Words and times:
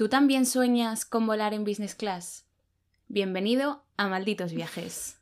¿Tú 0.00 0.08
también 0.08 0.46
sueñas 0.46 1.04
con 1.04 1.26
volar 1.26 1.52
en 1.52 1.62
business 1.62 1.94
class? 1.94 2.46
Bienvenido 3.08 3.84
a 3.98 4.08
Malditos 4.08 4.54
Viajes. 4.54 5.19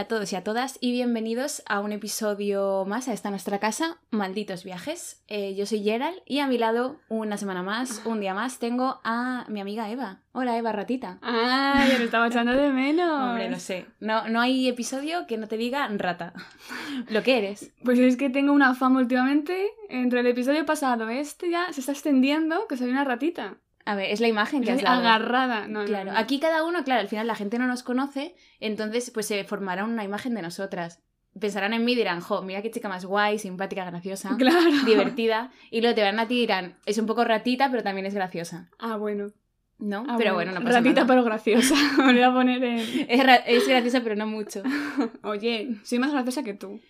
Hola 0.00 0.06
a 0.06 0.08
todos 0.08 0.32
y 0.32 0.36
a 0.36 0.42
todas 0.42 0.78
y 0.80 0.92
bienvenidos 0.92 1.62
a 1.66 1.80
un 1.80 1.92
episodio 1.92 2.86
más 2.86 3.06
a 3.06 3.12
esta 3.12 3.28
nuestra 3.28 3.58
casa, 3.58 3.98
Malditos 4.10 4.64
Viajes. 4.64 5.22
Eh, 5.28 5.54
yo 5.54 5.66
soy 5.66 5.82
Gerald 5.82 6.16
y 6.24 6.38
a 6.38 6.46
mi 6.46 6.56
lado, 6.56 6.96
una 7.10 7.36
semana 7.36 7.62
más, 7.62 8.00
un 8.06 8.18
día 8.18 8.32
más, 8.32 8.58
tengo 8.58 9.02
a 9.04 9.44
mi 9.50 9.60
amiga 9.60 9.90
Eva. 9.90 10.22
Hola 10.32 10.56
Eva, 10.56 10.72
ratita. 10.72 11.18
¡Ay, 11.20 11.90
ya 11.90 11.98
lo 11.98 12.04
estaba 12.06 12.28
echando 12.28 12.52
de 12.52 12.70
menos! 12.70 13.10
Hombre, 13.10 13.50
no 13.50 13.58
sé. 13.60 13.88
No, 14.00 14.26
no 14.26 14.40
hay 14.40 14.68
episodio 14.68 15.26
que 15.26 15.36
no 15.36 15.48
te 15.48 15.58
diga 15.58 15.86
rata. 15.88 16.32
Lo 17.10 17.22
que 17.22 17.36
eres. 17.36 17.74
Pues 17.84 17.98
es 17.98 18.16
que 18.16 18.30
tengo 18.30 18.54
una 18.54 18.74
fama 18.74 19.00
últimamente. 19.00 19.66
Entre 19.90 20.20
el 20.20 20.26
episodio 20.28 20.64
pasado 20.64 21.10
este 21.10 21.50
ya 21.50 21.70
se 21.74 21.80
está 21.80 21.92
extendiendo 21.92 22.66
que 22.68 22.78
soy 22.78 22.88
una 22.88 23.04
ratita. 23.04 23.58
A 23.86 23.94
ver, 23.94 24.10
es 24.10 24.20
la 24.20 24.28
imagen 24.28 24.62
que 24.62 24.70
has 24.72 24.78
Soy 24.80 24.84
dado. 24.84 25.00
agarrada. 25.00 25.66
No, 25.66 25.84
Claro, 25.84 26.12
no. 26.12 26.18
aquí 26.18 26.38
cada 26.38 26.64
uno, 26.64 26.84
claro, 26.84 27.00
al 27.00 27.08
final 27.08 27.26
la 27.26 27.34
gente 27.34 27.58
no 27.58 27.66
nos 27.66 27.82
conoce, 27.82 28.34
entonces 28.60 29.10
pues 29.10 29.26
se 29.26 29.42
formará 29.44 29.84
una 29.84 30.04
imagen 30.04 30.34
de 30.34 30.42
nosotras. 30.42 31.02
Pensarán 31.38 31.72
en 31.72 31.84
mí 31.84 31.92
y 31.92 31.96
dirán, 31.96 32.20
jo, 32.20 32.42
mira 32.42 32.60
qué 32.60 32.70
chica 32.70 32.88
más 32.88 33.04
guay, 33.04 33.38
simpática, 33.38 33.84
graciosa, 33.84 34.30
Claro. 34.38 34.70
divertida. 34.84 35.50
Y 35.70 35.80
luego 35.80 35.94
te 35.94 36.02
verán 36.02 36.18
a 36.20 36.26
ti 36.28 36.34
y 36.36 36.40
dirán, 36.40 36.76
es 36.86 36.98
un 36.98 37.06
poco 37.06 37.24
ratita, 37.24 37.70
pero 37.70 37.82
también 37.82 38.06
es 38.06 38.14
graciosa. 38.14 38.68
Ah, 38.78 38.96
bueno. 38.96 39.32
¿No? 39.78 40.04
Ah, 40.08 40.16
pero 40.18 40.34
bueno, 40.34 40.52
no 40.52 40.60
pasa 40.62 40.78
Ratita 40.80 41.00
nada. 41.02 41.06
pero 41.06 41.24
graciosa. 41.24 41.74
Me 41.98 42.12
voy 42.12 42.20
a 42.22 42.32
poner 42.32 42.62
en... 42.62 42.78
Es, 43.08 43.22
es 43.46 43.66
graciosa, 43.68 44.02
pero 44.02 44.14
no 44.14 44.26
mucho. 44.26 44.62
Oye, 45.22 45.76
soy 45.84 45.98
más 45.98 46.12
graciosa 46.12 46.42
que 46.42 46.52
tú. 46.52 46.80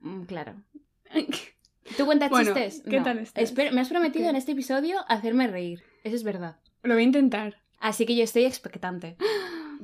Mm, 0.00 0.22
Claro. 0.22 0.54
¿Tú 1.96 2.06
cuentas 2.06 2.30
Bueno, 2.30 2.54
chistes? 2.54 2.82
¿qué 2.88 2.98
No. 2.98 3.04
tal 3.04 3.18
estás? 3.18 3.42
Espero- 3.44 3.72
me 3.72 3.80
has 3.80 3.88
prometido 3.88 4.24
¿Qué? 4.24 4.30
en 4.30 4.36
este 4.36 4.52
episodio 4.52 4.96
hacerme 5.08 5.46
reír. 5.48 5.82
Eso 6.04 6.16
es 6.16 6.22
verdad. 6.24 6.56
Lo 6.82 6.94
voy 6.94 7.02
a 7.02 7.06
intentar. 7.06 7.56
Así 7.78 8.06
que 8.06 8.14
yo 8.16 8.24
estoy 8.24 8.44
expectante. 8.44 9.16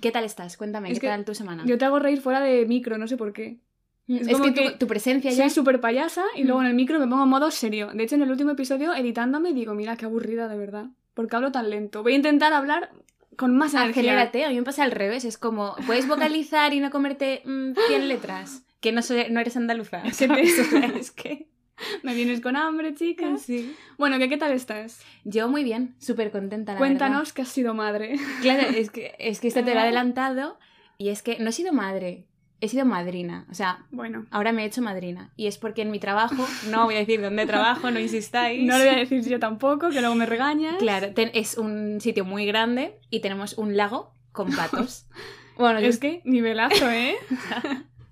¿Qué 0.01 0.11
tal 0.13 0.25
estás? 0.25 0.57
Cuéntame, 0.57 0.91
Es 0.93 1.01
¿qué 1.01 1.07
tal 1.09 1.25
tu 1.25 1.35
semana? 1.35 1.65
Yo 1.67 1.79
te 1.79 1.85
hago 1.87 1.99
reír 1.99 2.21
fuera 2.21 2.41
de 2.41 2.67
micro, 2.67 2.99
no 2.99 3.09
sé 3.09 3.17
por 3.17 3.33
qué. 3.33 3.59
Mm, 4.07 4.17
es 4.17 4.29
es, 4.29 4.39
como 4.39 4.53
que, 4.55 4.71
tu, 4.73 4.79
tu 4.79 4.87
presencia 4.87 5.31
ya... 5.31 5.37
Soy 5.45 5.51
súper 5.51 5.81
payasa 5.81 6.23
y 6.37 6.45
luego 6.45 6.61
Mm. 6.61 6.65
en 6.65 6.69
el 6.71 6.75
micro 6.75 6.99
me 7.01 7.07
pongo 7.09 7.23
en 7.25 7.29
modo 7.31 7.51
serio. 7.51 7.91
De 7.95 8.03
hecho, 8.05 8.15
en 8.15 8.23
el 8.23 8.31
último 8.31 8.51
episodio, 8.53 8.95
editándome, 8.95 9.53
digo, 9.55 9.75
mira, 9.75 9.97
qué 9.97 10.05
aburrida 10.05 10.49
de 10.49 10.57
verdad. 10.59 10.87
Porque 11.15 11.35
hablo 11.37 11.51
tan 11.51 11.71
lento. 11.71 12.03
Voy 12.03 12.13
a 12.13 12.17
intentar 12.17 12.53
hablar 12.53 12.91
con 13.37 13.57
más 13.57 13.73
energía. 13.75 14.03
Acelérate, 14.03 14.45
a 14.45 14.51
mí 14.51 14.57
me 14.57 14.63
pasa 14.63 14.85
al 14.85 14.91
revés. 14.91 15.25
Es 15.25 15.39
como, 15.39 15.75
¿puedes 15.87 16.07
vocalizar 16.07 16.73
y 16.75 16.81
no 16.81 16.91
comerte 16.91 17.41
mm, 17.47 17.73
100 17.89 18.09
letras? 18.09 18.63
Que 18.81 18.93
no, 18.93 19.01
soy- 19.03 19.27
no 19.31 19.41
eres 19.41 19.57
andaluza. 19.57 20.03
Es 20.05 21.11
que 21.11 21.49
Me 22.03 22.15
vienes 22.15 22.41
con 22.41 22.57
hambre, 22.57 22.95
chicas. 22.95 23.43
Sí. 23.43 23.75
Bueno, 23.99 24.19
¿qué, 24.19 24.29
qué 24.29 24.37
tal 24.37 24.53
estás? 24.53 25.01
Yo 25.25 25.49
muy 25.49 25.65
bien, 25.65 25.95
súper 25.99 26.31
contenta, 26.31 26.73
la 26.73 26.79
Cuéntanos 26.79 27.33
que 27.33 27.43
has 27.43 27.49
sido 27.49 27.75
madre. 27.75 28.17
Claro, 28.43 28.63
es 28.69 28.91
que, 28.91 29.15
es 29.19 29.41
que 29.41 29.49
esto 29.49 29.65
te 29.65 29.73
lo 29.75 29.81
he 29.81 29.83
adelantado 29.83 30.59
y 30.99 31.09
es 31.11 31.23
que 31.23 31.39
no 31.39 31.51
he 31.51 31.53
sido 31.53 31.73
madre, 31.73 32.25
he 32.61 32.69
sido 32.69 32.85
madrina. 32.87 33.47
O 33.51 33.55
sea, 33.55 33.85
Bueno, 33.91 34.25
ahora 34.31 34.53
me 34.53 34.63
he 34.63 34.67
hecho 34.67 34.81
madrina. 34.81 35.33
Y 35.37 35.47
es 35.47 35.59
porque 35.59 35.83
en 35.83 35.91
mi 35.91 35.99
trabajo, 35.99 36.47
no 36.71 36.85
voy 36.85 36.95
a 36.95 36.99
decir 36.99 37.21
dónde 37.21 37.45
trabajo, 37.47 37.91
no 37.91 38.01
insistáis. 38.01 38.65
no 38.67 38.79
lo 38.79 38.85
voy 38.85 38.95
a 38.95 38.99
decir 38.99 39.23
yo 39.29 39.39
tampoco, 39.39 39.91
que 39.91 40.01
luego 40.01 40.15
me 40.15 40.25
regañas. 40.27 40.77
Claro, 40.79 41.13
ten- 41.13 41.31
es 41.35 41.59
un 41.59 42.01
sitio 42.01 42.25
muy 42.25 42.47
grande 42.47 42.99
y 43.11 43.21
tenemos 43.21 43.59
un 43.59 43.77
lago 43.77 44.13
con 44.33 44.51
patos. 44.55 45.07
Bueno, 45.59 45.81
yo 45.81 45.87
Es 45.89 45.99
que 45.99 46.21
nivelazo, 46.27 46.91
¿eh? 46.91 47.17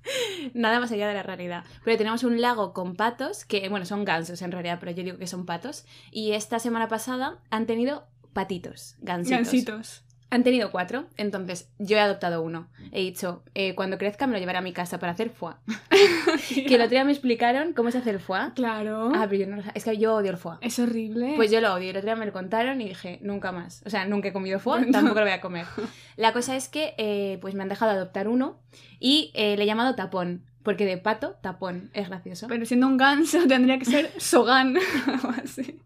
Nada 0.55 0.81
más 0.81 0.93
allá 0.93 1.09
de 1.09 1.15
la 1.15 1.23
realidad. 1.23 1.65
Pero 1.85 1.97
tenemos 1.97 2.25
un 2.25 2.41
lago 2.41 2.73
con 2.73 2.97
patos, 2.97 3.45
que 3.45 3.69
bueno, 3.69 3.87
son 3.87 4.05
gansos 4.05 4.43
en 4.43 4.53
realidad, 4.53 4.79
pero 4.81 4.93
yo 4.93 5.03
digo 5.03 5.19
que 5.19 5.27
son 5.27 5.47
patos. 5.47 5.85
Y 6.11 6.33
esta 6.33 6.59
semana 6.59 6.89
pasada 6.89 7.39
han 7.51 7.67
tenido 7.67 8.07
patitos, 8.33 8.97
gansitos. 9.01 9.39
Gansitos. 9.39 10.05
Han 10.35 10.43
tenido 10.43 10.73
cuatro, 10.73 11.05
entonces 11.17 11.69
yo 11.79 11.97
he 11.97 12.01
adoptado 12.01 12.43
uno. 12.43 12.67
He 12.91 13.03
dicho, 13.03 13.45
eh, 13.55 13.77
cuando 13.77 13.99
crezca 13.99 14.27
me 14.27 14.33
lo 14.33 14.41
llevaré 14.41 14.59
a 14.59 14.63
mi 14.63 14.73
casa 14.73 14.99
para 14.99 15.13
hacer 15.13 15.31
foie. 15.31 15.55
que 16.49 16.75
el 16.75 16.81
otro 16.81 16.91
día 16.91 17.05
me 17.05 17.13
explicaron 17.13 17.73
cómo 17.73 17.93
se 17.93 17.99
hace 17.99 18.11
el 18.11 18.19
foie. 18.19 18.51
Claro. 18.57 19.13
Ah, 19.15 19.29
pero 19.31 19.45
yo 19.45 19.47
no 19.47 19.55
lo 19.59 19.63
Es 19.75 19.85
que 19.85 19.97
yo 19.97 20.17
odio 20.17 20.33
el 20.33 20.37
foie. 20.37 20.59
Es 20.61 20.81
horrible. 20.81 21.35
Pues 21.37 21.53
yo 21.53 21.61
lo 21.61 21.73
odio. 21.73 21.91
El 21.91 21.99
otro 21.99 22.07
día 22.07 22.17
me 22.17 22.27
lo 22.27 22.33
contaron 22.33 22.81
y 22.81 22.89
dije, 22.89 23.21
nunca 23.23 23.53
más. 23.53 23.85
O 23.87 23.91
sea, 23.91 24.07
nunca 24.07 24.31
he 24.31 24.33
comido 24.33 24.59
foie, 24.59 24.87
tampoco 24.91 25.21
lo 25.21 25.27
voy 25.27 25.35
a 25.35 25.41
comer. 25.41 25.67
La 26.17 26.33
cosa 26.33 26.57
es 26.57 26.69
que 26.69 26.95
eh, 26.99 27.39
pues 27.41 27.55
me 27.55 27.63
han 27.63 27.69
dejado 27.69 27.93
adoptar 27.93 28.27
uno 28.27 28.59
y 28.99 29.31
eh, 29.35 29.57
le 29.57 29.63
he 29.63 29.67
llamado 29.67 29.95
tapón. 29.95 30.43
Porque 30.65 30.85
de 30.85 30.99
pato, 30.99 31.37
tapón. 31.43 31.91
Es 31.95 32.09
gracioso. 32.09 32.49
Pero 32.49 32.67
siendo 32.67 32.89
un 32.89 32.97
ganso 32.97 33.47
tendría 33.47 33.79
que 33.79 33.85
ser 33.85 34.11
Sogan. 34.19 34.77
o 35.23 35.29
así. 35.45 35.79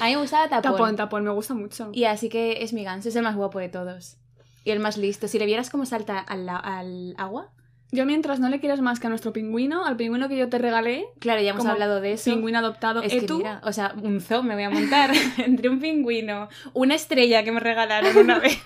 A 0.00 0.06
mí 0.06 0.14
me 0.14 0.20
gustaba 0.20 0.48
tapón. 0.48 0.72
Tapón, 0.72 0.96
tapón, 0.96 1.24
me 1.24 1.30
gusta 1.30 1.54
mucho. 1.54 1.90
Y 1.92 2.04
así 2.04 2.28
que 2.28 2.62
es 2.62 2.72
mi 2.72 2.84
ganso, 2.84 3.08
es 3.08 3.16
el 3.16 3.22
más 3.22 3.36
guapo 3.36 3.58
de 3.58 3.68
todos. 3.68 4.16
Y 4.64 4.70
el 4.70 4.80
más 4.80 4.96
listo. 4.96 5.28
Si 5.28 5.38
le 5.38 5.46
vieras 5.46 5.70
cómo 5.70 5.86
salta 5.86 6.18
al, 6.18 6.48
al 6.48 7.14
agua. 7.18 7.50
Yo 7.92 8.04
mientras 8.04 8.40
no 8.40 8.48
le 8.48 8.58
quieras 8.58 8.80
más 8.80 8.98
que 8.98 9.06
a 9.06 9.10
nuestro 9.10 9.32
pingüino, 9.32 9.84
al 9.86 9.96
pingüino 9.96 10.28
que 10.28 10.36
yo 10.36 10.48
te 10.48 10.58
regalé, 10.58 11.06
Claro, 11.20 11.40
ya 11.40 11.50
hemos 11.50 11.60
Como 11.60 11.72
hablado 11.72 12.00
de 12.00 12.14
eso. 12.14 12.30
pingüino 12.32 12.58
adoptado, 12.58 13.00
Es 13.00 13.12
que 13.12 13.18
Etu, 13.20 13.38
mira, 13.38 13.60
o 13.62 13.72
sea, 13.72 13.94
un 14.02 14.20
zoo 14.20 14.42
me 14.42 14.54
voy 14.54 14.64
a 14.64 14.70
montar 14.70 15.12
entre 15.38 15.68
un 15.68 15.78
pingüino, 15.78 16.48
una 16.74 16.96
estrella 16.96 17.44
que 17.44 17.52
me 17.52 17.60
regalaron 17.60 18.16
una 18.16 18.38
vez 18.40 18.58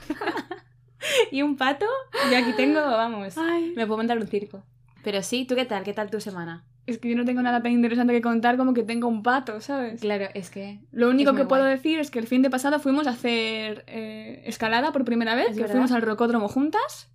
y 1.30 1.42
un 1.42 1.56
pato. 1.56 1.84
Yo 2.30 2.38
aquí 2.38 2.52
tengo, 2.56 2.80
vamos, 2.80 3.36
Ay, 3.36 3.74
me 3.76 3.86
puedo 3.86 3.98
montar 3.98 4.16
un 4.18 4.26
circo. 4.26 4.62
Pero 5.02 5.22
sí, 5.22 5.44
¿tú 5.44 5.54
qué 5.54 5.64
tal? 5.64 5.82
¿Qué 5.84 5.92
tal 5.92 6.10
tu 6.10 6.20
semana? 6.20 6.64
es 6.86 6.98
que 6.98 7.08
yo 7.08 7.16
no 7.16 7.24
tengo 7.24 7.40
nada 7.40 7.62
tan 7.62 7.70
interesante 7.72 8.12
que 8.12 8.20
contar 8.20 8.56
como 8.56 8.74
que 8.74 8.82
tengo 8.82 9.06
un 9.06 9.22
pato, 9.22 9.60
¿sabes? 9.60 10.00
Claro, 10.00 10.26
es 10.34 10.50
que... 10.50 10.80
Lo 10.90 11.08
único 11.08 11.34
que 11.34 11.44
puedo 11.44 11.62
guay. 11.62 11.76
decir 11.76 12.00
es 12.00 12.10
que 12.10 12.18
el 12.18 12.26
fin 12.26 12.42
de 12.42 12.50
pasado 12.50 12.80
fuimos 12.80 13.06
a 13.06 13.10
hacer 13.10 13.84
eh, 13.86 14.42
escalada 14.46 14.90
por 14.90 15.04
primera 15.04 15.36
vez, 15.36 15.50
Es 15.50 15.54
que 15.54 15.60
verdad. 15.60 15.74
fuimos 15.74 15.92
al 15.92 16.02
rocódromo 16.02 16.48
juntas. 16.48 17.12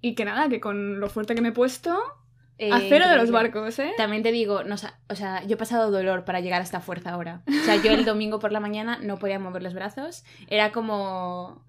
Y 0.00 0.14
que 0.14 0.24
nada, 0.24 0.48
que 0.48 0.60
con 0.60 1.00
lo 1.00 1.10
fuerte 1.10 1.34
que 1.34 1.42
me 1.42 1.48
he 1.48 1.52
puesto, 1.52 1.98
eh, 2.56 2.72
a 2.72 2.80
cero 2.80 3.08
de 3.08 3.16
los 3.16 3.30
barcos, 3.30 3.78
¿eh? 3.78 3.92
También 3.98 4.22
te 4.22 4.32
digo, 4.32 4.64
no, 4.64 4.76
o 4.76 5.14
sea, 5.14 5.44
yo 5.44 5.54
he 5.54 5.58
pasado 5.58 5.90
dolor 5.90 6.24
para 6.24 6.40
llegar 6.40 6.60
a 6.62 6.64
esta 6.64 6.80
fuerza 6.80 7.10
ahora. 7.10 7.42
O 7.46 7.64
sea, 7.64 7.76
yo 7.76 7.92
el 7.92 8.04
domingo 8.06 8.38
por 8.38 8.52
la 8.52 8.60
mañana 8.60 8.98
no 9.02 9.18
podía 9.18 9.38
mover 9.38 9.62
los 9.62 9.74
brazos. 9.74 10.24
Era 10.48 10.72
como... 10.72 11.62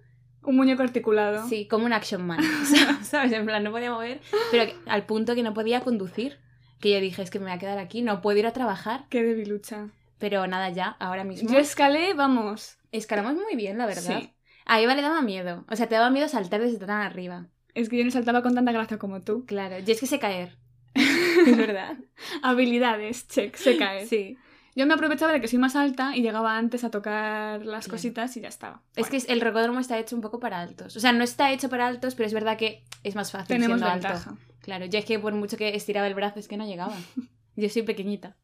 Un 0.44 0.56
muñeco 0.56 0.84
articulado. 0.84 1.48
Sí, 1.48 1.68
como 1.68 1.86
un 1.86 1.94
action 1.94 2.26
man. 2.26 2.40
¿Sabes? 3.04 3.32
En 3.32 3.46
plan, 3.46 3.64
no 3.64 3.72
podía 3.72 3.92
mover. 3.92 4.22
Pero 4.52 4.72
al 4.88 5.06
punto 5.06 5.36
que 5.36 5.44
no 5.44 5.54
podía 5.54 5.82
conducir. 5.82 6.40
Que 6.80 6.92
yo 6.92 7.00
dije, 7.00 7.22
es 7.22 7.30
que 7.30 7.38
me 7.38 7.46
voy 7.46 7.54
a 7.54 7.60
quedar 7.60 7.78
aquí, 7.78 8.02
no 8.02 8.22
puedo 8.22 8.40
ir 8.40 8.48
a 8.48 8.54
trabajar. 8.54 9.06
Qué 9.10 9.22
debilucha. 9.22 9.90
Pero 10.18 10.48
nada, 10.48 10.70
ya, 10.70 10.96
ahora 11.00 11.24
mismo. 11.24 11.50
Yo 11.50 11.60
escalé, 11.60 12.14
vamos. 12.16 12.78
Escalamos 12.92 13.36
muy 13.36 13.56
bien, 13.56 13.78
la 13.78 13.86
verdad. 13.86 14.20
Sí. 14.22 14.34
A 14.66 14.82
Eva 14.82 14.96
le 14.96 15.02
daba 15.02 15.22
miedo. 15.22 15.66
O 15.70 15.76
sea, 15.76 15.88
te 15.88 15.96
daba 15.96 16.10
miedo 16.10 16.28
saltar 16.28 16.62
desde 16.62 16.80
tan 16.80 17.02
arriba. 17.02 17.48
Es 17.74 17.90
que 17.90 17.98
yo 17.98 18.06
no 18.06 18.12
saltaba 18.12 18.42
con 18.42 18.56
tanta 18.56 18.72
gracia 18.72 18.98
como 18.98 19.22
tú. 19.22 19.46
Claro, 19.46 19.80
yo 19.80 19.94
es 19.94 20.00
que 20.00 20.08
sé 20.08 20.20
caer. 20.20 20.58
es 20.96 21.58
verdad. 21.58 21.98
Habilidades, 22.42 23.28
check, 23.28 23.56
se 23.56 23.78
cae. 23.78 24.06
Sí. 24.08 24.38
Yo 24.76 24.86
me 24.88 24.94
aprovechaba 24.94 25.34
de 25.34 25.42
que 25.42 25.48
soy 25.48 25.60
más 25.60 25.76
alta 25.76 26.16
y 26.16 26.22
llegaba 26.22 26.58
antes 26.58 26.84
a 26.84 26.90
tocar 26.92 27.66
las 27.66 27.88
cositas 27.90 28.36
y 28.38 28.42
ya 28.42 28.48
estaba. 28.48 28.82
Es 28.96 29.10
que 29.10 29.18
el 29.32 29.42
rocódromo 29.42 29.80
está 29.80 30.00
hecho 30.00 30.16
un 30.16 30.22
poco 30.22 30.40
para 30.40 30.62
altos. 30.62 30.96
O 30.96 31.00
sea, 31.00 31.12
no 31.12 31.24
está 31.24 31.52
hecho 31.52 31.68
para 31.70 31.88
altos, 31.88 32.16
pero 32.16 32.28
es 32.28 32.34
verdad 32.34 32.58
que 32.58 32.84
es 33.04 33.16
más 33.16 33.32
fácil 33.32 33.48
tenemos 33.48 33.80
siendo 33.80 33.94
ventaja. 33.94 34.30
alto. 34.30 34.42
Claro, 34.62 34.86
yo 34.86 35.00
es 35.00 35.06
que 35.06 35.20
por 35.20 35.34
mucho 35.34 35.58
que 35.58 35.76
estiraba 35.76 36.08
el 36.08 36.14
brazo 36.16 36.40
es 36.40 36.48
que 36.48 36.56
no 36.58 36.66
llegaba. 36.66 36.96
Yo 37.58 37.68
soy 37.68 37.82
pequeñita. 37.82 38.38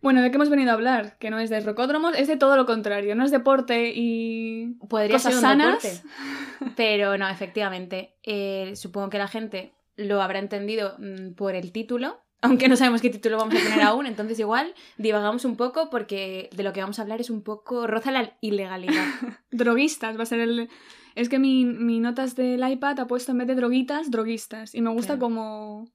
Bueno, 0.00 0.22
¿de 0.22 0.30
qué 0.30 0.36
hemos 0.36 0.48
venido 0.48 0.70
a 0.70 0.74
hablar? 0.74 1.18
Que 1.18 1.28
no 1.28 1.38
es 1.40 1.50
de 1.50 1.60
rocódromos, 1.60 2.16
es 2.16 2.26
de 2.28 2.36
todo 2.38 2.56
lo 2.56 2.64
contrario. 2.64 3.14
No 3.16 3.24
es 3.24 3.30
deporte 3.30 3.92
y 3.94 4.76
Podría 4.88 5.16
cosas 5.16 5.34
ser 5.34 5.36
un 5.36 5.42
sanas. 5.42 5.82
deporte. 5.82 6.08
Pero 6.76 7.18
no, 7.18 7.28
efectivamente. 7.28 8.14
eh, 8.22 8.72
supongo 8.76 9.10
que 9.10 9.18
la 9.18 9.28
gente 9.28 9.74
lo 9.96 10.22
habrá 10.22 10.38
entendido 10.38 10.96
mm, 10.98 11.32
por 11.34 11.54
el 11.54 11.70
título. 11.72 12.18
Aunque 12.40 12.68
no 12.68 12.76
sabemos 12.76 13.00
qué 13.00 13.10
título 13.10 13.36
vamos 13.36 13.54
a 13.54 13.58
poner 13.64 13.82
aún, 13.82 14.06
entonces 14.06 14.38
igual 14.38 14.72
divagamos 14.96 15.44
un 15.44 15.56
poco 15.56 15.90
porque 15.90 16.48
de 16.54 16.62
lo 16.62 16.72
que 16.72 16.80
vamos 16.80 16.98
a 16.98 17.02
hablar 17.02 17.20
es 17.20 17.30
un 17.30 17.42
poco 17.42 17.86
roza 17.88 18.12
la 18.12 18.32
ilegalidad. 18.40 19.04
Droguistas 19.50 20.16
va 20.18 20.22
a 20.22 20.26
ser 20.26 20.40
el... 20.40 20.68
Es 21.16 21.28
que 21.28 21.40
mi, 21.40 21.64
mi 21.64 21.98
notas 21.98 22.36
del 22.36 22.66
iPad 22.68 23.00
ha 23.00 23.06
puesto 23.08 23.32
en 23.32 23.38
vez 23.38 23.48
de 23.48 23.56
droguitas, 23.56 24.10
droguistas. 24.12 24.72
Y 24.74 24.82
me 24.82 24.90
gusta 24.90 25.14
Claro. 25.14 25.20
como... 25.20 25.88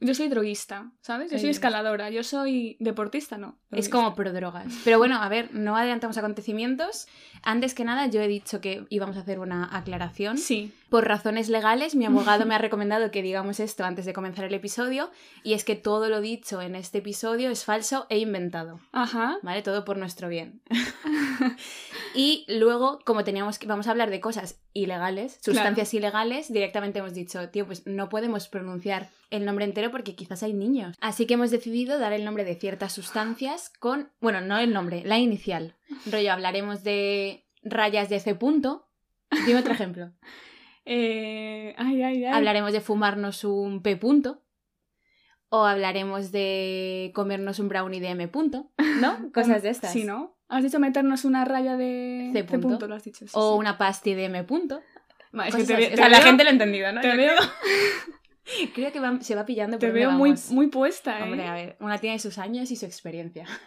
Yo 0.00 0.12
soy 0.12 0.28
droguista, 0.28 0.90
¿sabes? 1.00 1.30
Yo 1.30 1.38
soy 1.38 1.50
escaladora, 1.50 2.10
yo 2.10 2.24
soy 2.24 2.76
deportista, 2.80 3.38
no. 3.38 3.58
Es 3.70 3.88
como 3.88 4.14
pro 4.14 4.32
drogas. 4.32 4.66
Pero 4.84 4.98
bueno, 4.98 5.16
a 5.22 5.28
ver, 5.28 5.54
no 5.54 5.76
adelantamos 5.76 6.18
acontecimientos. 6.18 7.06
Antes 7.42 7.72
que 7.74 7.84
nada, 7.84 8.06
yo 8.08 8.20
he 8.20 8.26
dicho 8.28 8.60
que 8.60 8.84
íbamos 8.90 9.16
a 9.16 9.20
hacer 9.20 9.38
una 9.38 9.74
aclaración. 9.74 10.36
Sí, 10.36 10.72
Por 10.94 11.08
razones 11.08 11.48
legales, 11.48 11.96
mi 11.96 12.06
abogado 12.06 12.46
me 12.46 12.54
ha 12.54 12.58
recomendado 12.58 13.10
que 13.10 13.20
digamos 13.20 13.58
esto 13.58 13.84
antes 13.84 14.04
de 14.04 14.12
comenzar 14.12 14.44
el 14.44 14.54
episodio, 14.54 15.10
y 15.42 15.54
es 15.54 15.64
que 15.64 15.74
todo 15.74 16.08
lo 16.08 16.20
dicho 16.20 16.62
en 16.62 16.76
este 16.76 16.98
episodio 16.98 17.50
es 17.50 17.64
falso 17.64 18.06
e 18.10 18.18
inventado. 18.18 18.78
Ajá. 18.92 19.38
¿Vale? 19.42 19.62
Todo 19.62 19.84
por 19.84 19.96
nuestro 19.96 20.28
bien. 20.28 20.62
y 22.14 22.46
luego, 22.46 23.00
como 23.04 23.24
teníamos 23.24 23.58
que, 23.58 23.66
vamos 23.66 23.88
a 23.88 23.90
hablar 23.90 24.08
de 24.10 24.20
cosas 24.20 24.60
ilegales, 24.72 25.40
sustancias 25.42 25.92
ilegales, 25.94 26.52
directamente 26.52 27.00
hemos 27.00 27.12
dicho, 27.12 27.48
tío, 27.48 27.66
pues 27.66 27.88
no 27.88 28.08
podemos 28.08 28.46
pronunciar 28.46 29.10
el 29.30 29.44
nombre 29.44 29.64
entero 29.64 29.90
porque 29.90 30.14
quizás 30.14 30.44
hay 30.44 30.52
niños. 30.52 30.96
Así 31.00 31.26
que 31.26 31.34
hemos 31.34 31.50
decidido 31.50 31.98
dar 31.98 32.12
el 32.12 32.24
nombre 32.24 32.44
de 32.44 32.54
ciertas 32.54 32.92
sustancias 32.92 33.72
con, 33.80 34.12
bueno, 34.20 34.40
no 34.42 34.58
el 34.58 34.72
nombre, 34.72 35.02
la 35.04 35.18
inicial. 35.18 35.74
Rollo, 36.06 36.32
hablaremos 36.32 36.84
de 36.84 37.48
rayas 37.64 38.08
de 38.08 38.20
C 38.20 38.36
punto. 38.36 38.86
Dime 39.44 39.58
otro 39.58 39.72
ejemplo. 39.72 40.12
Eh, 40.86 41.74
ay, 41.78 42.02
ay, 42.02 42.24
ay. 42.24 42.32
Hablaremos 42.32 42.72
de 42.72 42.80
fumarnos 42.80 43.44
un 43.44 43.82
P 43.82 43.96
punto. 43.96 44.42
O 45.48 45.64
hablaremos 45.64 46.32
de 46.32 47.12
comernos 47.14 47.58
un 47.60 47.68
brownie 47.68 48.00
de 48.00 48.08
M 48.08 48.28
punto. 48.28 48.70
¿No? 49.00 49.30
Cosas 49.32 49.62
de 49.62 49.70
estas. 49.70 49.92
Sí, 49.92 50.04
¿no? 50.04 50.36
Has 50.48 50.62
dicho 50.62 50.78
meternos 50.78 51.24
una 51.24 51.44
raya 51.44 51.76
de 51.76 52.30
C 52.32 52.44
punto. 52.44 52.86
lo 52.86 52.94
has 52.94 53.04
dicho. 53.04 53.26
sí, 53.26 53.32
O 53.34 53.52
sí. 53.54 53.58
una 53.58 53.78
pasti 53.78 54.14
de 54.14 54.24
M 54.26 54.44
punto. 54.44 54.82
Vale, 55.32 55.48
es 55.50 55.56
que 55.56 55.64
te, 55.64 55.94
O 55.94 55.96
sea, 55.96 56.08
la 56.08 56.18
veo- 56.18 56.26
gente 56.26 56.44
lo 56.44 56.50
ha 56.50 56.52
entendido, 56.52 56.92
¿no? 56.92 57.00
te 57.00 57.08
Yo 57.08 57.16
veo, 57.16 57.32
creo, 57.36 58.68
creo 58.74 58.92
que 58.92 59.00
va- 59.00 59.20
se 59.20 59.34
va 59.34 59.44
pillando 59.46 59.78
te 59.78 59.90
veo 59.90 60.12
muy, 60.12 60.34
muy 60.50 60.68
puesta, 60.68 61.18
¿eh? 61.18 61.22
Hombre, 61.24 61.46
a 61.46 61.54
ver, 61.54 61.76
una 61.80 61.98
tiene 61.98 62.18
sus 62.20 62.38
años 62.38 62.70
y 62.70 62.76
su 62.76 62.84
experiencia. 62.86 63.46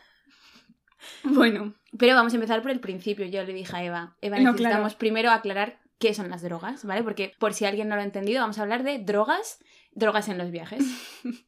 Bueno, 1.24 1.74
Pero 1.98 2.16
vamos 2.16 2.34
a 2.34 2.36
empezar 2.38 2.62
por 2.62 2.72
el 2.72 2.80
principio. 2.80 3.26
Yo 3.28 3.44
le 3.44 3.54
dije 3.54 3.76
a 3.76 3.84
Eva, 3.84 4.18
Eva, 4.22 4.38
No, 4.40 4.52
necesitamos 4.52 4.94
claro. 4.94 4.98
primero 5.00 5.32
aclarar 5.32 5.80
qué 6.00 6.14
son 6.14 6.30
las 6.30 6.42
drogas, 6.42 6.86
¿vale? 6.86 7.04
Porque 7.04 7.34
por 7.40 7.54
si 7.54 7.66
alguien 7.66 7.88
no 7.90 7.96
lo 7.96 8.02
ha 8.02 8.06
entendido, 8.06 8.42
vamos 8.42 8.60
a 8.60 8.62
hablar 8.64 8.84
de 8.84 9.00
drogas, 9.00 9.60
drogas 9.92 10.30
en 10.30 10.38
los 10.38 10.52
viajes. 10.52 10.84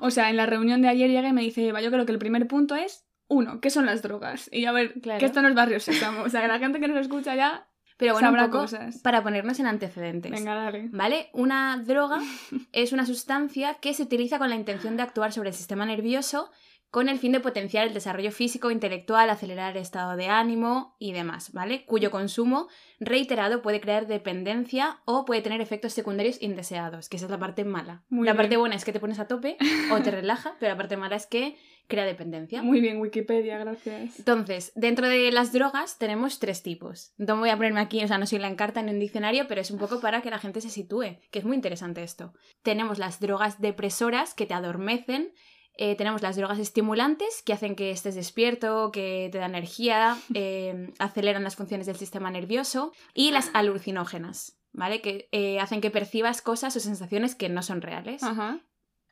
o 0.00 0.10
sea, 0.10 0.30
en 0.30 0.36
la 0.36 0.46
reunión 0.46 0.82
de 0.82 0.88
ayer 0.88 1.10
llegué 1.10 1.28
y 1.28 1.32
me 1.32 1.42
dice 1.42 1.66
yo 1.66 1.90
creo 1.90 2.06
que 2.06 2.12
el 2.12 2.18
primer 2.18 2.46
punto 2.46 2.74
es, 2.74 3.06
uno, 3.28 3.60
¿qué 3.60 3.70
son 3.70 3.86
las 3.86 4.02
drogas? 4.02 4.48
Y 4.52 4.64
a 4.64 4.72
ver, 4.72 4.94
Claro. 5.00 5.18
que 5.20 5.26
esto 5.26 5.42
no 5.42 5.48
es 5.48 5.54
barrio 5.54 5.80
sésamo. 5.80 6.22
O 6.22 6.28
sea, 6.30 6.40
que 6.40 6.48
la 6.48 6.58
gente 6.58 6.80
que 6.80 6.88
nos 6.88 6.98
escucha 6.98 7.34
ya 7.34 7.68
Pero 7.98 8.14
bueno, 8.14 8.28
un 8.28 8.34
sabrá 8.36 8.46
poco 8.50 8.62
cosas. 8.62 8.98
para 9.02 9.22
ponernos 9.22 9.60
en 9.60 9.66
antecedentes. 9.66 10.30
Venga, 10.32 10.54
dale. 10.54 10.88
¿Vale? 10.92 11.28
Una 11.34 11.82
droga 11.84 12.20
es 12.72 12.92
una 12.92 13.04
sustancia 13.04 13.74
que 13.74 13.92
se 13.92 14.02
utiliza 14.04 14.38
con 14.38 14.48
la 14.48 14.56
intención 14.56 14.96
de 14.96 15.02
actuar 15.02 15.32
sobre 15.32 15.50
el 15.50 15.54
sistema 15.54 15.84
nervioso 15.84 16.50
con 16.90 17.08
el 17.08 17.18
fin 17.18 17.32
de 17.32 17.40
potenciar 17.40 17.86
el 17.86 17.94
desarrollo 17.94 18.30
físico, 18.32 18.70
intelectual, 18.70 19.28
acelerar 19.28 19.76
el 19.76 19.82
estado 19.82 20.16
de 20.16 20.28
ánimo 20.28 20.96
y 20.98 21.12
demás, 21.12 21.52
¿vale? 21.52 21.84
Cuyo 21.84 22.10
consumo 22.10 22.68
reiterado 22.98 23.60
puede 23.62 23.80
crear 23.80 24.06
dependencia 24.06 25.00
o 25.04 25.24
puede 25.24 25.42
tener 25.42 25.60
efectos 25.60 25.92
secundarios 25.92 26.40
indeseados, 26.42 27.08
que 27.08 27.16
esa 27.16 27.26
es 27.26 27.30
la 27.30 27.38
parte 27.38 27.64
mala. 27.64 28.04
Muy 28.08 28.26
la 28.26 28.32
bien. 28.32 28.36
parte 28.38 28.56
buena 28.56 28.74
es 28.74 28.84
que 28.84 28.92
te 28.92 29.00
pones 29.00 29.18
a 29.18 29.28
tope 29.28 29.56
o 29.92 30.00
te 30.00 30.10
relaja, 30.10 30.56
pero 30.58 30.72
la 30.72 30.78
parte 30.78 30.96
mala 30.96 31.16
es 31.16 31.26
que 31.26 31.56
crea 31.88 32.04
dependencia. 32.04 32.62
Muy 32.62 32.80
bien, 32.80 33.00
Wikipedia, 33.00 33.58
gracias. 33.58 34.18
Entonces, 34.18 34.72
dentro 34.74 35.08
de 35.08 35.32
las 35.32 35.52
drogas 35.52 35.98
tenemos 35.98 36.38
tres 36.38 36.62
tipos. 36.62 37.12
No 37.16 37.36
voy 37.38 37.50
a 37.50 37.56
ponerme 37.56 37.80
aquí, 37.80 38.02
o 38.04 38.08
sea, 38.08 38.18
no 38.18 38.26
soy 38.26 38.38
la 38.38 38.48
encarta 38.48 38.80
en 38.80 38.90
un 38.90 38.98
diccionario, 38.98 39.46
pero 39.48 39.60
es 39.60 39.70
un 39.70 39.78
poco 39.78 40.00
para 40.00 40.20
que 40.20 40.30
la 40.30 40.38
gente 40.38 40.60
se 40.60 40.70
sitúe, 40.70 41.18
que 41.30 41.38
es 41.38 41.44
muy 41.44 41.56
interesante 41.56 42.02
esto. 42.02 42.34
Tenemos 42.62 42.98
las 42.98 43.20
drogas 43.20 43.60
depresoras 43.60 44.34
que 44.34 44.46
te 44.46 44.54
adormecen. 44.54 45.32
Eh, 45.78 45.94
tenemos 45.94 46.22
las 46.22 46.36
drogas 46.36 46.58
estimulantes 46.58 47.42
que 47.46 47.52
hacen 47.52 47.76
que 47.76 47.90
estés 47.92 48.16
despierto, 48.16 48.90
que 48.92 49.28
te 49.30 49.38
da 49.38 49.46
energía, 49.46 50.18
eh, 50.34 50.92
aceleran 50.98 51.44
las 51.44 51.56
funciones 51.56 51.86
del 51.86 51.96
sistema 51.96 52.30
nervioso. 52.30 52.92
Y 53.14 53.30
las 53.30 53.50
alucinógenas, 53.54 54.58
¿vale? 54.72 55.00
Que 55.00 55.28
eh, 55.32 55.60
hacen 55.60 55.80
que 55.80 55.90
percibas 55.90 56.42
cosas 56.42 56.76
o 56.76 56.80
sensaciones 56.80 57.34
que 57.36 57.48
no 57.48 57.62
son 57.62 57.80
reales. 57.80 58.22
Ajá. 58.24 58.60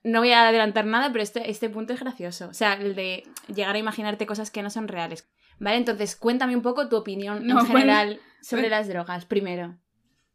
No 0.02 0.20
voy 0.20 0.32
a 0.32 0.48
adelantar 0.48 0.86
nada, 0.86 1.10
pero 1.10 1.22
este, 1.22 1.50
este 1.50 1.70
punto 1.70 1.92
es 1.92 2.00
gracioso. 2.00 2.48
O 2.48 2.54
sea, 2.54 2.74
el 2.74 2.94
de 2.94 3.24
llegar 3.52 3.74
a 3.74 3.78
imaginarte 3.78 4.26
cosas 4.26 4.50
que 4.50 4.62
no 4.62 4.70
son 4.70 4.88
reales. 4.88 5.28
Vale, 5.58 5.76
entonces 5.78 6.16
cuéntame 6.16 6.54
un 6.54 6.62
poco 6.62 6.88
tu 6.88 6.96
opinión 6.96 7.46
No, 7.46 7.60
en 7.60 7.66
bueno, 7.66 7.78
general 7.78 8.20
sobre 8.42 8.62
bueno. 8.62 8.76
las 8.76 8.88
drogas, 8.88 9.24
primero. 9.24 9.78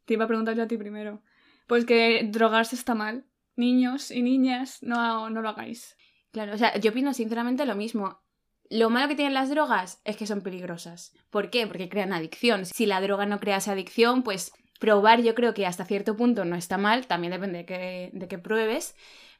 Te 0.06 0.16
iba 0.16 0.26
a 0.26 0.28
preguntar 0.28 0.56
yo 0.56 0.64
a 0.64 0.68
ti 0.68 0.78
primero. 0.78 1.22
Pues 1.68 1.86
que 1.86 2.28
drogarse 2.30 2.76
está 2.76 2.96
mal. 2.96 3.26
Niños 3.56 4.12
y 4.12 4.24
niñas, 4.24 4.80
no, 4.82 5.30
no 5.30 5.42
lo 5.42 5.50
hagáis. 5.50 5.96
Claro, 6.32 6.54
o 6.54 6.58
sea, 6.58 6.78
yo 6.78 6.92
opino 6.92 7.14
sinceramente 7.14 7.66
lo 7.66 7.76
mismo. 7.76 8.22
Lo 8.70 8.90
malo 8.90 9.10
que 9.10 9.16
tienen 9.16 9.34
las 9.34 9.50
drogas 9.50 10.02
es 10.06 10.16
que 10.16 10.26
son 10.26 10.42
peligrosas. 10.42 11.14
¿Por 11.30 11.50
qué? 11.50 11.68
Porque 11.68 11.90
crean 11.90 12.14
adicción. 12.14 12.66
Si 12.66 12.86
la 12.86 13.02
droga 13.02 13.26
no 13.26 13.40
crease 13.40 13.70
adicción, 13.70 14.24
pues 14.24 14.54
probar 14.80 15.22
yo 15.22 15.36
creo 15.36 15.54
que 15.54 15.68
hasta 15.68 15.86
cierto 15.86 16.16
punto 16.16 16.46
no 16.46 16.56
está 16.56 16.78
mal, 16.78 17.06
también 17.06 17.32
depende 17.34 17.60
de 17.60 17.66
que, 17.66 18.10
de 18.14 18.38
pruebes, 18.40 18.96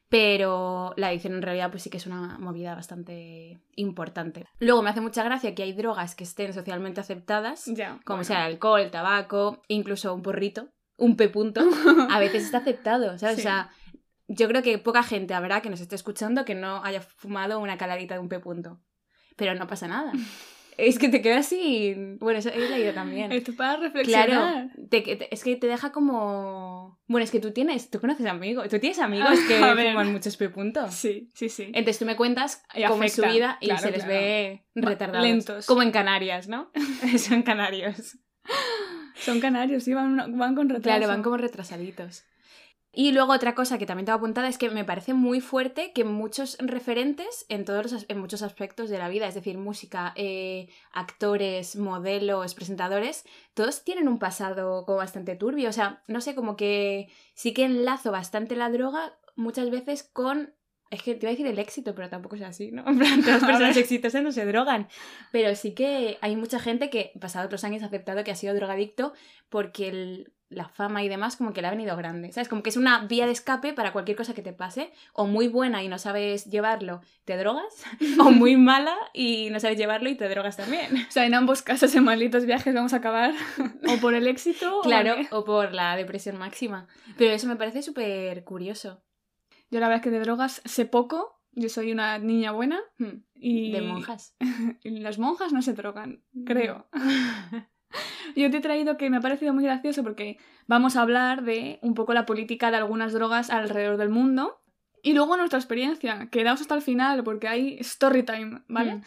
pero 0.08 0.92
la 0.96 1.08
adicción 1.08 1.32
en 1.32 1.42
realidad 1.42 1.70
pues 1.70 1.82
sí 1.82 1.90
que 1.90 1.96
es 1.96 2.06
una 2.06 2.38
movida 2.38 2.74
bastante 2.74 3.60
importante. 3.74 4.46
Luego 4.58 4.82
me 4.82 4.90
hace 4.90 5.00
mucha 5.00 5.24
gracia 5.24 5.54
que 5.54 5.62
hay 5.62 5.72
drogas 5.72 6.14
que 6.14 6.24
estén 6.24 6.52
socialmente 6.52 7.00
aceptadas, 7.00 7.64
Ya. 7.66 7.98
como 8.04 8.18
bueno. 8.18 8.24
sea 8.24 8.46
el 8.46 8.52
alcohol, 8.52 8.82
el 8.82 8.90
tabaco, 8.90 9.62
incluso 9.68 10.14
un 10.14 10.22
porrito, 10.22 10.68
un 10.98 11.16
P 11.16 11.28
punto, 11.30 11.62
a 12.10 12.18
veces 12.20 12.44
está 12.44 12.58
aceptado, 12.58 13.18
¿sabes? 13.18 13.36
Sí. 13.36 13.40
O 13.40 13.44
sea, 13.44 13.70
yo 14.34 14.48
creo 14.48 14.62
que 14.62 14.78
poca 14.78 15.02
gente 15.02 15.34
habrá 15.34 15.60
que 15.62 15.70
nos 15.70 15.80
esté 15.80 15.94
escuchando 15.94 16.44
que 16.44 16.54
no 16.54 16.82
haya 16.84 17.00
fumado 17.00 17.60
una 17.60 17.76
caladita 17.78 18.14
de 18.14 18.20
un 18.20 18.28
P 18.28 18.38
punto. 18.40 18.80
Pero 19.36 19.54
no 19.54 19.66
pasa 19.66 19.88
nada. 19.88 20.12
Es 20.78 20.98
que 20.98 21.10
te 21.10 21.20
quedas 21.20 21.46
sin... 21.46 22.18
Bueno, 22.18 22.38
eso 22.38 22.48
he 22.48 22.58
leído 22.70 22.94
también. 22.94 23.30
Esto 23.38 23.50
es 23.50 23.56
para 23.58 23.76
reflexionar. 23.76 24.26
Claro, 24.26 24.70
te- 24.88 25.02
te- 25.02 25.32
es 25.32 25.44
que 25.44 25.54
te 25.56 25.66
deja 25.66 25.92
como... 25.92 26.98
Bueno, 27.06 27.22
es 27.24 27.30
que 27.30 27.40
tú 27.40 27.52
tienes, 27.52 27.90
tú 27.90 28.00
conoces 28.00 28.24
amigos, 28.24 28.70
tú 28.70 28.78
tienes 28.78 28.98
amigos 28.98 29.38
que 29.48 29.58
fuman 29.58 30.10
muchos 30.12 30.38
P 30.38 30.48
puntos. 30.48 30.94
Sí, 30.94 31.30
sí, 31.34 31.50
sí. 31.50 31.64
Entonces 31.74 31.98
tú 31.98 32.06
me 32.06 32.16
cuentas 32.16 32.64
Y 32.74 32.84
cómo 32.86 33.02
es 33.04 33.12
su 33.12 33.20
vida 33.22 33.58
y 33.60 33.66
claro, 33.66 33.82
se 33.82 33.90
les 33.90 34.04
claro. 34.04 34.12
ve 34.18 34.64
retardados. 34.74 35.26
lentos. 35.26 35.66
Como 35.66 35.82
en 35.82 35.90
Canarias, 35.90 36.48
¿no? 36.48 36.72
Son 37.18 37.42
canarios. 37.42 38.16
Son 39.14 39.40
canarios, 39.40 39.84
sí, 39.84 39.92
van, 39.92 40.16
van 40.38 40.54
con 40.54 40.70
retraso. 40.70 40.82
Claro, 40.98 41.06
van 41.06 41.22
como 41.22 41.36
retrasaditos. 41.36 42.24
Y 42.94 43.12
luego 43.12 43.32
otra 43.32 43.54
cosa 43.54 43.78
que 43.78 43.86
también 43.86 44.04
tengo 44.04 44.18
apuntada 44.18 44.48
es 44.48 44.58
que 44.58 44.68
me 44.68 44.84
parece 44.84 45.14
muy 45.14 45.40
fuerte 45.40 45.92
que 45.94 46.04
muchos 46.04 46.58
referentes 46.58 47.46
en 47.48 47.64
todos 47.64 47.90
los 47.90 48.04
en 48.08 48.18
muchos 48.18 48.42
aspectos 48.42 48.90
de 48.90 48.98
la 48.98 49.08
vida, 49.08 49.26
es 49.26 49.34
decir, 49.34 49.56
música, 49.56 50.12
eh, 50.14 50.68
actores, 50.92 51.76
modelos, 51.76 52.54
presentadores, 52.54 53.24
todos 53.54 53.82
tienen 53.82 54.08
un 54.08 54.18
pasado 54.18 54.84
como 54.84 54.98
bastante 54.98 55.36
turbio. 55.36 55.70
O 55.70 55.72
sea, 55.72 56.02
no 56.06 56.20
sé, 56.20 56.34
como 56.34 56.54
que 56.56 57.08
sí 57.34 57.54
que 57.54 57.64
enlazo 57.64 58.12
bastante 58.12 58.56
la 58.56 58.68
droga 58.68 59.18
muchas 59.36 59.70
veces 59.70 60.02
con. 60.02 60.54
Es 60.92 61.02
que 61.02 61.14
te 61.14 61.24
iba 61.24 61.30
a 61.30 61.32
decir 61.32 61.46
el 61.46 61.58
éxito, 61.58 61.94
pero 61.94 62.08
tampoco 62.08 62.36
es 62.36 62.42
así, 62.42 62.70
¿no? 62.70 62.84
En 62.86 62.98
plan, 62.98 63.20
todas 63.22 63.40
las 63.40 63.50
personas 63.50 63.76
exitosas 63.76 64.22
no 64.22 64.30
se 64.30 64.44
drogan. 64.44 64.88
Pero 65.32 65.54
sí 65.56 65.72
que 65.74 66.18
hay 66.20 66.36
mucha 66.36 66.58
gente 66.60 66.90
que, 66.90 67.12
pasados 67.20 67.50
los 67.50 67.64
años, 67.64 67.82
ha 67.82 67.86
aceptado 67.86 68.22
que 68.24 68.30
ha 68.30 68.36
sido 68.36 68.54
drogadicto 68.54 69.12
porque 69.48 69.88
el- 69.88 70.32
la 70.50 70.68
fama 70.68 71.02
y 71.02 71.08
demás 71.08 71.36
como 71.36 71.54
que 71.54 71.62
le 71.62 71.68
ha 71.68 71.70
venido 71.70 71.96
grande. 71.96 72.30
¿Sabes? 72.30 72.46
Como 72.50 72.62
que 72.62 72.68
es 72.68 72.76
una 72.76 73.06
vía 73.06 73.24
de 73.24 73.32
escape 73.32 73.72
para 73.72 73.90
cualquier 73.94 74.18
cosa 74.18 74.34
que 74.34 74.42
te 74.42 74.52
pase. 74.52 74.92
O 75.14 75.24
muy 75.24 75.48
buena 75.48 75.82
y 75.82 75.88
no 75.88 75.98
sabes 75.98 76.44
llevarlo, 76.44 77.00
te 77.24 77.38
drogas. 77.38 77.72
o 78.20 78.30
muy 78.30 78.58
mala 78.58 78.94
y 79.14 79.48
no 79.50 79.60
sabes 79.60 79.78
llevarlo 79.78 80.10
y 80.10 80.14
te 80.14 80.28
drogas 80.28 80.58
también. 80.58 80.94
O 81.08 81.10
sea, 81.10 81.24
en 81.24 81.32
ambos 81.32 81.62
casos, 81.62 81.94
en 81.94 82.04
malditos 82.04 82.44
viajes, 82.44 82.74
vamos 82.74 82.92
a 82.92 82.96
acabar 82.96 83.32
o 83.88 83.96
por 83.98 84.12
el 84.12 84.26
éxito 84.28 84.80
o 84.80 84.82
Claro, 84.82 85.14
qué. 85.16 85.26
o 85.30 85.42
por 85.42 85.72
la 85.72 85.96
depresión 85.96 86.36
máxima. 86.36 86.86
Pero 87.16 87.32
eso 87.32 87.46
me 87.46 87.56
parece 87.56 87.80
súper 87.80 88.44
curioso. 88.44 89.02
Yo 89.72 89.80
la 89.80 89.88
verdad 89.88 90.00
es 90.00 90.04
que 90.04 90.10
de 90.10 90.20
drogas 90.20 90.60
sé 90.66 90.84
poco. 90.84 91.40
Yo 91.52 91.70
soy 91.70 91.92
una 91.92 92.18
niña 92.18 92.52
buena 92.52 92.80
Hmm, 92.98 93.24
y... 93.34 93.72
De 93.72 93.80
monjas. 93.80 94.36
las 94.84 95.18
monjas 95.18 95.52
no 95.52 95.62
se 95.62 95.72
drogan, 95.72 96.22
creo. 96.44 96.86
Yo 98.36 98.50
te 98.50 98.58
he 98.58 98.60
traído 98.60 98.98
que 98.98 99.08
me 99.08 99.16
ha 99.16 99.20
parecido 99.20 99.54
muy 99.54 99.64
gracioso 99.64 100.02
porque 100.02 100.38
vamos 100.66 100.96
a 100.96 101.00
hablar 101.00 101.42
de 101.42 101.78
un 101.80 101.94
poco 101.94 102.12
la 102.12 102.26
política 102.26 102.70
de 102.70 102.76
algunas 102.76 103.14
drogas 103.14 103.48
alrededor 103.48 103.96
del 103.96 104.10
mundo. 104.10 104.60
Y 105.02 105.14
luego 105.14 105.38
nuestra 105.38 105.58
experiencia. 105.58 106.28
Quedaos 106.30 106.60
hasta 106.60 106.74
el 106.74 106.82
final 106.82 107.24
porque 107.24 107.48
hay 107.48 107.78
story 107.80 108.24
time, 108.24 108.62
¿vale? 108.68 108.96
Hmm. 108.96 109.02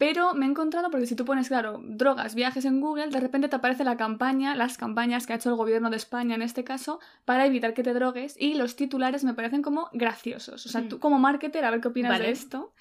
Pero 0.00 0.32
me 0.32 0.46
he 0.46 0.48
encontrado, 0.48 0.90
porque 0.90 1.04
si 1.06 1.14
tú 1.14 1.26
pones, 1.26 1.48
claro, 1.48 1.78
drogas, 1.84 2.34
viajes 2.34 2.64
en 2.64 2.80
Google, 2.80 3.08
de 3.08 3.20
repente 3.20 3.48
te 3.50 3.56
aparece 3.56 3.84
la 3.84 3.98
campaña, 3.98 4.54
las 4.54 4.78
campañas 4.78 5.26
que 5.26 5.34
ha 5.34 5.36
hecho 5.36 5.50
el 5.50 5.56
gobierno 5.56 5.90
de 5.90 5.96
España 5.98 6.34
en 6.36 6.40
este 6.40 6.64
caso, 6.64 7.00
para 7.26 7.44
evitar 7.44 7.74
que 7.74 7.82
te 7.82 7.92
drogues, 7.92 8.34
y 8.38 8.54
los 8.54 8.76
titulares 8.76 9.24
me 9.24 9.34
parecen 9.34 9.60
como 9.60 9.90
graciosos. 9.92 10.64
O 10.64 10.68
sea, 10.70 10.80
Mm. 10.80 10.88
tú 10.88 10.98
como 11.00 11.18
marketer, 11.18 11.66
a 11.66 11.70
ver 11.70 11.82
qué 11.82 11.88
opinas 11.88 12.12
Vale. 12.12 12.24
de 12.24 12.30
esto. 12.30 12.72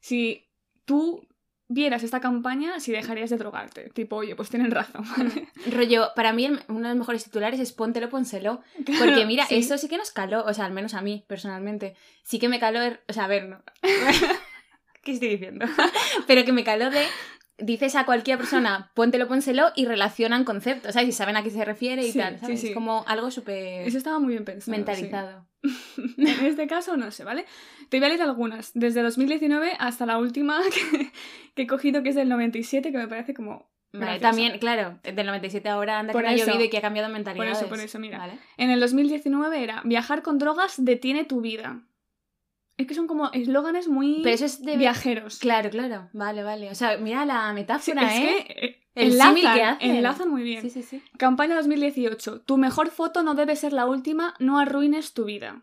Si 0.00 0.48
tú 0.84 1.24
vieras 1.68 2.02
esta 2.02 2.20
campaña, 2.20 2.80
si 2.80 2.90
dejarías 2.90 3.30
de 3.30 3.36
drogarte. 3.38 3.90
Tipo, 3.90 4.16
oye, 4.16 4.34
pues 4.34 4.50
tienen 4.50 4.72
razón. 4.72 5.04
¿vale? 5.16 5.48
Rollo, 5.70 6.08
para 6.16 6.32
mí 6.32 6.44
el- 6.44 6.60
uno 6.68 6.80
de 6.88 6.88
los 6.88 6.96
mejores 6.98 7.22
titulares 7.22 7.60
es 7.60 7.72
póntelo, 7.72 8.08
pónselo. 8.10 8.62
Porque 8.74 8.92
Claro, 8.98 9.26
mira, 9.26 9.46
sí. 9.46 9.54
eso 9.56 9.78
sí 9.78 9.88
que 9.88 9.96
nos 9.96 10.10
caló, 10.10 10.44
o 10.44 10.52
sea, 10.52 10.64
al 10.66 10.72
menos 10.72 10.92
a 10.94 11.02
mí, 11.02 11.24
personalmente. 11.28 11.94
Sí 12.24 12.40
que 12.40 12.48
me 12.48 12.58
caló, 12.58 12.80
er- 12.80 13.00
o 13.08 13.12
sea, 13.12 13.24
a 13.26 13.28
ver, 13.28 13.48
no. 13.48 13.62
¿Qué 15.04 15.12
estoy 15.12 15.28
diciendo? 15.30 15.66
Pero 16.26 16.44
que 16.44 16.52
me 16.52 16.64
caló 16.64 16.90
de 16.90 17.04
dices 17.58 17.94
a 17.94 18.04
cualquier 18.04 18.36
persona, 18.38 18.90
póntelo, 18.94 19.28
pónselo, 19.28 19.70
y 19.76 19.86
relacionan 19.86 20.42
conceptos, 20.44 20.94
¿sabes? 20.94 21.10
Y 21.10 21.12
saben 21.12 21.36
a 21.36 21.44
qué 21.44 21.50
se 21.50 21.64
refiere 21.64 22.04
y 22.04 22.10
Sí, 22.10 22.18
tal, 22.18 22.38
¿sabes? 22.40 22.60
sí. 22.60 22.68
Es 22.68 22.74
como 22.74 23.04
algo 23.06 23.30
súper 23.30 23.86
Eso 23.86 23.96
estaba 23.96 24.18
muy 24.18 24.30
bien 24.32 24.44
pensado. 24.44 24.76
mentalizado. 24.76 25.46
en 26.18 26.46
este 26.46 26.66
caso 26.66 26.96
no 26.96 27.10
sé, 27.12 27.22
¿vale? 27.22 27.44
Te 27.90 27.98
voy 27.98 28.06
a 28.06 28.08
leer 28.08 28.22
algunas, 28.22 28.72
desde 28.74 29.02
2019 29.02 29.72
hasta 29.78 30.04
la 30.04 30.18
última 30.18 30.60
que, 30.90 31.12
que 31.54 31.62
he 31.62 31.66
cogido, 31.68 32.02
que 32.02 32.08
es 32.08 32.14
del 32.16 32.28
97, 32.28 32.90
que 32.90 32.98
me 32.98 33.06
parece 33.08 33.34
como... 33.34 33.72
Vale, 33.92 34.18
también, 34.18 34.58
claro, 34.58 34.98
del 35.04 35.24
97 35.24 35.68
ahora 35.68 36.00
anda 36.00 36.12
Por 36.12 36.22
que 36.22 36.28
ha 36.30 36.34
eso. 36.34 36.46
llovido 36.46 36.64
y 36.64 36.68
que 36.68 36.78
ha 36.78 36.80
cambiado 36.80 37.08
mentalidades. 37.08 37.62
por 37.62 37.78
eso, 37.78 38.00
mira. 38.00 38.18
Vale. 38.18 38.32
En 38.56 38.70
el 38.70 38.80
2019 38.80 39.62
era, 39.62 39.82
viajar 39.84 40.22
con 40.22 40.38
drogas 40.38 40.84
detiene 40.84 41.22
tu 41.24 41.40
vida. 41.40 41.82
Es 42.76 42.86
que 42.88 42.94
son 42.94 43.06
como 43.06 43.30
eslóganes 43.32 43.86
muy 43.88 44.20
Pero 44.22 44.34
eso 44.34 44.44
es 44.46 44.62
de 44.62 44.76
viajeros. 44.76 45.38
Claro, 45.38 45.70
claro. 45.70 46.08
Vale, 46.12 46.42
vale. 46.42 46.70
O 46.70 46.74
sea, 46.74 46.96
mira 46.98 47.24
la 47.24 47.48
Sí, 47.50 47.54
metáfora, 47.54 48.02
es 48.14 48.20
¿eh? 48.20 48.44
que 48.46 48.52
eh, 48.66 48.80
El 48.96 49.12
enlazan, 49.12 49.34
símil 49.36 49.52
que 49.54 49.62
hacen. 49.62 49.90
enlazan 49.96 50.28
muy 50.30 50.42
bien. 50.42 50.62
Sí, 50.62 50.70
sí, 50.70 50.82
sí. 50.82 51.02
Campaña 51.16 51.54
2018. 51.56 52.40
Tu 52.40 52.56
mejor 52.56 52.88
foto 52.90 53.22
no 53.22 53.34
debe 53.34 53.54
ser 53.54 53.72
la 53.72 53.86
última, 53.86 54.34
no 54.40 54.58
arruines 54.58 55.14
tu 55.14 55.24
vida. 55.24 55.62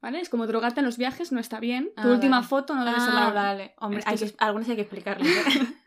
¿Vale? 0.00 0.20
Es 0.20 0.28
como 0.28 0.46
drogarte 0.46 0.80
en 0.80 0.86
los 0.86 0.98
viajes 0.98 1.32
no 1.32 1.40
está 1.40 1.60
bien. 1.60 1.90
Tu 1.96 2.08
Ah, 2.08 2.12
última 2.12 2.36
vale. 2.36 2.48
foto 2.48 2.74
no 2.74 2.84
debe 2.84 2.98
ser 3.00 3.12
la 3.14 3.22
Ah, 3.22 3.26
última. 3.28 3.42
vale. 3.42 3.74
Hombre, 3.78 4.02
hay 4.06 4.16
que, 4.18 4.34
algunos 4.38 4.68
hay 4.68 4.76
que 4.76 4.82
explicarlo. 4.82 5.24
¿eh? 5.26 5.32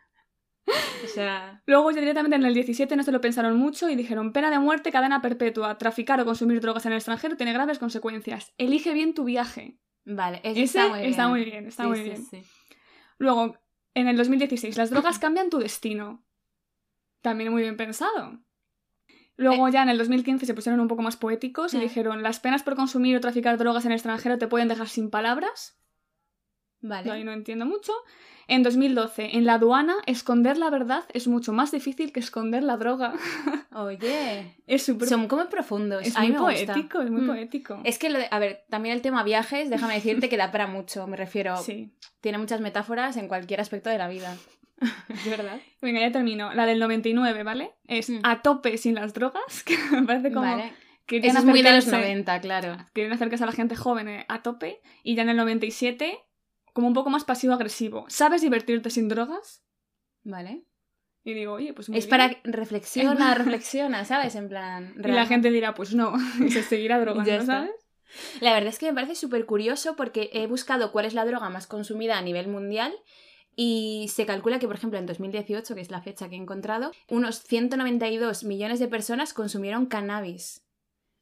o 1.04 1.08
sea, 1.08 1.62
Luego 1.66 1.92
ya 1.92 2.00
directamente 2.02 2.36
en 2.36 2.46
el 2.46 2.54
17 2.54 2.96
no 2.96 3.04
se 3.04 3.12
lo 3.12 3.22
pensaron 3.22 3.58
mucho 3.58 3.90
y 3.90 3.96
dijeron 3.96 4.34
pena 4.34 4.52
de 4.52 4.60
muerte, 4.60 4.92
cadena 4.92 5.22
perpetua, 5.22 5.78
traficar 5.78 6.20
o 6.22 6.26
consumir 6.26 6.60
drogas 6.62 6.86
en 6.86 6.92
el 6.92 6.98
extranjero 6.98 7.38
tiene 7.38 7.54
graves 7.54 7.80
consecuencias. 7.80 8.54
Elige 8.58 8.94
bien 8.94 9.14
tu 9.14 9.24
viaje. 9.24 9.78
vale. 10.06 10.42
Ese, 10.44 10.64
Ese 10.64 10.64
está 10.64 10.88
muy 10.90 11.00
bien. 11.00 11.10
está 11.10 11.28
muy 11.28 11.44
bien, 11.46 11.66
está 11.68 11.84
Sí, 11.84 11.90
muy 11.90 11.98
sí, 12.00 12.04
bien. 12.04 12.26
sí. 12.26 12.42
Luego, 13.18 13.58
en 13.94 14.08
el 14.08 14.18
2016, 14.18 14.78
las 14.78 14.90
drogas 14.90 15.20
cambian 15.20 15.50
tu 15.50 15.58
destino. 15.60 16.24
También 17.22 17.52
muy 17.52 17.64
bien 17.64 17.78
pensado. 17.78 18.40
Luego 19.38 19.70
ya 19.70 19.84
en 19.84 19.90
el 19.90 19.98
2015 20.00 20.46
se 20.48 20.54
pusieron 20.54 20.80
un 20.80 20.88
poco 20.88 21.04
más 21.04 21.16
poéticos 21.16 21.74
y 21.74 21.78
Eh. 21.78 21.82
dijeron 21.82 22.24
las 22.24 22.40
penas 22.40 22.64
por 22.64 22.76
consumir 22.76 23.16
o 23.16 23.22
traficar 23.22 23.58
drogas 23.58 23.86
en 23.86 23.92
el 23.92 23.96
extranjero 23.98 24.38
te 24.38 24.48
pueden 24.48 24.68
dejar 24.68 24.88
sin 24.88 25.10
palabras. 25.12 25.77
Vale. 26.82 27.08
Yo 27.08 27.14
ahí 27.14 27.24
no 27.24 27.32
entiendo 27.34 27.66
mucho. 27.66 27.92
En 28.50 28.64
2012, 28.64 29.36
en 29.36 29.46
la 29.46 29.56
aduana, 29.56 29.96
esconder 30.06 30.58
la 30.58 30.70
verdad 30.70 31.04
es 31.14 31.28
mucho 31.28 31.52
más 31.52 31.72
difícil 31.72 32.14
que 32.14 32.20
esconder 32.22 32.64
la 32.64 32.78
droga. 32.78 33.14
Oye. 33.74 34.56
Es 34.68 34.84
súper... 34.84 35.08
Son 35.10 35.28
como 35.28 35.48
profundos. 35.50 36.06
Es 36.06 36.16
A 36.16 36.22
muy 36.22 36.32
gusta. 36.32 36.74
poético, 36.74 37.02
es 37.02 37.12
muy 37.12 37.22
Mm. 37.22 37.28
poético. 37.28 37.82
Es 37.84 38.00
que, 38.00 38.10
lo 38.10 38.20
de- 38.20 38.28
a 38.32 38.40
ver, 38.40 38.64
también 38.70 38.96
el 38.96 39.02
tema 39.02 39.24
viajes, 39.24 39.70
déjame 39.70 39.96
decirte 39.96 40.30
que 40.30 40.38
da 40.38 40.52
para 40.52 40.68
mucho. 40.68 41.08
Me 41.08 41.18
refiero, 41.18 41.58
Sí, 41.58 41.92
tiene 42.22 42.38
muchas 42.38 42.62
metáforas 42.62 43.18
en 43.18 43.28
cualquier 43.28 43.60
aspecto 43.60 43.90
de 43.90 43.98
la 43.98 44.08
vida. 44.08 44.36
Es 45.10 45.30
verdad. 45.30 45.60
venga, 45.82 46.00
ya 46.00 46.12
termino. 46.12 46.54
La 46.54 46.66
del 46.66 46.80
99, 46.80 47.44
¿vale? 47.44 47.72
Es 47.88 48.10
Mm. 48.10 48.20
a 48.24 48.42
tope 48.42 48.78
sin 48.78 48.96
las 48.96 49.14
drogas, 49.14 49.64
que 49.66 49.78
me 49.92 50.04
parece 50.04 50.32
como... 50.32 50.46
Vale. 50.46 50.72
querían 51.06 51.32
Eso 51.36 51.40
es 51.40 51.46
muy 51.46 51.62
de 51.64 51.72
los 51.76 51.86
acercarse- 51.88 52.02
90, 52.02 52.42
claro. 52.42 52.78
Quieren 52.94 53.12
acercarse 53.14 53.44
a 53.44 53.48
la 53.48 53.54
gente 53.54 53.76
joven 53.76 54.08
eh, 54.08 54.26
a 54.30 54.42
tope. 54.44 54.82
Y 55.04 55.16
ya 55.16 55.24
en 55.24 55.30
el 55.30 55.38
97, 55.38 56.18
como 56.78 56.90
un 56.90 56.94
poco 56.94 57.10
más 57.10 57.24
pasivo-agresivo. 57.24 58.06
¿Sabes 58.08 58.44
divertirte 58.44 58.92
sin 58.92 59.08
drogas? 59.08 59.64
Vale. 60.24 60.62
Y 61.24 61.34
digo, 61.34 61.54
oye, 61.54 61.74
pues 61.74 61.90
muy 61.90 61.98
Es 61.98 62.06
bien. 62.06 62.10
para 62.12 62.40
reflexiona, 62.44 63.34
reflexiona, 63.34 64.06
¿sabes? 64.06 64.36
En 64.36 64.48
plan. 64.48 64.94
Y 65.04 65.08
la 65.08 65.26
gente 65.26 65.50
dirá, 65.50 65.74
pues 65.74 65.96
no, 65.96 66.14
y 66.40 66.52
se 66.52 66.62
seguirá 66.62 67.00
drogando. 67.00 67.44
¿sabes? 67.48 67.72
La 68.42 68.54
verdad 68.54 68.70
es 68.70 68.78
que 68.78 68.86
me 68.86 68.94
parece 68.94 69.16
súper 69.16 69.48
curioso 69.48 69.96
porque 69.96 70.30
he 70.34 70.46
buscado 70.46 70.92
cuál 70.92 71.06
es 71.06 71.16
la 71.16 71.26
droga 71.26 71.50
más 71.50 71.66
consumida 71.66 72.16
a 72.20 72.22
nivel 72.22 72.48
mundial 72.48 72.94
y 73.56 74.12
se 74.14 74.28
calcula 74.28 74.60
que, 74.60 74.68
por 74.68 74.76
ejemplo, 74.76 75.00
en 75.00 75.08
2018, 75.08 75.74
que 75.74 75.82
es 75.82 75.90
la 75.90 76.04
fecha 76.04 76.30
que 76.30 76.36
he 76.36 76.40
encontrado, 76.40 76.92
unos 77.10 77.42
192 77.42 78.44
millones 78.44 78.80
de 78.80 78.88
personas 78.88 79.34
consumieron 79.34 79.88
cannabis. 79.88 80.62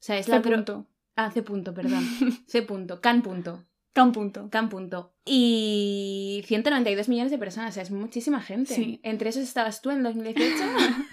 O 0.02 0.04
sea, 0.04 0.18
es 0.18 0.28
la 0.28 0.44
C 0.44 0.50
punto. 0.50 0.86
Ah, 1.16 1.32
C 1.32 1.44
punto, 1.44 1.74
perdón. 1.74 2.04
C 2.46 2.62
punto, 2.62 3.00
can 3.00 3.22
punto, 3.22 3.64
Can 3.96 4.12
punto. 4.12 4.50
can 4.52 4.68
punto. 4.70 5.14
Y 5.26 6.44
192 6.46 7.08
millones 7.10 7.32
de 7.32 7.38
personas, 7.38 7.72
o 7.72 7.74
sea, 7.74 7.84
es 7.84 7.92
muchísima 7.92 8.42
gente. 8.42 8.76
Sí. 8.76 9.00
Entre 9.04 9.30
esos 9.30 9.44
estabas 9.44 9.82
tú 9.82 9.90
en 9.90 10.04
2018. 10.04 10.54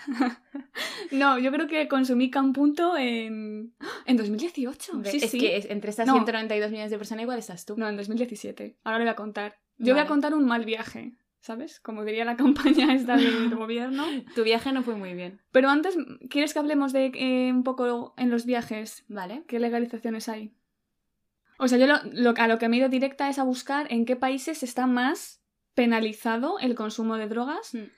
No, 1.11 1.39
yo 1.39 1.53
creo 1.53 1.67
que 1.69 1.89
consumí 1.89 2.31
Can 2.31 2.55
punto 2.55 2.97
en... 2.97 3.75
En 4.07 4.17
2018. 4.17 5.03
Sí, 5.05 5.19
es 5.23 5.31
sí. 5.31 5.39
que 5.39 5.57
es- 5.59 5.67
entre 5.71 5.91
estas 5.91 6.07
No. 6.07 6.15
192 6.15 6.71
millones 6.71 6.91
de 6.91 6.97
personas 6.97 7.23
igual 7.23 7.39
estás 7.39 7.67
tú. 7.67 7.75
No, 7.77 7.87
en 7.89 7.97
2017. 7.97 8.79
Ahora 8.85 8.99
le 8.99 9.05
voy 9.05 9.11
a 9.11 9.17
contar. 9.17 9.59
Yo 9.77 9.93
voy 9.93 10.03
a 10.03 10.07
contar 10.07 10.33
un 10.35 10.47
mal 10.47 10.65
viaje, 10.65 11.12
¿sabes? 11.41 11.81
Como 11.81 12.05
diría 12.07 12.25
la 12.25 12.37
campaña 12.43 12.95
esta 12.95 13.17
del 13.17 13.51
gobierno. 13.55 14.05
Tu 14.35 14.43
viaje 14.43 14.73
no 14.73 14.83
fue 14.83 14.95
muy 14.97 15.12
bien. 15.12 15.41
Pero 15.51 15.69
antes, 15.69 15.97
¿quieres 16.31 16.55
que 16.55 16.59
hablemos 16.61 16.95
de 16.95 17.12
eh, 17.15 17.53
un 17.53 17.62
poco 17.62 18.15
en 18.17 18.31
los 18.31 18.47
viajes? 18.47 19.05
¿Vale? 19.09 19.45
¿Qué 19.47 19.59
legalizaciones 19.61 20.31
hay? 20.31 20.53
O 21.62 21.69
sea, 21.69 21.78
yo 21.78 21.87
lo, 21.87 21.95
lo- 22.12 22.35
a 22.37 22.49
lo 22.49 22.59
que 22.59 22.69
me 22.69 22.76
he 22.76 22.81
ido 22.81 22.88
directa 22.88 23.28
es 23.28 23.38
a 23.38 23.45
buscar 23.45 23.87
en 23.92 24.04
qué 24.04 24.16
países 24.16 24.62
está 24.62 24.87
más 24.87 25.40
penalizado 25.75 26.59
el 26.59 26.75
consumo 26.75 27.16
de 27.16 27.28
drogas. 27.28 27.75
Mm. 27.75 27.88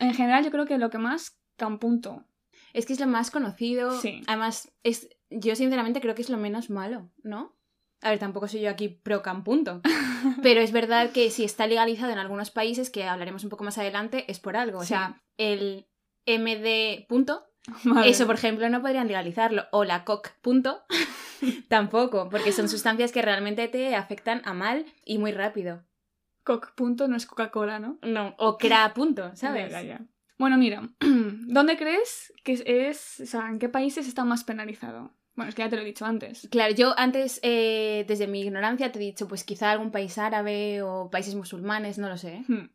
En 0.00 0.14
general, 0.14 0.44
yo 0.44 0.50
creo 0.50 0.66
que 0.66 0.78
lo 0.78 0.90
que 0.90 0.98
más, 0.98 1.38
Campunto. 1.56 2.24
Es 2.72 2.86
que 2.86 2.92
es 2.92 3.00
lo 3.00 3.06
más 3.06 3.30
conocido. 3.30 3.98
Sí. 4.00 4.22
Además, 4.26 4.70
es, 4.84 5.08
yo 5.30 5.56
sinceramente 5.56 6.00
creo 6.00 6.14
que 6.14 6.22
es 6.22 6.30
lo 6.30 6.36
menos 6.36 6.70
malo, 6.70 7.10
¿no? 7.22 7.56
A 8.02 8.10
ver, 8.10 8.18
tampoco 8.20 8.46
soy 8.46 8.60
yo 8.60 8.70
aquí 8.70 8.88
pro 8.88 9.22
campunto. 9.22 9.80
Pero 10.42 10.60
es 10.60 10.70
verdad 10.70 11.10
que 11.10 11.30
si 11.30 11.42
está 11.44 11.66
legalizado 11.66 12.12
en 12.12 12.18
algunos 12.18 12.50
países, 12.52 12.90
que 12.90 13.04
hablaremos 13.04 13.42
un 13.42 13.50
poco 13.50 13.64
más 13.64 13.78
adelante, 13.78 14.24
es 14.30 14.38
por 14.38 14.56
algo. 14.56 14.78
O 14.78 14.84
sea, 14.84 15.20
el 15.36 15.86
MD 16.26 17.06
punto, 17.08 17.47
Madre 17.84 18.10
eso 18.10 18.26
por 18.26 18.34
ejemplo 18.36 18.68
no 18.68 18.80
podrían 18.80 19.08
legalizarlo. 19.08 19.64
O 19.72 19.84
la 19.84 20.04
COC 20.04 20.30
punto, 20.40 20.82
tampoco, 21.68 22.28
porque 22.28 22.52
son 22.52 22.68
sustancias 22.68 23.12
que 23.12 23.22
realmente 23.22 23.68
te 23.68 23.94
afectan 23.94 24.42
a 24.44 24.54
mal 24.54 24.84
y 25.04 25.18
muy 25.18 25.32
rápido. 25.32 25.82
Coc 26.44 26.74
punto 26.74 27.08
no 27.08 27.16
es 27.16 27.26
Coca-Cola, 27.26 27.78
¿no? 27.78 27.98
No, 28.02 28.34
o 28.38 28.56
CRA 28.56 28.94
punto, 28.94 29.34
¿sabes? 29.36 29.70
Ya. 29.86 30.00
Bueno, 30.38 30.56
mira, 30.56 30.88
¿dónde 31.00 31.76
crees 31.76 32.32
que 32.42 32.52
es- 32.88 33.20
o 33.20 33.26
sea, 33.26 33.48
en 33.48 33.58
qué 33.58 33.68
países 33.68 34.08
está 34.08 34.24
más 34.24 34.44
penalizado? 34.44 35.12
Bueno, 35.34 35.50
es 35.50 35.54
que 35.54 35.62
ya 35.62 35.68
te 35.68 35.76
lo 35.76 35.82
he 35.82 35.84
dicho 35.84 36.04
antes. 36.06 36.48
Claro, 36.50 36.74
yo 36.74 36.94
antes, 36.98 37.38
eh, 37.42 38.04
desde 38.08 38.26
mi 38.26 38.40
ignorancia, 38.40 38.90
te 38.90 38.98
he 38.98 39.02
dicho, 39.02 39.28
pues 39.28 39.44
quizá 39.44 39.70
algún 39.70 39.92
país 39.92 40.16
árabe 40.18 40.82
o 40.82 41.10
países 41.10 41.34
musulmanes, 41.34 41.98
no 41.98 42.08
lo 42.08 42.16
sé. 42.16 42.42
Hmm. 42.48 42.70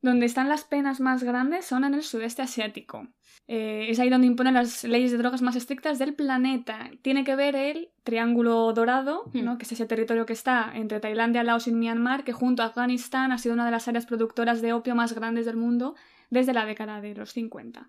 Donde 0.00 0.26
están 0.26 0.48
las 0.48 0.62
penas 0.64 1.00
más 1.00 1.24
grandes 1.24 1.64
son 1.66 1.82
en 1.84 1.94
el 1.94 2.02
sudeste 2.04 2.42
asiático. 2.42 3.08
Eh, 3.48 3.86
es 3.88 3.98
ahí 3.98 4.10
donde 4.10 4.26
imponen 4.28 4.54
las 4.54 4.84
leyes 4.84 5.10
de 5.10 5.18
drogas 5.18 5.42
más 5.42 5.56
estrictas 5.56 5.98
del 5.98 6.14
planeta. 6.14 6.90
Tiene 7.02 7.24
que 7.24 7.34
ver 7.34 7.56
el 7.56 7.90
Triángulo 8.04 8.72
Dorado, 8.72 9.24
Hmm. 9.32 9.44
¿no? 9.44 9.58
que 9.58 9.64
es 9.64 9.72
ese 9.72 9.86
territorio 9.86 10.24
que 10.26 10.34
está 10.34 10.70
entre 10.74 11.00
Tailandia, 11.00 11.42
Laos 11.42 11.66
y 11.66 11.72
Myanmar, 11.72 12.22
que 12.24 12.32
junto 12.32 12.62
a 12.62 12.66
Afganistán 12.66 13.32
ha 13.32 13.38
sido 13.38 13.54
una 13.54 13.64
de 13.64 13.70
las 13.72 13.88
áreas 13.88 14.06
productoras 14.06 14.62
de 14.62 14.72
opio 14.72 14.94
más 14.94 15.14
grandes 15.14 15.46
del 15.46 15.56
mundo 15.56 15.96
desde 16.30 16.52
la 16.52 16.64
década 16.64 17.00
de 17.00 17.14
los 17.14 17.32
50. 17.32 17.88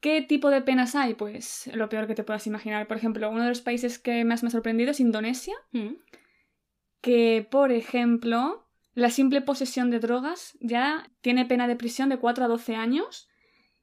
¿Qué 0.00 0.22
tipo 0.22 0.50
de 0.50 0.60
penas 0.62 0.94
hay? 0.94 1.14
Pues 1.14 1.70
lo 1.74 1.88
peor 1.88 2.06
que 2.06 2.14
te 2.14 2.24
puedas 2.24 2.46
imaginar. 2.46 2.86
Por 2.88 2.96
ejemplo, 2.96 3.30
uno 3.30 3.42
de 3.42 3.48
los 3.50 3.60
países 3.60 3.98
que 3.98 4.24
más 4.24 4.42
me 4.42 4.48
ha 4.48 4.50
sorprendido 4.50 4.90
es 4.90 5.00
Indonesia, 5.00 5.54
Mm. 5.72 5.94
que, 7.00 7.46
por 7.50 7.72
ejemplo, 7.72 8.65
la 8.96 9.10
simple 9.10 9.40
posesión 9.42 9.90
de 9.92 10.00
drogas 10.00 10.56
ya 10.60 11.08
tiene 11.20 11.44
pena 11.46 11.68
de 11.68 11.76
prisión 11.76 12.08
de 12.08 12.18
4 12.18 12.44
a 12.44 12.48
12 12.48 12.74
años 12.74 13.28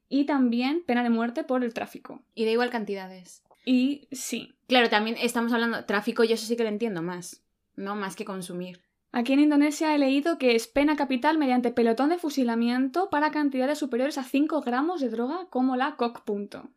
y 0.08 0.26
también 0.26 0.82
pena 0.86 1.02
de 1.02 1.08
muerte 1.10 1.44
por 1.44 1.64
el 1.64 1.72
tráfico. 1.72 2.22
Y 2.34 2.44
da 2.44 2.50
igual 2.50 2.68
cantidades. 2.70 3.42
Y 3.64 4.08
sí, 4.12 4.50
Claro, 4.66 4.90
también 4.90 5.16
estamos 5.18 5.52
hablando 5.52 5.84
tráfico, 5.86 6.24
yo 6.24 6.34
eso 6.34 6.46
sí 6.46 6.56
que 6.56 6.62
lo 6.64 6.68
entiendo 6.68 7.00
más, 7.02 7.42
¿no? 7.76 7.96
Más 7.96 8.16
que 8.16 8.24
consumir. 8.26 8.80
aquí 9.12 9.32
en 9.32 9.40
Indonesia 9.40 9.94
he 9.94 9.98
leído 9.98 10.36
que 10.38 10.54
es 10.56 10.66
pena 10.66 10.96
capital 10.96 11.38
mediante 11.38 11.70
pelotón 11.70 12.08
de 12.10 12.18
fusilamiento 12.18 13.08
para 13.10 13.30
cantidades 13.30 13.78
superiores 13.78 14.18
a 14.18 14.24
5 14.24 14.60
gramos 14.62 15.00
de 15.00 15.08
droga 15.10 15.46
como 15.50 15.76
la 15.76 15.96
coc 15.96 16.22
punto. 16.24 16.70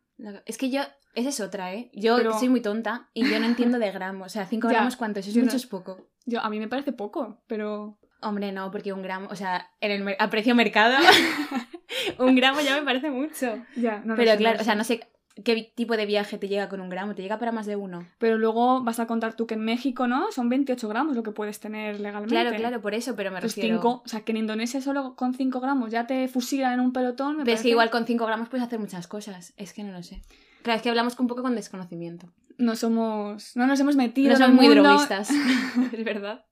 Es 0.46 0.56
que 0.58 0.70
yo, 0.70 0.82
esa 1.14 1.28
es 1.30 1.40
otra, 1.40 1.74
¿eh? 1.74 1.90
Yo 1.92 2.16
Pero- 2.16 2.38
soy 2.38 2.48
muy 2.48 2.60
tonta 2.60 3.08
y 3.14 3.28
yo 3.28 3.38
no 3.40 3.46
entiendo 3.46 3.78
de 3.78 3.90
gramos. 3.90 4.26
O 4.26 4.30
sea, 4.30 4.46
5 4.46 4.68
Ya, 4.68 4.74
gramos, 4.74 4.96
¿cuánto? 4.96 5.18
Eso 5.20 5.30
es 5.30 5.34
yo 5.34 5.40
no- 5.42 5.46
mucho, 5.46 5.56
es 5.56 5.66
poco. 5.66 6.08
Yo, 6.26 6.40
a 6.40 6.48
mí 6.50 6.58
me 6.60 6.68
parece 6.68 6.92
poco, 6.92 7.42
pero... 7.46 7.97
Hombre, 8.20 8.50
no, 8.52 8.70
porque 8.70 8.92
un 8.92 9.02
gramo, 9.02 9.28
o 9.30 9.36
sea, 9.36 9.70
en 9.80 9.90
el 10.08 10.16
a 10.18 10.30
precio 10.30 10.54
mercado, 10.54 10.96
un 12.18 12.34
gramo 12.34 12.60
ya 12.60 12.76
me 12.76 12.82
parece 12.82 13.10
mucho. 13.10 13.58
Ya, 13.76 14.02
no 14.04 14.14
Pero 14.16 14.32
sé, 14.32 14.36
claro, 14.38 14.60
o 14.60 14.64
sea, 14.64 14.74
no 14.74 14.84
sé 14.84 15.00
qué 15.44 15.72
tipo 15.76 15.96
de 15.96 16.04
viaje 16.04 16.36
te 16.36 16.48
llega 16.48 16.68
con 16.68 16.80
un 16.80 16.88
gramo, 16.88 17.14
te 17.14 17.22
llega 17.22 17.38
para 17.38 17.52
más 17.52 17.64
de 17.66 17.76
uno. 17.76 18.08
Pero 18.18 18.38
luego 18.38 18.82
vas 18.82 18.98
a 18.98 19.06
contar 19.06 19.34
tú 19.34 19.46
que 19.46 19.54
en 19.54 19.64
México, 19.64 20.08
¿no? 20.08 20.32
Son 20.32 20.48
28 20.48 20.88
gramos 20.88 21.14
lo 21.14 21.22
que 21.22 21.30
puedes 21.30 21.60
tener 21.60 22.00
legalmente. 22.00 22.34
Claro, 22.34 22.56
claro, 22.56 22.80
por 22.80 22.92
eso, 22.94 23.14
pero 23.14 23.30
me 23.30 23.40
Pues 23.40 23.54
refiero... 23.54 23.76
cinco, 23.76 24.02
o 24.04 24.08
sea, 24.08 24.22
que 24.22 24.32
en 24.32 24.38
Indonesia 24.38 24.80
solo 24.80 25.14
con 25.14 25.34
5 25.34 25.60
gramos 25.60 25.92
ya 25.92 26.08
te 26.08 26.26
fusilan 26.26 26.72
en 26.72 26.80
un 26.80 26.92
pelotón. 26.92 27.36
me 27.36 27.44
Pero 27.44 27.56
es 27.56 27.62
que 27.62 27.68
igual 27.68 27.90
con 27.90 28.04
5 28.04 28.26
gramos 28.26 28.48
puedes 28.48 28.66
hacer 28.66 28.80
muchas 28.80 29.06
cosas. 29.06 29.54
Es 29.56 29.72
que 29.72 29.84
no 29.84 29.92
lo 29.92 30.02
sé. 30.02 30.22
Claro, 30.62 30.76
es 30.78 30.82
que 30.82 30.88
hablamos 30.88 31.16
un 31.20 31.28
poco 31.28 31.42
con 31.42 31.54
desconocimiento. 31.54 32.26
no 32.58 32.74
somos. 32.74 33.56
No 33.56 33.68
nos 33.68 33.78
hemos 33.78 33.94
metido 33.94 34.30
No 34.30 34.34
en 34.36 34.42
el 34.42 34.48
somos 34.48 34.64
muy 34.64 34.74
mundo. 34.74 34.82
droguistas. 34.90 35.30
es 35.92 36.04
verdad. 36.04 36.44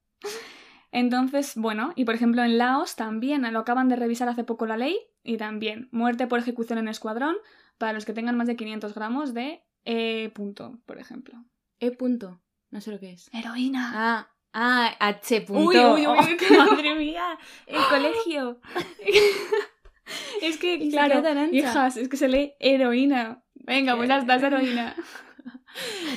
Entonces, 0.96 1.56
bueno, 1.56 1.92
y 1.94 2.06
por 2.06 2.14
ejemplo 2.14 2.42
en 2.42 2.56
Laos 2.56 2.96
también 2.96 3.42
lo 3.52 3.58
acaban 3.58 3.90
de 3.90 3.96
revisar 3.96 4.30
hace 4.30 4.44
poco 4.44 4.64
la 4.64 4.78
ley 4.78 4.98
y 5.22 5.36
también 5.36 5.90
muerte 5.92 6.26
por 6.26 6.38
ejecución 6.38 6.78
en 6.78 6.88
escuadrón 6.88 7.36
para 7.76 7.92
los 7.92 8.06
que 8.06 8.14
tengan 8.14 8.34
más 8.34 8.46
de 8.46 8.56
500 8.56 8.94
gramos 8.94 9.34
de 9.34 9.62
E 9.84 10.30
punto, 10.34 10.78
por 10.86 10.98
ejemplo. 10.98 11.34
E 11.80 11.90
punto. 11.90 12.40
No 12.70 12.80
sé 12.80 12.92
lo 12.92 12.98
que 12.98 13.12
es. 13.12 13.28
Heroína. 13.34 13.92
Ah, 13.94 14.30
ah, 14.54 14.96
H 14.98 15.42
punto. 15.42 15.68
Uy, 15.68 15.76
uy, 15.76 16.06
uy, 16.06 16.36
Oh, 16.50 16.66
madre 16.70 16.94
mía, 16.94 17.38
el 17.66 17.82
colegio. 17.90 18.58
Es 20.40 20.56
que, 20.56 20.74
Y 20.80 20.90
claro, 20.90 21.22
hijas, 21.52 21.98
es 21.98 22.08
que 22.08 22.16
se 22.16 22.28
lee 22.28 22.54
heroína. 22.58 23.42
Venga, 23.52 23.96
pues 23.96 24.08
ya 24.08 24.16
está, 24.16 24.36
es 24.36 24.42
heroína. 24.44 24.94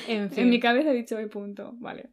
En 0.07 0.29
fin. 0.29 0.43
En 0.43 0.50
mi 0.51 0.59
cabeza 0.62 0.91
he 0.91 0.93
dicho 0.93 1.19
E 1.19 1.27
punto, 1.27 1.74
vale. 1.79 2.12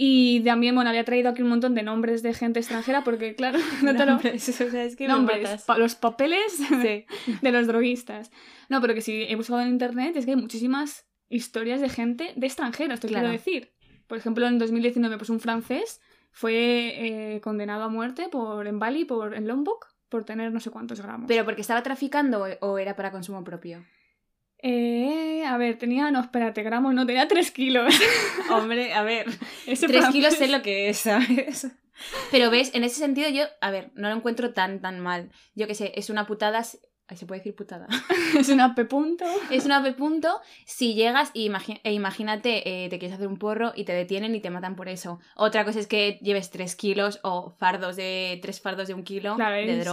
Y 0.00 0.42
también, 0.44 0.76
bueno, 0.76 0.90
había 0.90 1.02
traído 1.02 1.28
aquí 1.28 1.42
un 1.42 1.48
montón 1.48 1.74
de 1.74 1.82
nombres 1.82 2.22
de 2.22 2.32
gente 2.32 2.60
extranjera 2.60 3.02
porque, 3.02 3.34
claro, 3.34 3.58
no 3.82 3.96
te 3.96 4.06
lo... 4.06 4.12
Nombres, 4.12 4.48
o 4.48 4.70
sea, 4.70 4.84
es 4.84 4.94
que 4.94 5.08
me 5.08 5.12
Nombres, 5.12 5.64
pa- 5.64 5.76
los 5.76 5.96
papeles 5.96 6.52
Sí. 6.56 7.04
de 7.42 7.50
los 7.52 7.66
droguistas. 7.66 8.30
No, 8.68 8.80
pero 8.80 8.94
que 8.94 9.00
si 9.00 9.24
he 9.24 9.34
buscado 9.34 9.60
en 9.60 9.68
internet 9.70 10.14
es 10.16 10.24
que 10.24 10.30
hay 10.30 10.36
muchísimas 10.36 11.04
historias 11.28 11.80
de 11.80 11.88
gente 11.88 12.32
de 12.36 12.46
extranjeros, 12.46 13.00
te 13.00 13.08
Claro. 13.08 13.24
quiero 13.24 13.32
decir. 13.32 13.72
Por 14.06 14.18
ejemplo, 14.18 14.46
en 14.46 14.60
2019, 14.60 15.18
pues 15.18 15.30
un 15.30 15.40
francés 15.40 16.00
fue 16.30 17.34
eh, 17.34 17.40
condenado 17.40 17.82
a 17.82 17.88
muerte 17.88 18.28
por 18.28 18.68
en 18.68 18.78
Bali, 18.78 19.04
por 19.04 19.34
en 19.34 19.48
Lombok, 19.48 19.84
por 20.08 20.24
tener 20.24 20.52
no 20.52 20.60
sé 20.60 20.70
cuántos 20.70 21.00
gramos. 21.00 21.26
¿Pero 21.26 21.44
porque 21.44 21.62
estaba 21.62 21.82
traficando 21.82 22.46
o 22.60 22.78
era 22.78 22.94
para 22.94 23.10
consumo 23.10 23.42
propio? 23.42 23.84
Eh, 24.60 25.44
a 25.46 25.56
ver, 25.56 25.78
tenía, 25.78 26.10
no, 26.10 26.20
espérate, 26.20 26.62
gramos, 26.62 26.94
no, 26.94 27.06
tenía 27.06 27.28
3 27.28 27.50
kilos. 27.50 27.94
Hombre, 28.50 28.92
a 28.92 29.02
ver. 29.02 29.26
Tres 29.64 29.80
francés- 29.80 30.12
kilos 30.12 30.34
sé 30.34 30.48
lo 30.48 30.62
que 30.62 30.88
es, 30.88 30.98
¿sabes? 30.98 31.68
Pero 32.30 32.50
ves, 32.50 32.70
en 32.74 32.84
ese 32.84 32.96
sentido 32.96 33.28
yo, 33.28 33.44
a 33.60 33.70
ver, 33.70 33.90
no 33.94 34.08
lo 34.08 34.14
encuentro 34.16 34.52
tan, 34.52 34.80
tan 34.80 35.00
mal. 35.00 35.30
Yo 35.54 35.66
qué 35.66 35.74
sé, 35.74 35.92
es 35.96 36.10
una 36.10 36.26
putada... 36.26 36.62
Ay, 37.10 37.16
¿Se 37.16 37.24
puede 37.24 37.40
decir 37.40 37.56
putada? 37.56 37.86
es 38.38 38.50
una 38.50 38.74
P 38.74 38.84
punto. 38.84 39.24
Es 39.50 39.64
una 39.64 39.82
P 39.82 39.92
punto 39.94 40.40
si 40.66 40.92
llegas 40.94 41.30
y 41.32 41.50
e 41.82 41.92
imagínate, 41.92 42.84
eh, 42.84 42.88
te 42.90 42.98
quieres 42.98 43.14
hacer 43.14 43.26
un 43.28 43.38
porro 43.38 43.72
y 43.74 43.84
te 43.84 43.92
detienen 43.94 44.34
y 44.34 44.40
te 44.40 44.50
matan 44.50 44.76
por 44.76 44.88
eso. 44.90 45.18
Otra 45.34 45.64
cosa 45.64 45.80
es 45.80 45.86
que 45.86 46.18
lleves 46.20 46.50
tres 46.50 46.76
kilos 46.76 47.18
o 47.22 47.56
fardos 47.58 47.96
de 47.96 48.38
tres 48.42 48.60
fardos 48.60 48.88
de 48.88 48.94
un 48.94 49.04
kilo 49.04 49.36
Claro, 49.36 49.56
de 49.56 49.82
sí. 49.82 49.88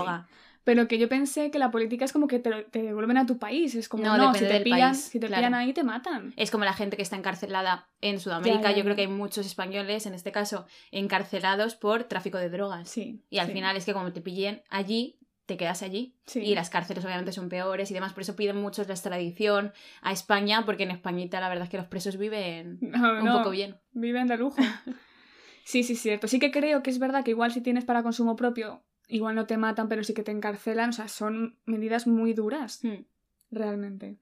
Pero 0.65 0.87
que 0.89 0.97
yo 0.97 1.07
pensé 1.07 1.51
que 1.51 1.59
la 1.59 1.71
política 1.71 2.03
es 2.03 2.11
como 2.11 2.27
que 2.27 2.39
te, 2.39 2.49
te 2.63 2.81
devuelven 2.81 3.17
a 3.17 3.25
tu 3.25 3.37
país. 3.37 3.73
Es 3.75 3.87
como, 3.87 4.03
No, 4.03 4.17
no, 4.17 4.33
si 4.33 4.45
te 4.45 4.59
pillan, 4.61 4.91
país, 4.91 5.03
si 5.03 5.19
te 5.19 5.27
claro. 5.27 5.39
pillan 5.41 5.53
ahí 5.53 5.71
te 5.73 5.83
matan. 5.83 6.33
Es 6.35 6.51
como 6.51 6.65
la 6.65 6.73
gente 6.73 6.97
que 6.97 7.03
está 7.03 7.15
encarcelada 7.15 7.87
en 8.01 8.19
Sudamérica. 8.19 8.63
Ya, 8.63 8.71
ya, 8.71 8.77
Yo 8.77 8.83
creo 8.83 8.95
que 8.95 9.03
hay 9.03 9.07
muchos 9.07 9.45
españoles, 9.45 10.05
en 10.07 10.13
este 10.15 10.31
caso, 10.33 10.65
encarcelados 10.91 11.75
por 11.75 12.03
tráfico 12.05 12.37
de 12.37 12.49
drogas. 12.49 12.89
Sí. 12.89 13.23
Y 13.29 13.37
al 13.37 13.47
sí, 13.47 13.53
final 13.53 13.77
es 13.77 13.85
que 13.85 13.93
como 13.93 14.11
te 14.11 14.21
pillen 14.21 14.63
allí, 14.69 15.19
te 15.45 15.55
quedas 15.57 15.83
allí. 15.83 16.15
sí. 16.25 16.39
Y 16.39 16.55
las 16.55 16.71
cárceles 16.71 17.05
obviamente 17.05 17.31
son 17.31 17.47
peores 17.49 17.91
y 17.91 17.93
demás. 17.93 18.13
Por 18.13 18.23
eso 18.23 18.35
piden 18.35 18.55
mucho 18.57 18.83
la 18.83 18.93
extradición 18.95 19.71
a 20.01 20.11
España, 20.11 20.65
porque 20.65 20.81
en 20.83 20.89
Españita 20.91 21.39
la 21.39 21.49
verdad 21.49 21.65
es 21.65 21.69
que 21.69 21.77
los 21.77 21.85
presos 21.85 22.17
viven 22.17 22.79
No, 22.81 23.19
un 23.19 23.23
no, 23.25 23.37
poco 23.37 23.51
bien. 23.51 23.77
Viven 23.91 24.25
de 24.27 24.37
lujo. 24.37 24.57
sí, 25.63 25.83
sí, 25.83 25.95
cierto. 25.95 26.27
Sí 26.27 26.39
que 26.39 26.49
creo 26.51 26.81
que 26.81 26.89
es 26.89 26.97
verdad 26.99 27.23
que 27.23 27.31
igual 27.31 27.51
si 27.51 27.61
tienes 27.61 27.85
para 27.85 28.01
consumo 28.01 28.35
propio, 28.35 28.83
igual 29.07 29.35
no 29.35 29.45
te 29.45 29.57
matan, 29.57 29.87
pero 29.89 30.03
sí 30.03 30.13
que 30.13 30.23
te 30.23 30.31
encarcelan. 30.31 30.89
O 30.89 30.93
sea, 30.93 31.07
son 31.07 31.57
medidas 31.65 32.07
muy 32.07 32.33
duras, 32.33 32.79
Hmm. 32.83 33.03
realmente. 33.51 34.17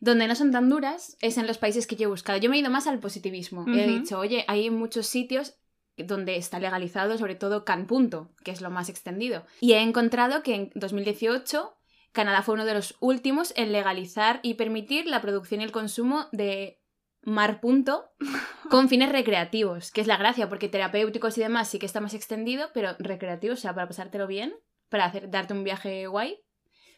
Donde 0.00 0.26
no 0.26 0.34
son 0.34 0.50
tan 0.50 0.68
duras 0.68 1.16
es 1.20 1.38
en 1.38 1.46
los 1.46 1.58
países 1.58 1.86
que 1.86 1.96
yo 1.96 2.04
he 2.08 2.10
buscado. 2.10 2.38
Yo 2.38 2.50
me 2.50 2.56
he 2.56 2.60
ido 2.60 2.70
más 2.70 2.86
al 2.86 2.98
positivismo. 2.98 3.64
He 3.68 3.86
dicho, 3.86 4.18
oye, 4.18 4.44
hay 4.48 4.68
muchos 4.68 5.06
sitios 5.06 5.54
donde 5.96 6.36
está 6.36 6.58
legalizado, 6.58 7.16
sobre 7.16 7.36
todo 7.36 7.64
Canpunto, 7.64 8.32
que 8.42 8.50
es 8.50 8.60
lo 8.60 8.70
más 8.70 8.88
extendido. 8.88 9.46
Y 9.60 9.72
he 9.74 9.80
encontrado 9.80 10.42
que 10.42 10.54
en 10.56 10.72
2018 10.74 11.76
Canadá 12.12 12.42
fue 12.42 12.54
uno 12.54 12.64
de 12.64 12.74
los 12.74 12.96
últimos 13.00 13.52
en 13.56 13.70
legalizar 13.72 14.40
y 14.42 14.54
permitir 14.54 15.06
la 15.06 15.22
producción 15.22 15.60
y 15.60 15.64
el 15.64 15.72
consumo 15.72 16.26
de 16.32 16.80
marpunto 17.24 18.04
con 18.70 18.88
fines 18.88 19.10
recreativos, 19.10 19.90
que 19.90 20.00
es 20.00 20.06
la 20.06 20.16
gracia, 20.16 20.48
porque 20.48 20.68
terapéuticos 20.68 21.36
y 21.38 21.40
demás 21.40 21.68
sí 21.68 21.78
que 21.78 21.86
está 21.86 22.00
más 22.00 22.14
extendido, 22.14 22.68
pero 22.74 22.94
recreativos, 22.98 23.58
o 23.58 23.62
sea, 23.62 23.74
para 23.74 23.88
pasártelo 23.88 24.26
bien, 24.26 24.54
para 24.88 25.06
hacer, 25.06 25.30
darte 25.30 25.54
un 25.54 25.64
viaje 25.64 26.06
guay. 26.06 26.38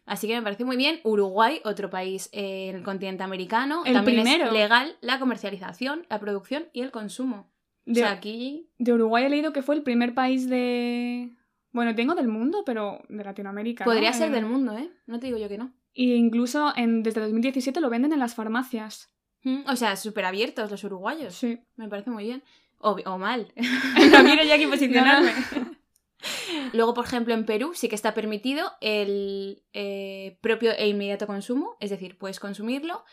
Así 0.05 0.29
que 0.29 0.37
me 0.37 0.43
parece 0.43 0.65
muy 0.65 0.77
bien. 0.77 1.01
Uruguay, 1.03 1.61
otro 1.65 1.91
país 1.91 2.29
eh, 2.33 2.69
en 2.69 2.77
el 2.77 2.83
continente 2.85 3.25
americano, 3.25 3.83
El 3.85 3.95
también 3.95 4.23
primero. 4.23 4.47
es 4.47 4.53
legal 4.53 4.97
la 5.01 5.19
comercialización, 5.19 6.07
la 6.09 6.21
producción 6.21 6.69
y 6.73 6.83
el 6.83 6.93
consumo. 6.93 7.51
O 7.89 7.93
De, 7.93 8.01
sea, 8.01 8.13
aquí 8.13 8.71
de 8.79 8.93
Uruguay 8.93 9.25
he 9.25 9.29
leído 9.29 9.53
que 9.53 9.63
fue 9.63 9.75
el 9.75 9.83
primer 9.83 10.15
país 10.15 10.49
de... 10.49 11.33
Bueno, 11.73 11.95
tengo 11.97 12.15
del 12.15 12.29
mundo, 12.29 12.63
pero 12.65 13.01
de 13.09 13.23
Latinoamérica. 13.25 13.85
¿no? 13.85 13.91
podría 13.91 14.13
ser 14.13 14.31
Eh, 14.31 14.35
del 14.35 14.47
mundo, 14.47 14.79
¿eh? 14.79 14.91
No 15.07 15.19
te 15.19 15.27
digo 15.27 15.39
yo 15.39 15.49
que 15.49 15.59
no. 15.59 15.73
Y 15.93 16.15
incluso 16.15 16.73
en, 16.77 17.03
desde 17.03 17.21
2017 17.21 17.81
lo 17.81 17.91
venden 17.91 18.13
en 18.13 18.21
las 18.21 18.35
farmacias. 18.37 19.13
Mm, 19.47 19.63
O 19.69 19.77
sea, 19.77 19.95
súper 19.95 20.25
abiertos 20.25 20.73
los 20.73 20.83
uruguayos. 20.83 21.37
Sí. 21.37 21.61
Me 21.77 21.89
parece 21.89 22.11
muy 22.11 22.25
bien. 22.25 22.43
O, 22.79 22.97
o 23.05 23.17
mal. 23.17 23.53
no 23.57 24.25
quiero 24.25 24.43
ya 24.43 24.57
aquí 24.57 24.67
posicionarme. 24.67 25.33
Luego, 26.73 26.95
por 26.95 27.07
ejemplo, 27.07 27.33
en 27.33 27.47
Perú 27.47 27.73
sí 27.73 27.89
que 27.89 27.95
está 27.95 28.13
permitido 28.13 28.73
el 28.81 29.63
eh, 29.73 30.37
propio 30.41 30.73
e 30.73 30.89
inmediato 30.89 31.29
consumo, 31.29 31.77
es 31.79 31.91
decir, 31.91 32.19
puedes 32.19 32.41
consumirlo. 32.41 33.05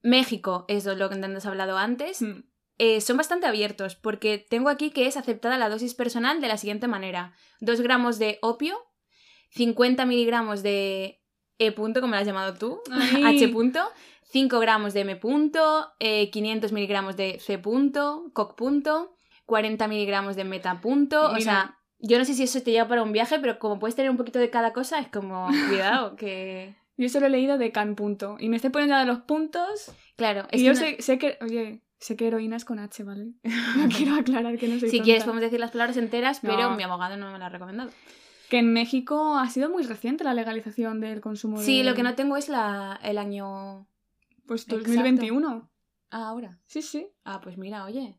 México 0.00 0.64
es 0.68 0.84
lo 0.84 1.08
que 1.10 1.16
has 1.16 1.46
hablado 1.46 1.76
antes. 1.76 2.22
Mm. 2.22 2.44
Eh, 2.78 3.00
son 3.00 3.16
bastante 3.16 3.46
abiertos 3.48 3.96
porque 3.96 4.38
tengo 4.38 4.68
aquí 4.68 4.90
que 4.90 5.06
es 5.06 5.16
aceptada 5.16 5.58
la 5.58 5.68
dosis 5.68 5.94
personal 5.94 6.40
de 6.40 6.46
la 6.48 6.56
siguiente 6.56 6.86
manera. 6.86 7.34
2 7.60 7.80
gramos 7.80 8.20
de 8.20 8.38
opio, 8.42 8.78
50 9.50 10.06
miligramos 10.06 10.62
de 10.62 11.20
E 11.58 11.72
punto, 11.72 12.00
como 12.00 12.14
lo 12.14 12.20
has 12.20 12.26
llamado 12.26 12.54
tú, 12.54 12.80
Ay. 12.90 13.36
H 13.36 13.48
punto, 13.48 13.80
5 14.32 14.58
gramos 14.60 14.94
de 14.94 15.00
M 15.00 15.16
punto, 15.16 15.92
eh, 15.98 16.30
500 16.30 16.72
miligramos 16.72 17.16
de 17.16 17.38
C 17.40 17.58
punto, 17.58 18.30
COC 18.32 18.56
punto, 18.56 19.16
40 19.46 19.88
miligramos 19.88 20.36
de 20.36 20.44
Meta 20.44 20.80
punto, 20.80 21.30
o 21.30 21.40
sea... 21.40 21.76
Yo 22.02 22.18
no 22.18 22.24
sé 22.24 22.32
si 22.32 22.44
eso 22.44 22.62
te 22.62 22.70
lleva 22.70 22.88
para 22.88 23.02
un 23.02 23.12
viaje, 23.12 23.38
pero 23.40 23.58
como 23.58 23.78
puedes 23.78 23.94
tener 23.94 24.10
un 24.10 24.16
poquito 24.16 24.38
de 24.38 24.48
cada 24.48 24.72
cosa, 24.72 25.00
es 25.00 25.08
como, 25.08 25.48
cuidado, 25.68 26.16
que... 26.16 26.74
Yo 26.96 27.10
solo 27.10 27.26
he 27.26 27.28
leído 27.28 27.58
de 27.58 27.72
can 27.72 27.94
punto. 27.94 28.36
Y 28.40 28.48
me 28.48 28.56
estoy 28.56 28.70
poniendo 28.70 28.96
a 28.96 29.04
los 29.04 29.18
puntos. 29.18 29.92
Claro, 30.16 30.46
es 30.50 30.62
y 30.62 30.64
yo 30.64 30.74
sé, 30.74 30.96
sé 31.00 31.18
que... 31.18 31.36
Oye, 31.42 31.82
sé 31.98 32.16
que 32.16 32.28
heroína 32.28 32.56
es 32.56 32.64
con 32.64 32.78
H, 32.78 33.04
¿vale? 33.04 33.32
No 33.76 33.86
quiero 33.94 34.14
aclarar 34.14 34.56
que 34.56 34.66
no 34.68 34.80
soy 34.80 34.88
si 34.88 34.96
tonta. 34.96 35.04
quieres 35.04 35.24
podemos 35.24 35.42
decir 35.42 35.60
las 35.60 35.72
palabras 35.72 35.98
enteras, 35.98 36.40
pero 36.40 36.70
No. 36.70 36.76
mi 36.76 36.82
abogado 36.84 37.18
no 37.18 37.30
me 37.30 37.38
lo 37.38 37.44
ha 37.44 37.50
recomendado. 37.50 37.90
Que 38.48 38.60
en 38.60 38.72
México 38.72 39.36
ha 39.36 39.50
sido 39.50 39.68
muy 39.68 39.82
reciente 39.82 40.24
la 40.24 40.32
legalización 40.32 41.00
del 41.00 41.20
consumo 41.20 41.58
de... 41.58 41.66
Sí, 41.66 41.82
lo 41.82 41.94
que 41.94 42.02
no 42.02 42.14
tengo 42.14 42.38
es 42.38 42.48
la, 42.48 42.98
el 43.02 43.18
año... 43.18 43.86
Pues 44.50 44.62
Exacto. 44.62 44.78
2021. 44.88 45.70
Ah, 46.10 46.26
ahora. 46.26 46.58
Sí, 46.66 46.82
sí. 46.82 47.06
Ah, 47.24 47.40
pues 47.40 47.56
mira, 47.56 47.84
oye. 47.84 48.16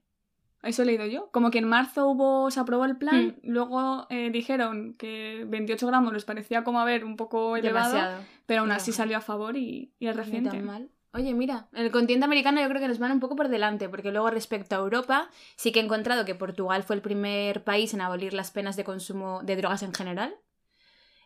Eso 0.63 0.83
he 0.83 0.85
leído 0.85 1.05
yo. 1.05 1.29
Como 1.31 1.51
que 1.51 1.57
en 1.57 1.67
marzo 1.67 2.07
hubo, 2.07 2.49
se 2.51 2.61
aprobó 2.61 2.85
el 2.85 2.95
plan, 2.95 3.35
Hmm. 3.43 3.51
luego 3.51 4.07
eh, 4.09 4.29
dijeron 4.31 4.93
que 4.93 5.43
28 5.49 5.85
gramos 5.87 6.13
les 6.13 6.23
parecía 6.23 6.63
como 6.63 6.79
a 6.79 6.85
ver 6.85 7.03
un 7.03 7.17
poco 7.17 7.57
elevado, 7.57 7.95
Demasiado. 7.95 8.23
pero 8.45 8.61
aún 8.61 8.71
así 8.71 8.93
salió 8.93 9.17
a 9.17 9.21
favor 9.21 9.57
y, 9.57 9.93
y 9.99 10.07
es 10.07 10.15
reciente. 10.15 10.51
tan 10.51 10.65
mal. 10.65 10.89
Oye, 11.13 11.33
mira, 11.33 11.67
en 11.73 11.83
el 11.83 11.91
continente 11.91 12.23
americano 12.23 12.61
yo 12.61 12.69
creo 12.69 12.79
que 12.79 12.87
nos 12.87 12.99
van 12.99 13.11
un 13.11 13.19
poco 13.19 13.35
por 13.35 13.49
delante, 13.49 13.89
porque 13.89 14.11
luego 14.13 14.29
respecto 14.29 14.75
a 14.75 14.79
Europa, 14.79 15.29
sí 15.57 15.73
que 15.73 15.81
he 15.81 15.83
encontrado 15.83 16.23
que 16.23 16.35
Portugal 16.35 16.83
fue 16.83 16.95
el 16.95 17.01
primer 17.01 17.65
país 17.65 17.93
en 17.93 17.99
abolir 17.99 18.33
las 18.33 18.51
penas 18.51 18.77
de 18.77 18.85
consumo 18.85 19.41
de 19.43 19.57
drogas 19.57 19.83
en 19.83 19.93
general. 19.93 20.33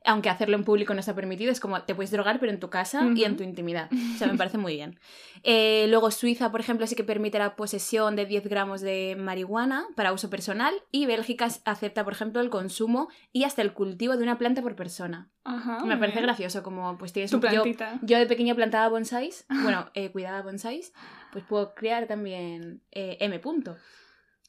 Aunque 0.05 0.29
hacerlo 0.29 0.55
en 0.55 0.63
público 0.63 0.93
no 0.93 0.99
está 0.99 1.15
permitido, 1.15 1.51
es 1.51 1.59
como 1.59 1.81
te 1.81 1.95
puedes 1.95 2.11
drogar, 2.11 2.39
pero 2.39 2.51
en 2.51 2.59
tu 2.59 2.69
casa 2.69 3.07
y 3.15 3.23
en 3.23 3.37
tu 3.37 3.43
intimidad. 3.43 3.89
O 4.15 4.17
sea, 4.17 4.27
me 4.27 4.37
parece 4.37 4.57
muy 4.57 4.75
bien. 4.75 4.99
Eh, 5.43 5.87
luego 5.89 6.09
Suiza, 6.11 6.51
por 6.51 6.59
ejemplo, 6.61 6.85
sí 6.87 6.95
que 6.95 7.03
permite 7.03 7.37
la 7.39 7.55
posesión 7.55 8.15
de 8.15 8.25
10 8.25 8.47
gramos 8.47 8.81
de 8.81 9.15
marihuana 9.19 9.85
para 9.95 10.13
uso 10.13 10.29
personal. 10.29 10.73
Y 10.91 11.05
Bélgica 11.05 11.47
acepta, 11.65 12.03
por 12.03 12.13
ejemplo, 12.13 12.39
el 12.41 12.49
consumo 12.49 13.09
y 13.33 13.43
hasta 13.43 13.61
el 13.61 13.73
cultivo 13.73 14.15
de 14.15 14.23
una 14.23 14.37
planta 14.37 14.61
por 14.61 14.75
persona. 14.75 15.29
Ajá, 15.43 15.83
me 15.85 15.97
parece 15.97 16.17
bien. 16.19 16.25
gracioso, 16.27 16.63
como 16.63 16.97
pues 16.97 17.11
tienes 17.13 17.29
Tu 17.31 17.37
un... 17.37 17.43
yo- 17.43 17.49
plantita. 17.49 17.99
yo 18.01 18.17
de 18.17 18.25
pequeña 18.25 18.55
plantaba 18.55 18.87
bonsáis, 18.89 19.45
bueno, 19.63 19.89
eh, 19.93 20.11
cuidaba 20.11 20.41
bonsáis, 20.41 20.93
pues 21.31 21.43
puedo 21.43 21.75
crear 21.75 22.07
también 22.07 22.81
eh, 22.91 23.17
M 23.19 23.37
punto. 23.39 23.75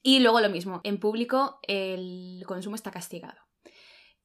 Y 0.03 0.21
luego 0.21 0.41
lo 0.41 0.49
mismo, 0.49 0.81
en 0.85 0.99
público 0.99 1.59
el 1.67 2.43
consumo 2.47 2.77
está 2.77 2.91
castigado. 2.91 3.41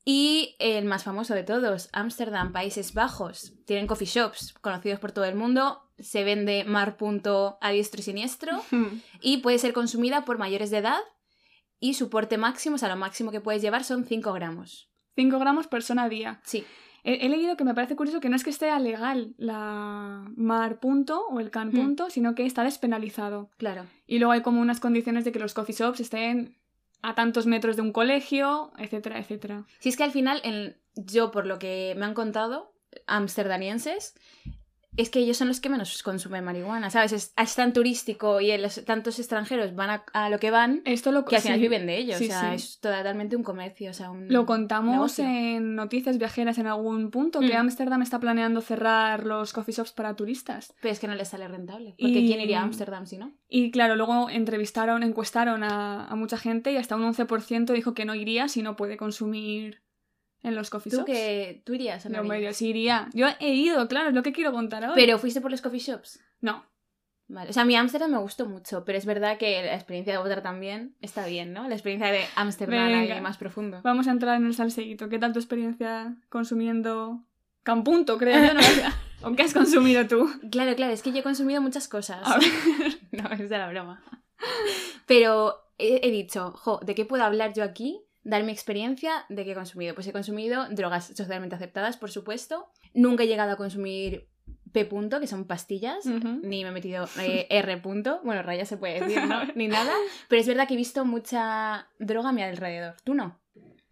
Y 0.04 0.56
el 0.60 0.86
más 0.86 1.04
famoso 1.04 1.36
de 1.36 1.44
todos, 1.44 1.90
Ámsterdam, 1.94 2.52
Países 2.52 2.94
Bajos, 2.94 3.54
tienen 3.66 3.86
coffee 3.88 4.08
shops 4.08 4.54
conocidos 4.62 5.00
por 5.00 5.12
todo 5.12 5.26
el 5.26 5.36
mundo, 5.36 5.84
se 6.00 6.24
vende 6.24 6.64
mar 6.64 6.98
punto 6.98 7.58
a 7.62 7.70
diestro 7.72 8.00
y 8.02 8.04
siniestro 8.04 8.62
Hmm. 8.72 9.00
y 9.22 9.38
puede 9.38 9.60
ser 9.60 9.74
consumida 9.74 10.26
por 10.26 10.38
mayores 10.40 10.72
de 10.72 10.78
edad 10.78 11.00
y 11.80 11.94
su 11.96 12.10
porte 12.10 12.38
máximo, 12.38 12.76
o 12.76 12.78
sea, 12.80 12.90
lo 12.90 12.96
máximo 12.96 13.32
que 13.32 13.42
puedes 13.42 13.62
llevar 13.62 13.84
son 13.84 14.06
5 14.06 14.34
gramos. 14.34 14.90
5 15.16 15.38
gramos 15.40 15.68
persona 15.68 16.04
a 16.04 16.10
día. 16.10 16.42
Sí, 16.44 16.66
He, 17.04 17.26
he 17.26 17.30
leído 17.30 17.58
que 17.58 17.64
me 17.64 17.74
parece 17.74 17.96
curioso 17.96 18.20
que 18.20 18.30
no 18.30 18.36
es 18.36 18.44
que 18.44 18.52
esté 18.52 18.78
legal 18.80 19.34
la 19.38 20.24
mar 20.36 20.80
punto 20.80 21.26
o 21.32 21.40
el 21.40 21.50
can 21.50 21.72
punto, 21.72 22.12
sino 22.12 22.36
que 22.36 22.46
está 22.46 22.64
despenalizado. 22.64 23.50
claro. 23.58 23.88
Y 24.06 24.20
luego 24.20 24.34
hay 24.34 24.42
como 24.42 24.62
unas 24.62 24.80
condiciones 24.80 25.26
de 25.26 25.32
que 25.32 25.40
los 25.40 25.54
coffee 25.56 25.74
shops 25.76 26.00
estén 26.00 26.61
a 27.02 27.16
tantos 27.16 27.46
metros 27.46 27.76
de 27.76 27.82
un 27.82 27.92
colegio, 27.92 28.72
etcétera, 28.78 29.20
etcétera. 29.20 29.66
Si 29.80 29.90
es 29.90 29.98
que 29.98 30.04
al 30.04 30.12
final, 30.12 30.42
yo 30.96 31.32
por 31.32 31.46
lo 31.46 31.60
que 31.60 31.96
me 31.98 32.06
han 32.06 32.14
contado, 32.14 32.74
amsterdanienses, 33.08 34.16
es 35.02 35.10
que 35.10 35.20
ellos 35.20 35.38
son 35.38 35.48
los 35.48 35.60
que 35.60 35.70
menos 35.70 36.02
consumen 36.04 36.44
marihuana, 36.44 36.90
¿sabes? 36.90 37.12
Es, 37.12 37.34
es 37.36 37.56
tan 37.56 37.74
turístico 37.74 38.40
y 38.40 38.56
los, 38.58 38.84
tantos 38.86 39.20
extranjeros 39.20 39.76
van 39.76 39.90
a, 39.90 40.06
a 40.14 40.30
lo 40.30 40.40
que 40.40 40.52
van 40.52 40.82
Esto 40.86 41.12
lo 41.12 41.26
que 41.26 41.36
al 41.36 41.42
final 41.42 41.58
sí, 41.58 41.62
viven 41.62 41.86
de 41.88 41.98
ello. 41.98 42.18
sí, 42.18 42.26
o 42.26 42.28
sea, 42.28 42.50
sí. 42.50 42.56
es 42.56 42.80
totalmente 42.80 43.36
un 43.36 43.44
comercio. 43.44 43.92
O 43.92 43.94
sea, 43.94 44.12
un 44.12 44.28
Lo 44.30 44.46
contamos 44.46 44.92
negocio. 44.94 45.26
en 45.26 45.76
Noticias 45.76 46.18
Viajeras 46.18 46.58
en 46.58 46.68
algún 46.68 47.12
punto, 47.12 47.40
que 47.40 47.54
Mm. 47.54 47.58
Ámsterdam 47.58 48.02
está 48.02 48.20
planeando 48.20 48.62
cerrar 48.62 49.26
los 49.26 49.54
coffee 49.54 49.74
shops 49.74 49.92
para 49.92 50.16
turistas. 50.16 50.74
Pero 50.82 50.92
es 50.94 51.00
que 51.00 51.08
no 51.08 51.16
les 51.16 51.28
sale 51.30 51.48
rentable. 51.48 51.96
Porque 52.00 52.20
Y- 52.20 52.28
¿quién 52.28 52.40
iría 52.40 52.60
a 52.62 52.64
Ámsterdam 52.64 53.06
si 53.06 53.18
no? 53.18 53.34
Y 53.50 53.72
claro, 53.72 53.96
luego 53.96 54.30
entrevistaron, 54.30 55.04
encuestaron 55.04 55.64
a, 55.64 56.06
a 56.08 56.16
mucha 56.16 56.38
gente 56.38 56.72
y 56.72 56.78
hasta 56.78 56.96
un 56.96 57.04
11% 57.04 57.74
dijo 57.74 57.94
que 57.94 58.06
no 58.06 58.16
iría 58.16 58.48
si 58.48 58.62
no 58.62 58.76
puede 58.76 58.98
consumir 58.98 59.82
en 60.44 60.56
los 60.56 60.70
coffee 60.70 60.92
¿Tú, 60.92 60.98
shops. 60.98 61.06
que, 61.06 61.62
¿Tú 61.66 61.74
irías 61.74 62.06
o 62.06 62.10
no 62.10 62.36
Yo, 62.36 62.54
sí 62.54 62.70
iría. 62.70 63.10
Yo 63.14 63.28
he 63.40 63.54
ido, 63.54 63.88
claro, 63.88 64.10
es 64.10 64.16
lo 64.16 64.24
que 64.24 64.34
quiero 64.34 64.52
contar 64.52 64.84
ahora. 64.84 64.96
Pero 64.96 65.20
fuiste 65.20 65.42
por 65.42 65.52
los 65.52 65.62
coffee 65.62 65.80
shops. 65.80 66.20
No, 66.42 66.66
Vale. 67.28 67.50
O 67.50 67.54
sea, 67.54 67.64
a 67.64 67.66
mí 67.66 67.78
Ámsterdam 67.78 68.12
me 68.12 68.18
gustó 68.18 68.46
mucho, 68.46 68.84
pero 68.84 68.98
es 68.98 69.06
verdad 69.06 69.38
que 69.38 69.64
la 69.64 69.76
experiencia 69.76 70.12
de 70.12 70.20
otra 70.20 70.42
también 70.42 70.98
está 71.00 71.26
bien, 71.26 71.54
¿no? 71.54 71.70
La 71.70 71.76
experiencia 71.76 72.12
de 72.12 72.26
Ámsterdam 72.36 72.94
ahí 72.94 73.22
más 73.22 73.38
profundo. 73.38 73.80
vamos 73.84 74.10
a 74.10 74.12
entrar 74.12 74.36
en 74.36 74.46
el 74.46 74.54
salseíto. 74.54 75.08
¿Qué 75.08 75.18
tal 75.18 75.32
tu 75.32 75.40
experiencia 75.40 76.14
consumiendo 76.28 77.24
Campunto, 77.64 78.18
creo? 78.18 78.54
No. 78.54 78.60
¿O 79.24 79.34
qué 79.34 79.44
has 79.44 79.54
consumido 79.54 80.06
tú? 80.08 80.30
Claro, 80.52 80.76
claro, 80.76 80.92
es 80.92 81.02
que 81.02 81.12
yo 81.12 81.20
he 81.20 81.24
consumido 81.24 81.62
muchas 81.62 81.88
cosas. 81.88 82.20
A 82.24 82.38
ver. 82.38 82.50
no, 83.12 83.30
es 83.32 83.50
de 83.50 83.58
la 83.58 83.70
broma. 83.70 84.04
Pero 85.06 85.56
he, 85.78 86.02
he 86.04 86.12
dicho, 86.12 86.52
jo, 86.52 86.82
¿de 86.84 86.96
qué 86.96 87.06
puedo 87.06 87.24
hablar 87.24 87.54
yo 87.54 87.64
aquí? 87.64 88.02
Dar 88.24 88.44
mi 88.44 88.52
experiencia 88.52 89.26
de 89.30 89.44
qué 89.44 89.52
he 89.52 89.56
consumido. 89.56 89.96
Pues 89.96 90.08
he 90.08 90.12
consumido 90.12 90.68
drogas 90.70 91.08
socialmente 91.16 91.56
aceptadas, 91.56 91.98
por 91.98 92.12
supuesto. 92.12 92.68
Nunca 92.94 93.24
he 93.24 93.28
llegado 93.28 93.52
a 93.52 93.56
consumir 93.58 94.28
P. 94.72 94.86
punto, 94.86 95.20
que 95.20 95.28
son 95.28 95.46
pastillas. 95.46 96.06
Ni 96.06 96.64
me 96.64 96.70
he 96.70 96.72
metido 96.72 97.08
eh, 97.20 97.48
R. 97.50 97.78
punto. 97.78 98.22
Bueno, 98.24 98.42
raya 98.44 98.66
se 98.66 98.78
puede 98.78 99.02
decir, 99.02 99.24
¿no? 99.26 99.44
Ni 99.56 99.68
nada. 99.68 99.92
Pero 100.28 100.42
es 100.42 100.48
verdad 100.48 100.68
que 100.68 100.76
he 100.76 100.78
visto 100.78 101.04
mucha 101.06 101.88
droga 102.00 102.30
a 102.30 102.34
mi 102.34 102.44
alrededor. 102.44 102.96
¿Tú 103.04 103.14
no? 103.14 103.40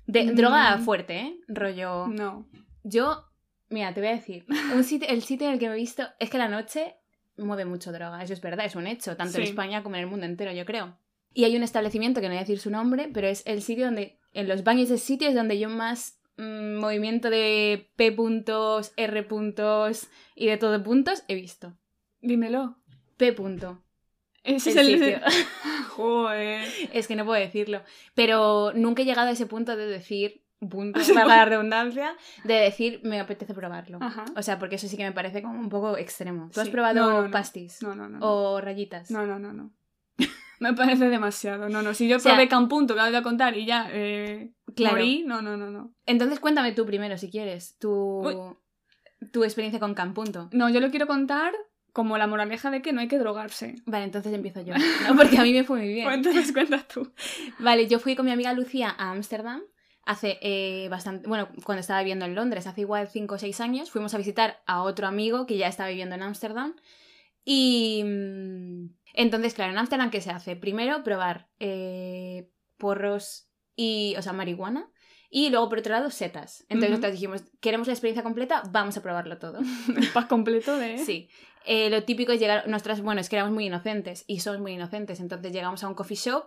De, 0.06 0.24
Mm. 0.26 0.36
Droga 0.36 0.78
fuerte, 0.80 1.20
¿eh? 1.20 1.40
Rollo. 1.48 2.08
No. 2.08 2.48
Yo, 2.84 3.26
mira, 3.70 3.94
te 3.94 4.00
voy 4.02 4.10
a 4.10 4.14
decir, 4.14 4.46
un 4.74 4.84
sitio, 4.84 5.08
el 5.10 5.22
sitio 5.24 5.48
en 5.48 5.54
el 5.54 5.60
que 5.60 5.68
me 5.70 5.74
he 5.76 5.78
visto 5.78 6.08
es 6.20 6.30
que 6.30 6.38
la 6.38 6.48
noche 6.48 6.96
mueve 7.38 7.66
mucho 7.66 7.92
droga, 7.92 8.22
eso 8.24 8.34
es 8.34 8.42
verdad, 8.42 8.66
es 8.66 8.76
un 8.76 8.88
hecho, 8.88 9.16
tanto 9.16 9.38
en. 9.38 9.44
España 9.44 9.84
como 9.84 9.96
en 9.96 10.02
el 10.02 10.08
mundo 10.08 10.26
entero, 10.26 10.52
yo 10.52 10.66
creo. 10.66 10.98
Y 11.34 11.44
hay 11.46 11.56
un 11.56 11.64
establecimiento 11.64 12.22
que 12.22 12.28
no 12.28 12.32
voy 12.34 12.38
a 12.38 12.42
decir 12.42 12.60
su 12.60 12.70
nombre, 12.72 13.10
pero 13.14 13.28
es 13.28 13.44
el 13.46 13.62
sitio 13.62 13.86
donde, 13.86 14.18
en 14.34 14.48
los 14.48 14.64
baños 14.64 14.90
de 14.90 14.98
sitios 14.98 15.34
donde 15.34 15.60
yo 15.60 15.70
más 15.70 16.20
mm, 16.38 16.76
movimiento 16.76 17.30
de 17.30 17.90
P 17.96 18.12
puntos, 18.12 18.92
R 18.98 19.24
puntos 19.24 20.08
y 20.36 20.48
de 20.48 20.58
todo 20.58 20.84
puntos 20.84 21.24
he 21.28 21.36
visto. 21.36 21.76
Dímelo. 22.22 22.78
P 23.18 23.34
punto. 23.34 23.82
Ese 24.44 24.70
es 24.72 24.76
el 24.78 24.88
sitio. 24.88 25.20
Joder. 25.90 26.66
Es 26.94 27.08
que 27.08 27.16
no 27.16 27.26
puedo 27.26 27.40
decirlo. 27.40 27.82
Pero 28.16 28.72
nunca 28.74 29.02
he 29.02 29.06
llegado 29.06 29.28
a 29.28 29.32
ese 29.32 29.46
punto 29.46 29.76
de 29.76 29.86
decir, 29.86 30.44
punto, 30.60 31.00
para 31.14 31.28
la 31.28 31.46
redundancia, 31.46 32.16
de 32.46 32.54
decir, 32.56 33.02
me 33.04 33.20
apetece 33.20 33.54
probarlo. 33.54 34.00
Ajá. 34.02 34.26
O 34.36 34.42
sea, 34.42 34.58
porque 34.60 34.76
eso 34.76 34.88
sí 34.88 34.98
que 34.98 35.04
me 35.04 35.12
parece 35.12 35.42
como 35.42 35.60
un 35.60 35.70
poco 35.70 35.98
extremo. 35.98 36.50
¿Tú 36.54 36.62
has 36.62 36.70
probado 36.70 37.02
No, 37.02 37.10
no, 37.12 37.22
no. 37.24 37.32
pastis? 37.32 37.82
No, 37.82 37.96
no, 37.96 38.08
no. 38.08 38.20
no. 38.20 38.26
¿O 38.26 38.62
rayitas? 38.62 39.12
No, 39.12 39.26
no, 39.26 39.40
no, 39.40 39.54
no. 39.54 39.72
Me 40.60 40.74
parece 40.74 41.10
demasiado. 41.10 41.70
No, 41.70 41.82
no. 41.82 41.94
Si 41.94 42.08
yo 42.08 42.18
O 42.18 42.20
sea- 42.20 42.34
probé 42.34 42.48
Campunto, 42.48 42.94
que 42.94 43.00
acabo 43.00 43.16
de 43.16 43.24
contar, 43.24 43.58
y 43.58 43.66
ya 43.66 43.90
eh, 43.92 44.52
Claro. 44.76 44.96
morí, 44.98 45.24
no, 45.26 45.42
no, 45.42 45.58
no, 45.58 45.72
no. 45.72 45.94
Entonces 46.06 46.40
cuéntame 46.40 46.74
tú 46.74 46.86
primero, 46.86 47.18
si 47.18 47.30
quieres, 47.32 47.78
tu, 47.80 47.92
Uy. 48.26 48.36
tu 49.32 49.44
experiencia 49.44 49.80
con 49.80 49.94
Campunto. 49.94 50.50
No, 50.52 50.70
yo 50.70 50.80
lo 50.80 50.90
quiero 50.92 51.08
contar 51.08 51.54
como 51.94 52.18
la 52.18 52.28
moraleja 52.28 52.70
de 52.72 52.82
que 52.82 52.94
no 52.94 53.02
hay 53.02 53.08
que 53.08 53.18
drogarse. 53.18 53.76
Vale, 53.86 54.06
entonces 54.06 54.32
empiezo 54.34 54.62
yo. 54.62 54.76
¿no? 54.76 55.16
Porque 55.18 55.38
a 55.38 55.44
mí 55.44 55.54
me 55.54 55.64
fue 55.64 55.80
muy 55.80 55.88
bien. 55.94 56.06
Pues 56.06 56.18
entonces 56.18 56.52
cuentas 56.54 56.88
tú. 56.88 57.12
Vale, 57.60 57.88
yo 57.88 58.00
fui 58.00 58.16
con 58.16 58.26
mi 58.26 58.32
amiga 58.32 58.54
Lucía 58.54 58.94
a 58.98 59.12
Ámsterdam 59.12 59.62
hace 60.06 60.40
eh, 60.42 60.88
bastante, 60.90 61.28
bueno, 61.28 61.50
cuando 61.66 61.82
estaba 61.82 62.00
viviendo 62.00 62.26
en 62.26 62.34
Londres, 62.34 62.66
hace 62.66 62.82
igual 62.82 63.10
5 63.10 63.36
o 63.36 63.38
6 63.38 63.60
años, 63.62 63.92
fuimos 63.92 64.14
a 64.16 64.18
visitar 64.18 64.60
a 64.66 64.82
otro 64.82 65.06
amigo 65.06 65.46
que 65.46 65.58
ya 65.58 65.68
estaba 65.68 65.90
viviendo 65.90 66.16
en 66.16 66.24
Ámsterdam. 66.24 66.74
Y 67.46 68.04
mm, 68.06 68.90
entonces, 69.22 69.54
claro, 69.54 69.72
en 69.72 69.78
Ámsterdam, 69.78 70.10
¿qué 70.12 70.22
se 70.22 70.32
hace? 70.32 70.56
Primero, 70.56 71.04
probar 71.04 71.50
eh, 71.60 72.50
porros 72.78 73.50
y, 73.76 74.16
o 74.18 74.22
sea, 74.22 74.34
marihuana. 74.34 74.90
Y 75.30 75.50
luego, 75.50 75.70
por 75.70 75.80
otro 75.80 75.92
lado, 75.92 76.10
setas. 76.10 76.62
Entonces, 76.70 76.90
Ujú. 76.90 76.92
nosotros 76.92 77.12
dijimos, 77.12 77.44
queremos 77.60 77.88
la 77.88 77.94
experiencia 77.94 78.24
completa, 78.24 78.64
vamos 78.72 78.98
a 78.98 79.04
probarlo 79.04 79.38
todo. 79.38 79.60
El 79.96 80.08
pack 80.14 80.28
completo 80.28 80.78
de... 80.78 80.98
Sí. 81.00 81.30
Eh, 81.66 81.90
lo 81.90 82.04
típico 82.04 82.32
es 82.32 82.40
llegar, 82.40 82.68
nuestras, 82.70 83.02
bueno, 83.02 83.20
es 83.20 83.30
que 83.30 83.36
éramos 83.36 83.54
muy 83.54 83.66
inocentes 83.66 84.24
y 84.26 84.40
somos 84.40 84.62
muy 84.62 84.72
inocentes, 84.72 85.20
entonces 85.20 85.52
llegamos 85.52 85.84
a 85.84 85.90
un 85.90 85.94
coffee 85.94 86.16
shop 86.16 86.46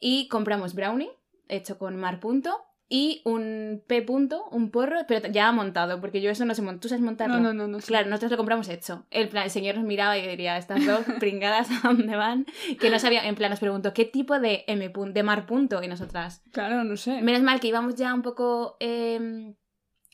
y 0.00 0.26
compramos 0.28 0.74
brownie 0.74 1.10
hecho 1.48 1.78
con 1.78 1.96
mar 1.96 2.18
punto 2.18 2.58
y 2.90 3.20
un 3.26 3.82
P 3.86 4.00
punto, 4.02 4.44
un 4.50 4.70
porro, 4.70 5.00
pero 5.06 5.28
ya 5.28 5.52
montado, 5.52 6.00
porque 6.00 6.22
yo 6.22 6.30
eso 6.30 6.44
no 6.46 6.54
sé 6.54 6.62
montar. 6.62 6.80
¿Tú 6.80 6.88
sabes 6.88 7.02
montarlo? 7.04 7.36
No, 7.38 7.52
no, 7.52 7.52
no, 7.52 7.68
no. 7.68 7.80
sí. 7.80 7.88
Claro, 7.88 8.08
nosotros 8.08 8.30
lo 8.30 8.36
compramos 8.38 8.68
hecho. 8.70 9.04
El, 9.10 9.28
plan- 9.28 9.44
el 9.44 9.50
señor 9.50 9.74
nos 9.76 9.84
miraba 9.84 10.16
y 10.16 10.26
diría, 10.26 10.56
estas 10.56 10.86
dos 10.86 11.00
pringadas, 11.20 11.68
¿a 11.70 11.88
dónde 11.88 12.16
van? 12.16 12.46
Que 12.80 12.88
no 12.88 12.98
sabía, 12.98 13.26
en 13.28 13.34
plan 13.34 13.50
nos 13.50 13.60
preguntó, 13.60 13.92
¿qué 13.92 14.04
tipo 14.06 14.38
de 14.40 14.64
M 14.68 14.88
punto, 14.90 15.12
de 15.12 15.22
mar 15.22 15.44
punto? 15.46 15.82
Y 15.82 15.88
nosotras, 15.88 16.42
Claro, 16.50 16.82
no 16.84 16.96
sé. 16.96 17.20
Menos 17.20 17.42
mal 17.42 17.60
que 17.60 17.68
íbamos 17.68 17.94
ya 17.96 18.14
un 18.14 18.22
poco 18.22 18.76
eh, 18.80 19.54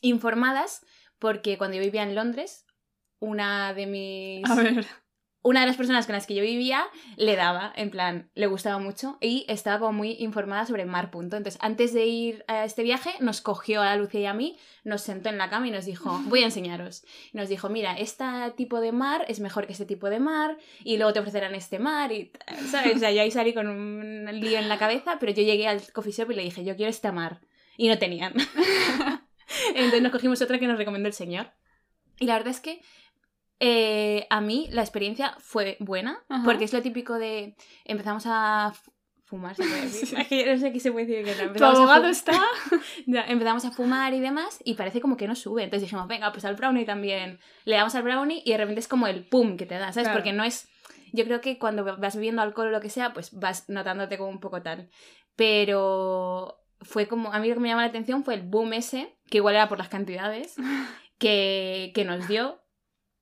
informadas, 0.02 0.84
porque 1.18 1.58
cuando 1.58 1.76
yo 1.76 1.82
vivía 1.82 2.02
en 2.02 2.14
Londres, 2.14 2.66
una 3.20 3.72
de 3.74 3.86
mis. 3.86 4.50
A 4.50 4.54
ver. 4.56 4.86
Una 5.46 5.60
de 5.60 5.66
las 5.66 5.76
personas 5.76 6.06
con 6.06 6.14
las 6.14 6.26
que 6.26 6.34
yo 6.34 6.42
vivía 6.42 6.86
le 7.18 7.36
daba, 7.36 7.70
en 7.76 7.90
plan, 7.90 8.30
le 8.34 8.46
gustaba 8.46 8.78
mucho 8.78 9.18
y 9.20 9.44
estaba 9.46 9.78
como 9.78 9.92
muy 9.92 10.12
informada 10.12 10.64
sobre 10.64 10.86
Mar 10.86 11.10
Punto. 11.10 11.36
Entonces, 11.36 11.60
antes 11.62 11.92
de 11.92 12.06
ir 12.06 12.44
a 12.48 12.64
este 12.64 12.82
viaje, 12.82 13.10
nos 13.20 13.42
cogió 13.42 13.82
a 13.82 13.94
Lucia 13.94 14.20
y 14.20 14.24
a 14.24 14.32
mí, 14.32 14.58
nos 14.84 15.02
sentó 15.02 15.28
en 15.28 15.36
la 15.36 15.50
cama 15.50 15.68
y 15.68 15.70
nos 15.70 15.84
dijo, 15.84 16.18
voy 16.28 16.40
a 16.40 16.46
enseñaros. 16.46 17.04
Y 17.30 17.36
nos 17.36 17.50
dijo, 17.50 17.68
mira, 17.68 17.92
este 17.92 18.24
tipo 18.56 18.80
de 18.80 18.92
mar 18.92 19.26
es 19.28 19.40
mejor 19.40 19.66
que 19.66 19.72
este 19.72 19.84
tipo 19.84 20.08
de 20.08 20.18
mar 20.18 20.56
y 20.82 20.96
luego 20.96 21.12
te 21.12 21.20
ofrecerán 21.20 21.54
este 21.54 21.78
mar 21.78 22.10
y, 22.10 22.32
¿sabes? 22.70 22.96
O 22.96 22.98
sea, 23.00 23.12
yo 23.12 23.20
ahí 23.20 23.30
salí 23.30 23.52
con 23.52 23.68
un 23.68 24.26
lío 24.40 24.58
en 24.58 24.70
la 24.70 24.78
cabeza, 24.78 25.18
pero 25.20 25.32
yo 25.32 25.42
llegué 25.42 25.68
al 25.68 25.82
coffee 25.92 26.12
shop 26.12 26.30
y 26.30 26.36
le 26.36 26.42
dije, 26.42 26.64
yo 26.64 26.74
quiero 26.74 26.88
este 26.88 27.12
mar. 27.12 27.42
Y 27.76 27.88
no 27.88 27.98
tenían. 27.98 28.32
Entonces 29.74 30.00
nos 30.00 30.10
cogimos 30.10 30.40
otra 30.40 30.58
que 30.58 30.66
nos 30.66 30.78
recomendó 30.78 31.06
el 31.06 31.14
señor. 31.14 31.52
Y 32.18 32.26
la 32.26 32.34
verdad 32.34 32.50
es 32.50 32.60
que 32.60 32.80
eh, 33.60 34.26
a 34.30 34.40
mí 34.40 34.68
la 34.70 34.82
experiencia 34.82 35.36
fue 35.38 35.76
buena, 35.80 36.18
Ajá. 36.28 36.44
porque 36.44 36.64
es 36.64 36.72
lo 36.72 36.82
típico 36.82 37.14
de 37.18 37.56
empezamos 37.84 38.24
a 38.26 38.72
fu- 38.74 38.92
fumar, 39.24 39.54
se 39.56 39.62
puede 39.62 39.80
decir. 39.82 40.08
Sí. 40.08 40.16
Es 40.18 40.28
que 40.28 40.44
yo 40.44 40.52
no 40.52 40.58
sé 40.58 40.72
qué 40.72 40.80
se 40.80 40.92
puede 40.92 41.06
decir. 41.06 41.36
que 41.36 41.46
no. 41.46 41.52
Tu 41.52 41.64
abogado 41.64 42.08
está... 42.08 42.32
ya, 43.06 43.22
empezamos 43.22 43.64
a 43.64 43.70
fumar 43.70 44.12
y 44.12 44.20
demás 44.20 44.58
y 44.64 44.74
parece 44.74 45.00
como 45.00 45.16
que 45.16 45.26
no 45.28 45.34
sube. 45.34 45.62
Entonces 45.64 45.82
dijimos, 45.88 46.06
venga, 46.08 46.30
pues 46.32 46.44
al 46.44 46.56
brownie 46.56 46.84
también. 46.84 47.38
Le 47.64 47.76
damos 47.76 47.94
al 47.94 48.02
brownie 48.02 48.42
y 48.44 48.50
de 48.52 48.58
repente 48.58 48.80
es 48.80 48.88
como 48.88 49.06
el 49.06 49.26
pum 49.26 49.56
que 49.56 49.66
te 49.66 49.76
da, 49.76 49.92
¿sabes? 49.92 50.08
Claro. 50.08 50.18
Porque 50.18 50.32
no 50.32 50.44
es... 50.44 50.68
Yo 51.12 51.24
creo 51.24 51.40
que 51.40 51.58
cuando 51.60 51.84
vas 51.84 52.16
bebiendo 52.16 52.42
alcohol 52.42 52.66
o 52.66 52.70
lo 52.70 52.80
que 52.80 52.90
sea, 52.90 53.12
pues 53.12 53.32
vas 53.38 53.68
notándote 53.68 54.18
como 54.18 54.30
un 54.30 54.40
poco 54.40 54.60
tal. 54.62 54.90
Pero 55.36 56.58
fue 56.80 57.06
como... 57.06 57.32
A 57.32 57.38
mí 57.38 57.48
lo 57.48 57.54
que 57.54 57.60
me 57.60 57.68
llamó 57.68 57.80
la 57.82 57.86
atención 57.86 58.24
fue 58.24 58.34
el 58.34 58.42
boom 58.42 58.72
ese, 58.72 59.14
que 59.30 59.38
igual 59.38 59.54
era 59.54 59.68
por 59.68 59.78
las 59.78 59.88
cantidades, 59.88 60.56
que, 61.18 61.92
que 61.94 62.04
nos 62.04 62.26
dio. 62.28 62.60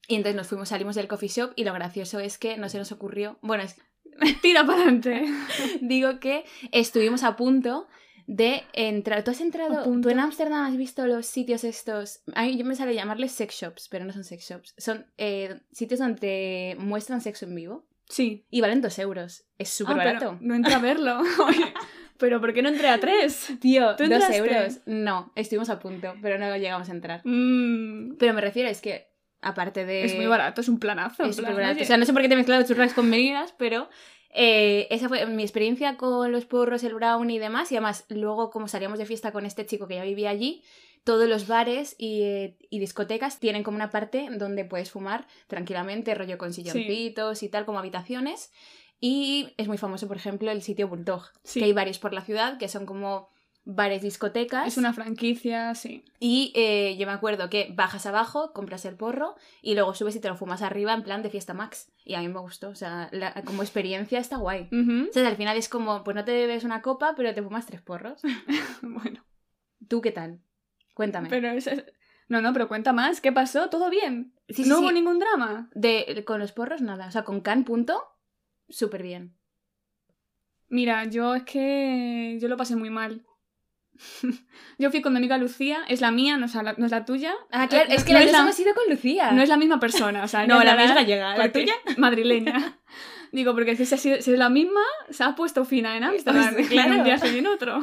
Y 0.09 0.17
entonces 0.17 0.37
nos 0.37 0.49
fuimos, 0.49 0.69
salimos 0.69 0.95
del 0.97 1.09
coffee 1.09 1.29
shop 1.29 1.53
y 1.57 1.65
lo 1.65 1.73
gracioso 1.73 2.19
es 2.21 2.38
que 2.38 2.57
no 2.57 2.69
se 2.69 2.79
nos 2.79 2.91
ocurrió... 2.93 3.38
Bueno, 3.43 3.62
es 3.65 3.77
Tira 4.43 4.65
para 4.67 4.79
adelante. 4.83 5.25
digo 5.81 6.21
que 6.21 6.45
estuvimos 6.73 7.23
a 7.23 7.37
punto 7.37 7.87
de 8.27 8.62
entrar. 8.73 9.25
¿Tú 9.25 9.31
has 9.31 9.41
entrado? 9.41 9.85
¿Tú 10.01 10.09
en 10.11 10.21
Ámsterdam 10.21 10.65
has 10.67 10.77
visto 10.77 11.07
los 11.07 11.27
sitios 11.27 11.65
estos? 11.65 12.21
A 12.35 12.43
mí 12.45 12.57
yo 12.57 12.65
me 12.65 12.75
sale 12.77 12.95
llamarles 12.95 13.33
sex 13.33 13.55
shops, 13.55 13.88
pero 13.88 14.05
no 14.05 14.12
son 14.12 14.25
sex 14.25 14.49
shops. 14.49 14.75
Son 14.77 15.07
eh, 15.19 15.61
sitios 15.73 15.99
donde 16.01 16.77
muestran 16.79 17.21
sexo 17.21 17.47
en 17.47 17.55
vivo. 17.55 17.87
Sí. 18.09 18.45
Y 18.51 18.61
valen 18.61 18.81
dos 18.83 18.99
euros. 18.99 19.45
Es 19.59 19.71
súper 19.71 19.95
Ah, 19.95 19.99
barato. 19.99 20.37
pero 20.38 20.38
no 20.41 20.55
entré 20.55 20.75
a 20.75 20.79
verlo. 20.79 21.21
Oye, 21.47 21.73
pero 22.19 22.41
¿por 22.41 22.53
qué 22.53 22.62
no 22.62 22.69
entré 22.69 22.88
a 22.88 23.01
tres? 23.01 23.49
Tío, 23.61 23.97
¿Tú 23.97 24.05
dos 24.05 24.12
entraste? 24.12 24.37
euros. 24.37 24.81
No, 24.87 25.33
estuvimos 25.35 25.71
a 25.71 25.79
punto, 25.79 26.15
pero 26.21 26.38
no 26.38 26.55
llegamos 26.57 26.88
a 26.91 26.93
entrar. 26.93 27.23
Mm, 27.25 28.17
Pero 28.19 28.35
me 28.35 28.41
refiero, 28.43 28.69
es 28.69 28.81
que 28.83 29.11
aparte 29.42 29.85
de... 29.85 30.05
es 30.05 30.16
muy 30.16 30.26
barato, 30.26 30.61
es 30.61 30.68
un 30.68 30.78
planazo. 30.78 31.24
Es 31.24 31.37
plan, 31.37 31.55
barato. 31.55 31.83
O 31.83 31.85
sea, 31.85 31.96
no 31.98 32.05
sé 32.07 32.12
por 32.12 32.22
qué 32.22 32.28
te 32.28 32.35
he 32.35 32.37
mezclado 32.37 32.62
churras 32.64 32.94
con 32.94 33.11
merinas, 33.11 33.55
pero 33.59 33.88
eh, 34.31 34.87
esa 34.90 35.09
fue 35.09 35.26
mi 35.26 35.42
experiencia 35.42 35.96
con 35.96 36.33
los 36.33 36.46
porros, 36.46 36.83
el 36.85 36.94
brownie 36.94 37.37
y 37.37 37.38
demás. 37.38 37.70
Y 37.72 37.76
además, 37.76 38.07
luego, 38.09 38.50
como 38.50 38.68
salíamos 38.68 38.98
de 38.98 39.07
fiesta 39.07 39.33
con 39.33 39.44
este 39.44 39.66
chico 39.66 39.87
que 39.87 39.96
ya 39.96 40.05
vivía 40.05 40.31
allí, 40.31 40.62
todos 41.05 41.28
los 41.28 41.48
bares 41.48 41.96
y, 41.98 42.22
eh, 42.22 42.57
y 42.70 42.78
discotecas 42.78 43.40
tienen 43.40 43.64
como 43.64 43.74
una 43.76 43.90
parte 43.90 44.28
donde 44.31 44.64
puedes 44.64 44.90
fumar 44.92 45.26
tranquilamente, 45.48 46.14
rollo 46.14 46.38
con 46.38 46.52
silloncitos 46.52 47.42
y 47.42 47.48
tal, 47.48 47.64
como 47.66 47.81
habitaciones. 47.81 48.52
Y 49.00 49.52
es 49.57 49.66
muy 49.66 49.78
famoso, 49.78 50.07
por 50.07 50.16
ejemplo, 50.16 50.52
el 50.52 50.62
sitio 50.62 50.87
Bulldog, 50.87 51.24
Sí. 51.42 51.59
que 51.59 51.64
hay 51.64 51.72
varios 51.72 51.98
por 51.98 52.12
la 52.12 52.20
ciudad, 52.20 52.57
que 52.57 52.68
son 52.68 52.87
como 52.87 53.32
bares 53.64 54.03
discotecas. 54.03 54.66
Es 54.66 54.77
una 54.77 54.92
franquicia, 54.92 55.75
sí. 55.75 56.05
Y 56.18 56.53
eh, 56.57 56.96
yo 56.98 57.07
me 57.07 57.12
acuerdo 57.12 57.48
que 57.48 57.72
bajas 57.75 58.07
abajo, 58.07 58.53
compras 58.53 58.85
el 58.85 58.96
porro 58.96 59.37
y 59.62 59.75
luego 59.75 59.94
subes 59.94 60.16
y 60.16 60.20
te 60.20 60.29
lo 60.29 60.37
fumas 60.37 60.62
arriba 60.62 60.92
en 60.94 61.03
plan 61.05 61.22
de 61.22 61.31
fiesta 61.31 61.55
max. 61.55 61.92
Y 62.05 62.14
a 62.14 62.20
mí 62.20 62.29
me 62.29 62.40
gustó, 62.40 62.70
o 62.70 62.75
sea, 62.75 63.09
la- 63.12 63.35
como 63.44 63.62
experiencia 63.62 64.18
está 64.18 64.37
guay. 64.37 64.68
O 65.09 65.12
sea, 65.12 65.29
al 65.29 65.37
final 65.37 65.57
es 65.57 65.68
como, 65.68 66.03
pues 66.03 66.16
no 66.16 66.25
te 66.25 66.33
bebes 66.33 66.64
una 66.64 66.83
copa, 66.83 67.14
pero 67.16 67.33
te 67.35 67.42
fumas 67.42 67.66
tres 67.66 67.81
porros. 67.83 68.20
Bueno, 68.83 69.25
¿Tú 69.88 70.01
qué 70.01 70.11
tal? 70.11 70.40
Cuéntame. 70.94 71.29
pero 71.29 71.48
es... 71.51 71.66
es- 71.66 71.85
No, 72.29 72.40
no, 72.40 72.53
pero 72.53 72.66
cuenta 72.68 72.92
más. 72.92 73.20
¿Qué 73.20 73.31
pasó? 73.31 73.68
¿Todo 73.68 73.90
bien? 73.90 74.35
Sí, 74.48 74.64
¿No 74.66 74.77
sí. 74.79 74.83
hubo 74.83 74.90
ningún 74.92 75.18
drama? 75.18 75.70
De, 75.75 76.22
con 76.27 76.40
los 76.40 76.53
porros, 76.53 76.81
nada. 76.83 77.07
O 77.07 77.11
sea, 77.11 77.25
con 77.25 77.40
can, 77.42 77.64
punto, 77.64 78.03
súper 78.68 79.03
bien. 79.03 79.37
Mira, 80.68 81.05
yo 81.05 81.35
es 81.35 81.42
que 81.44 82.38
yo 82.40 82.48
lo 82.48 82.57
pasé 82.57 82.77
muy 82.77 82.90
mal. 82.90 83.25
yo 84.78 84.90
fui 84.90 85.02
con 85.02 85.12
mi 85.12 85.18
amiga 85.18 85.38
Lucía, 85.38 85.81
es 85.88 86.00
la 86.00 86.11
mía, 86.11 86.37
no 86.37 86.46
es 86.46 86.55
la, 86.55 86.74
no 86.76 86.87
es 86.87 86.92
la 86.92 87.05
tuya. 87.05 87.35
Ah, 87.50 87.68
claro, 87.68 87.90
Eh, 87.90 87.94
es 87.96 88.05
que 88.05 88.12
no 88.12 88.18
las 88.18 88.26
es 88.28 88.33
la- 88.33 88.38
hemos 88.40 88.59
ido 88.61 88.74
con 88.74 88.85
Lucía. 88.88 89.33
No 89.33 89.42
es 89.42 89.48
la 89.48 89.57
misma 89.57 89.78
persona, 89.81 90.24
o 90.24 90.28
sea, 90.28 90.46
No, 90.46 90.62
la 90.62 90.74
mía 90.76 90.85
es 90.87 90.94
gallega. 90.94 91.37
¿La 91.37 91.52
tuya? 91.52 91.74
Madrileña. 91.98 92.78
Digo, 93.33 93.55
porque 93.55 93.76
si 93.76 93.85
es, 93.85 93.92
así- 93.92 94.20
si 94.22 94.33
es 94.33 94.38
la 94.38 94.50
misma, 94.50 94.81
se 95.11 95.24
ha 95.24 95.35
puesto 95.35 95.64
fina 95.64 95.96
en 95.96 96.05
Ámsterdam. 96.05 96.55
Pues, 96.55 96.68
claro. 96.68 96.92
En 96.92 96.98
un 96.98 97.05
viaje 97.05 97.33
y 97.33 97.38
en 97.38 97.46
otro. 97.46 97.81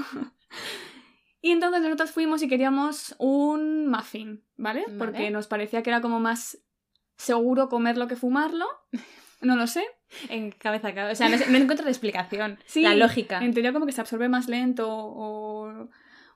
Y 1.41 1.51
entonces 1.51 1.81
nosotros 1.81 2.11
fuimos 2.11 2.41
y 2.43 2.47
queríamos 2.49 3.15
un 3.17 3.87
muffin, 3.87 4.43
¿vale? 4.57 4.83
Vale. 4.87 4.97
Porque 4.99 5.31
nos 5.31 5.47
parecía 5.47 5.81
que 5.83 5.89
era 5.89 6.01
como 6.01 6.19
más 6.19 6.59
seguro 7.17 7.69
comerlo 7.69 8.07
que 8.07 8.15
fumarlo. 8.17 8.65
No 9.41 9.55
lo 9.55 9.65
sé. 9.67 9.83
En 10.29 10.51
cabeza 10.51 10.89
a 10.89 10.93
cabeza. 10.95 11.25
O 11.25 11.29
sea, 11.29 11.37
no, 11.37 11.45
no 11.51 11.57
encuentro 11.57 11.85
la 11.85 11.91
explicación. 11.91 12.57
Sí, 12.65 12.81
la 12.81 12.95
lógica. 12.95 13.39
En 13.43 13.53
teoría 13.53 13.73
como 13.73 13.85
que 13.85 13.91
se 13.91 14.01
absorbe 14.01 14.27
más 14.29 14.47
lento 14.47 14.87
o... 14.89 15.89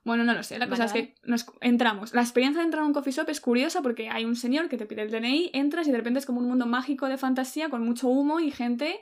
Bueno, 0.06 0.24
no 0.26 0.34
lo 0.34 0.44
sé. 0.44 0.60
La 0.60 0.68
cosa 0.68 0.86
Vale, 0.86 1.00
es 1.00 1.08
que 1.08 1.16
nos 1.24 1.46
entramos. 1.62 2.14
La 2.14 2.22
experiencia 2.22 2.60
de 2.62 2.66
entrar 2.66 2.84
a 2.84 2.86
un 2.86 2.94
coffee 2.94 3.14
shop 3.14 3.30
es 3.30 3.40
curiosa 3.40 3.82
porque 3.82 4.10
hay 4.10 4.26
un 4.26 4.36
señor 4.36 4.68
que 4.68 4.78
te 4.78 4.86
pide 4.86 5.02
el 5.02 5.12
DNI, 5.12 5.52
entras 5.54 5.88
y 5.88 5.92
de 5.92 5.98
repente 5.98 6.20
es 6.20 6.26
como 6.26 6.40
un 6.42 6.48
mundo 6.48 6.66
mágico 6.66 7.08
de 7.08 7.18
fantasía 7.18 7.70
con 7.70 7.86
mucho 7.86 8.10
humo 8.10 8.40
y 8.42 8.52
gente 8.52 9.00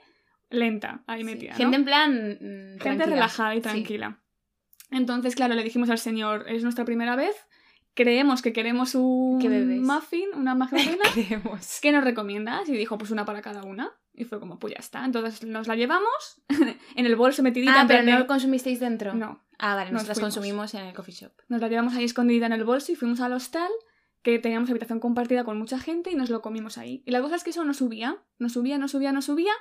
lenta 0.52 1.02
ahí 1.08 1.22
Sí. 1.22 1.26
metida. 1.26 1.52
¿no? 1.54 1.58
Gente 1.58 1.76
en 1.78 1.86
plan. 1.86 2.12
mm, 2.14 2.40
Gente 2.44 2.80
tranquila. 2.82 3.06
relajada 3.08 3.56
y 3.56 3.58
Sí. 3.58 3.62
tranquila. 3.64 4.20
Entonces, 4.92 5.36
claro, 5.36 5.56
le 5.56 5.64
dijimos 5.64 5.90
al 5.90 5.98
señor, 5.98 6.46
es 6.50 6.62
nuestra 6.64 6.86
primera 6.86 7.16
vez, 7.16 7.36
creemos 7.96 8.42
que 8.42 8.54
queremos 8.54 8.94
un 8.94 9.40
muffin, 9.84 10.30
una 10.36 10.54
magdalena. 10.56 11.04
¿qué 11.82 11.92
nos 11.92 12.04
recomiendas? 12.04 12.70
Y 12.70 12.74
dijo, 12.74 12.98
pues 12.98 13.10
una 13.12 13.26
para 13.26 13.42
cada 13.42 13.64
una. 13.64 13.92
Y 14.14 14.26
fue 14.26 14.40
como, 14.40 14.60
pues 14.60 14.74
ya 14.74 14.80
está. 14.80 15.06
Entonces 15.06 15.44
nos 15.46 15.68
la 15.68 15.76
llevamos 15.76 16.42
en 16.96 17.06
el 17.06 17.16
bolso 17.16 17.44
metidita. 17.44 17.82
Ah, 17.82 17.86
pero 17.88 18.04
no 18.04 18.20
lo 18.20 18.28
consumisteis 18.28 18.80
dentro. 18.80 19.14
No, 19.14 19.42
Ah, 19.58 19.76
vale, 19.76 19.92
Nos 19.92 20.02
nosotras 20.04 20.18
fuimos. 20.18 20.34
consumimos 20.36 20.74
en 20.74 20.82
el 20.86 20.94
coffee 20.96 21.14
shop. 21.14 21.32
nos 21.48 21.62
la 21.62 21.68
llevamos 21.70 21.94
ahí 21.94 22.04
escondida 22.04 22.46
en 22.48 22.54
el 22.54 22.64
bolso 22.64 22.92
y 22.92 22.96
fuimos 22.96 23.20
al 23.22 23.32
hostal, 23.34 23.70
que 24.24 24.38
teníamos 24.40 24.70
habitación 24.70 25.00
compartida 25.00 25.44
con 25.44 25.58
mucha 25.58 25.80
gente 25.80 26.12
y 26.12 26.16
nos 26.16 26.30
lo 26.30 26.42
comimos 26.42 26.78
ahí. 26.78 27.04
Y 27.06 27.12
la 27.12 27.22
cosa 27.22 27.36
es 27.36 27.44
que 27.44 27.52
eso 27.52 27.64
no 27.64 27.74
subía, 27.74 28.18
no 28.40 28.50
subía, 28.50 28.78
no 28.78 28.88
subía, 28.88 29.12
no 29.12 29.22
subía. 29.22 29.54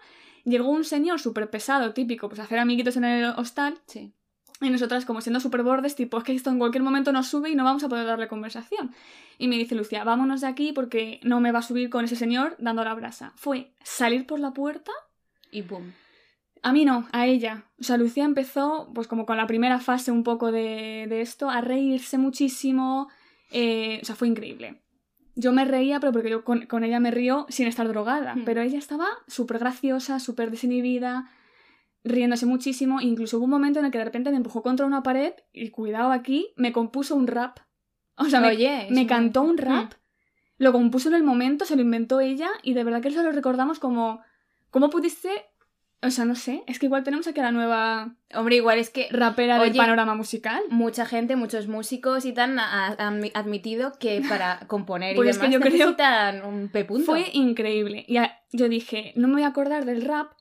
Llegó 0.44 0.68
un 0.70 0.84
señor 0.84 1.20
súper 1.20 1.50
pesado, 1.50 1.92
típico, 1.94 2.28
pues 2.28 2.40
a 2.40 2.44
hacer 2.44 2.58
amiguitos 2.58 2.96
en 2.96 3.04
el 3.04 3.24
hostal. 3.36 3.78
Sí. 3.86 4.14
Y 4.60 4.68
nosotras, 4.68 5.06
como 5.06 5.22
siendo 5.22 5.40
súper 5.40 5.62
bordes, 5.62 5.94
tipo, 5.94 6.18
es 6.18 6.24
que 6.24 6.34
esto 6.34 6.50
en 6.50 6.58
cualquier 6.58 6.82
momento 6.82 7.12
nos 7.12 7.28
sube 7.28 7.48
y 7.48 7.54
no 7.54 7.64
vamos 7.64 7.82
a 7.82 7.88
poder 7.88 8.06
darle 8.06 8.28
conversación. 8.28 8.92
Y 9.38 9.48
me 9.48 9.56
dice 9.56 9.74
Lucía, 9.74 10.04
vámonos 10.04 10.42
de 10.42 10.48
aquí 10.48 10.72
porque 10.72 11.18
no 11.22 11.40
me 11.40 11.50
va 11.50 11.60
a 11.60 11.62
subir 11.62 11.88
con 11.88 12.04
ese 12.04 12.14
señor 12.14 12.56
dando 12.58 12.84
la 12.84 12.92
brasa. 12.92 13.32
Fue 13.36 13.72
salir 13.82 14.26
por 14.26 14.38
la 14.38 14.52
puerta. 14.52 14.92
Y 15.50 15.62
boom. 15.62 15.94
A 16.62 16.74
mí 16.74 16.84
no, 16.84 17.08
a 17.12 17.26
ella. 17.26 17.64
O 17.80 17.84
sea, 17.84 17.96
Lucía 17.96 18.24
empezó, 18.24 18.90
pues 18.94 19.06
como 19.08 19.24
con 19.24 19.38
la 19.38 19.46
primera 19.46 19.80
fase 19.80 20.10
un 20.10 20.24
poco 20.24 20.52
de, 20.52 21.06
de 21.08 21.22
esto, 21.22 21.48
a 21.48 21.62
reírse 21.62 22.18
muchísimo. 22.18 23.08
eh, 23.50 24.00
o 24.02 24.04
sea, 24.04 24.14
fue 24.14 24.28
increíble. 24.28 24.82
Yo 25.36 25.52
me 25.52 25.64
reía, 25.64 26.00
pero 26.00 26.12
porque 26.12 26.28
yo 26.28 26.44
con, 26.44 26.66
con 26.66 26.84
ella 26.84 27.00
me 27.00 27.10
río 27.10 27.46
sin 27.48 27.66
estar 27.66 27.88
drogada. 27.88 28.34
Hmm. 28.34 28.44
Pero 28.44 28.60
ella 28.60 28.78
estaba 28.78 29.08
súper 29.26 29.58
graciosa, 29.58 30.18
súper 30.18 30.50
desinhibida, 30.50 31.30
riéndose 32.04 32.46
muchísimo. 32.46 33.00
Incluso 33.00 33.36
hubo 33.38 33.44
un 33.44 33.50
momento 33.50 33.78
en 33.78 33.84
el 33.86 33.90
que 33.90 33.98
de 33.98 34.04
repente 34.04 34.30
me 34.30 34.36
empujó 34.36 34.62
contra 34.62 34.86
una 34.86 35.02
pared 35.02 35.32
y, 35.52 35.70
cuidado 35.70 36.12
aquí, 36.12 36.52
me 36.56 36.72
compuso 36.72 37.14
un 37.16 37.26
rap. 37.26 37.58
O 38.16 38.24
sea, 38.26 38.40
me, 38.40 38.48
Oye, 38.48 38.86
me 38.90 38.96
muy- 39.00 39.06
cantó 39.06 39.42
un 39.42 39.54
Mm. 39.54 39.58
rap. 39.58 39.92
Lo 40.58 40.72
compuso 40.72 41.08
en 41.08 41.14
el 41.14 41.22
momento, 41.22 41.64
se 41.64 41.74
lo 41.76 41.82
inventó 41.82 42.20
ella 42.20 42.50
y 42.62 42.74
de 42.74 42.84
verdad 42.84 43.00
que 43.00 43.08
eso 43.08 43.22
lo 43.22 43.32
recordamos 43.32 43.78
como... 43.78 44.20
¿Cómo 44.70 44.90
pudiste...? 44.90 45.30
O 46.02 46.10
sea, 46.10 46.24
no 46.24 46.34
sé, 46.34 46.62
es 46.66 46.78
que 46.78 46.86
igual 46.86 47.02
tenemos 47.04 47.26
aquí 47.26 47.40
a 47.40 47.42
la 47.42 47.52
nueva 47.52 48.14
Hombre, 48.34 48.56
igual 48.56 48.78
es 48.78 48.88
que 48.88 49.08
rapera 49.10 49.58
del 49.58 49.70
Oye, 49.72 49.76
panorama 49.78 50.14
musical. 50.14 50.62
mucha 50.70 51.04
gente, 51.04 51.36
muchos 51.36 51.66
músicos 51.68 52.24
y 52.24 52.32
tal 52.32 52.58
han 52.58 53.20
admitido 53.34 53.92
que 53.98 54.22
para 54.26 54.60
componer 54.66 55.14
Pues 55.14 55.26
y 55.26 55.30
es 55.30 55.36
que 55.38 55.48
demás 55.48 55.54
yo 55.54 55.60
creo- 55.60 55.72
necesitan 55.72 56.42
un 56.46 56.68
P 56.70 56.86
punto. 56.86 57.04
Fue 57.04 57.26
increíble. 57.34 58.06
Y 58.08 58.16
a- 58.16 58.38
yo 58.50 58.70
dije, 58.70 59.12
no 59.16 59.28
me 59.28 59.34
voy 59.34 59.42
a 59.42 59.48
acordar 59.48 59.84
del 59.84 60.02
rap. 60.02 60.32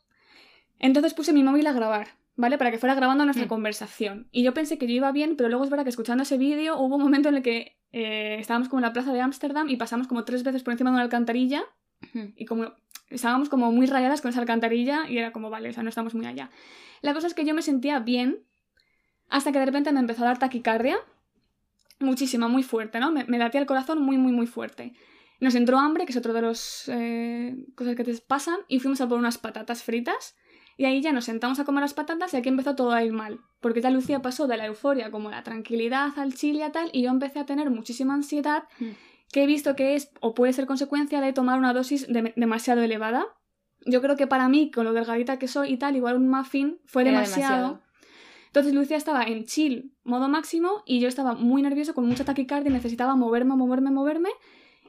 Entonces 0.79 1.13
puse 1.13 1.33
mi 1.33 1.43
móvil 1.43 1.67
a 1.67 1.73
grabar, 1.73 2.07
¿vale? 2.35 2.57
Para 2.57 2.71
que 2.71 2.77
fuera 2.77 2.95
grabando 2.95 3.25
nuestra 3.25 3.45
Mm. 3.45 3.49
conversación. 3.49 4.27
Y 4.31 4.43
yo 4.43 4.53
pensé 4.53 4.77
que 4.77 4.87
yo 4.87 4.93
iba 4.93 5.11
bien, 5.11 5.35
pero 5.35 5.49
luego 5.49 5.63
es 5.63 5.69
verdad 5.69 5.83
que 5.83 5.89
escuchando 5.89 6.23
ese 6.23 6.37
vídeo 6.37 6.77
hubo 6.79 6.95
un 6.95 7.01
momento 7.03 7.29
en 7.29 7.35
el 7.35 7.43
que 7.43 7.77
eh, 7.91 8.37
estábamos 8.39 8.69
como 8.69 8.79
en 8.79 8.85
la 8.85 8.93
plaza 8.93 9.11
de 9.13 9.21
Ámsterdam 9.21 9.67
y 9.69 9.75
pasamos 9.75 10.07
como 10.07 10.23
tres 10.23 10.43
veces 10.43 10.63
por 10.63 10.71
encima 10.73 10.89
de 10.91 10.95
una 10.95 11.03
alcantarilla 11.03 11.63
y 12.35 12.45
como 12.45 12.71
estábamos 13.09 13.49
como 13.49 13.71
muy 13.71 13.87
rayadas 13.87 14.21
con 14.21 14.29
esa 14.29 14.39
alcantarilla 14.39 15.09
y 15.09 15.17
era 15.17 15.31
como, 15.31 15.49
vale, 15.49 15.69
o 15.69 15.73
sea, 15.73 15.83
no 15.83 15.89
estamos 15.89 16.13
muy 16.13 16.25
allá. 16.27 16.49
La 17.01 17.13
cosa 17.13 17.27
es 17.27 17.33
que 17.33 17.43
yo 17.45 17.53
me 17.53 17.61
sentía 17.61 17.99
bien 17.99 18.43
hasta 19.27 19.51
que 19.51 19.59
de 19.59 19.65
repente 19.65 19.91
me 19.91 19.99
empezó 19.99 20.23
a 20.23 20.27
dar 20.27 20.39
taquicardia, 20.39 20.97
muchísima, 21.99 22.47
muy 22.47 22.63
fuerte, 22.63 22.99
¿no? 22.99 23.11
Me, 23.11 23.25
me 23.25 23.37
latía 23.37 23.59
el 23.59 23.67
corazón 23.67 24.01
muy, 24.01 24.17
muy, 24.17 24.31
muy 24.31 24.47
fuerte. 24.47 24.93
Nos 25.39 25.55
entró 25.55 25.77
hambre, 25.79 26.05
que 26.05 26.11
es 26.11 26.17
otro 26.17 26.33
de 26.33 26.41
las 26.41 26.83
cosas 27.75 27.95
que 27.95 28.03
te 28.03 28.13
pasan, 28.19 28.57
y 28.67 28.79
fuimos 28.79 29.01
a 29.01 29.07
por 29.09 29.17
unas 29.17 29.37
patatas 29.37 29.83
fritas. 29.83 30.35
Y 30.79 30.85
ahí 30.85 31.01
ya 31.01 31.11
nos 31.11 31.25
sentamos 31.25 31.59
a 31.59 31.65
comer 31.65 31.81
las 31.81 31.93
patatas 31.93 32.33
y 32.33 32.37
aquí 32.37 32.47
empezó 32.47 32.73
todo 32.73 32.93
a 32.93 33.03
ir 33.03 33.11
mal. 33.11 33.41
Porque 33.59 33.81
ya 33.81 33.89
Lucía 33.89 34.21
pasó 34.21 34.47
de 34.47 34.55
la 34.55 34.65
euforia 34.65 35.11
como 35.11 35.29
la 35.29 35.43
tranquilidad 35.43 36.17
al 36.17 36.33
chile 36.33 36.63
a 36.63 36.71
tal, 36.71 36.89
y 36.93 37.01
yo 37.03 37.09
empecé 37.09 37.39
a 37.39 37.45
tener 37.45 37.69
muchísima 37.69 38.13
ansiedad 38.13 38.63
Mm. 38.79 38.85
que 39.33 39.43
he 39.43 39.45
visto 39.45 39.75
que 39.75 39.95
es 39.95 40.09
o 40.21 40.33
puede 40.33 40.53
ser 40.53 40.65
consecuencia 40.67 41.19
de 41.19 41.33
tomar 41.33 41.59
una 41.59 41.73
dosis 41.73 42.07
de- 42.07 42.31
demasiado 42.37 42.81
elevada. 42.81 43.25
Yo 43.85 44.01
creo 44.01 44.15
que 44.15 44.25
para 44.25 44.47
mí, 44.47 44.71
con 44.71 44.85
lo 44.85 44.93
delgadita 44.93 45.37
que 45.37 45.49
soy 45.49 45.73
y 45.73 45.77
tal, 45.77 45.97
igual 45.97 46.15
un 46.15 46.29
muffin 46.29 46.79
fue 46.85 47.01
Era 47.01 47.11
demasiado. 47.11 47.81
Entonces 48.47 48.73
Lucía 48.73 48.95
estaba 48.95 49.23
en 49.25 49.43
chill, 49.45 49.93
modo 50.03 50.29
máximo, 50.29 50.81
y 50.85 51.01
yo 51.01 51.09
estaba 51.09 51.33
muy 51.35 51.61
nervioso, 51.61 51.93
con 51.93 52.07
mucha 52.07 52.23
taquicardia, 52.23 52.69
y 52.69 52.73
necesitaba 52.73 53.15
moverme, 53.17 53.55
moverme, 53.55 53.91
moverme, 53.91 54.29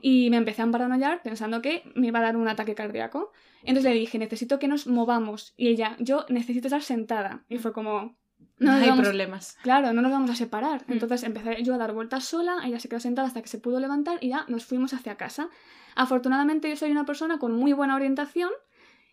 y 0.01 0.31
me 0.31 0.37
empecé 0.37 0.63
a 0.63 0.65
embaranollar 0.65 1.23
pensando 1.23 1.61
que 1.63 1.83
me 1.95 2.09
iba 2.09 2.19
a 2.19 2.23
dar 2.23 2.37
un 2.37 2.49
ataque 2.49 2.75
cardíaco. 2.75 3.33
Entonces 3.63 3.93
le 3.93 3.99
dije, 3.99 4.19
necesito 4.19 4.59
que 4.59 4.69
nos 4.69 4.87
movamos. 4.87 5.53
Y 5.57 5.69
ella, 5.69 5.97
yo 5.99 6.25
necesito 6.29 6.69
estar 6.69 6.83
sentada. 6.83 7.45
Y 7.49 7.59
fue 7.59 7.73
como... 7.73 8.17
No 8.59 8.73
hay 8.73 8.89
vamos- 8.89 9.05
problemas. 9.07 9.59
Claro, 9.63 9.93
no 9.93 10.03
nos 10.03 10.11
vamos 10.13 10.31
a 10.31 10.35
separar. 10.35 10.85
Mm. 10.87 10.93
Entonces 10.93 11.23
empecé 11.23 11.63
yo 11.63 11.75
a 11.75 11.79
dar 11.79 11.93
vueltas 11.93 12.25
sola, 12.25 12.59
ella 12.65 12.79
se 12.81 12.89
quedó 12.89 13.01
sentada 13.01 13.29
hasta 13.29 13.43
que 13.43 13.49
se 13.49 13.59
pudo 13.59 13.81
levantar 13.81 14.19
y 14.21 14.29
ya 14.29 14.45
nos 14.49 14.65
fuimos 14.65 14.93
hacia 14.93 15.17
casa. 15.17 15.49
Afortunadamente 15.95 16.69
yo 16.69 16.77
soy 16.77 16.91
una 16.91 17.05
persona 17.05 17.39
con 17.39 17.53
muy 17.53 17.73
buena 17.73 17.95
orientación 17.97 18.51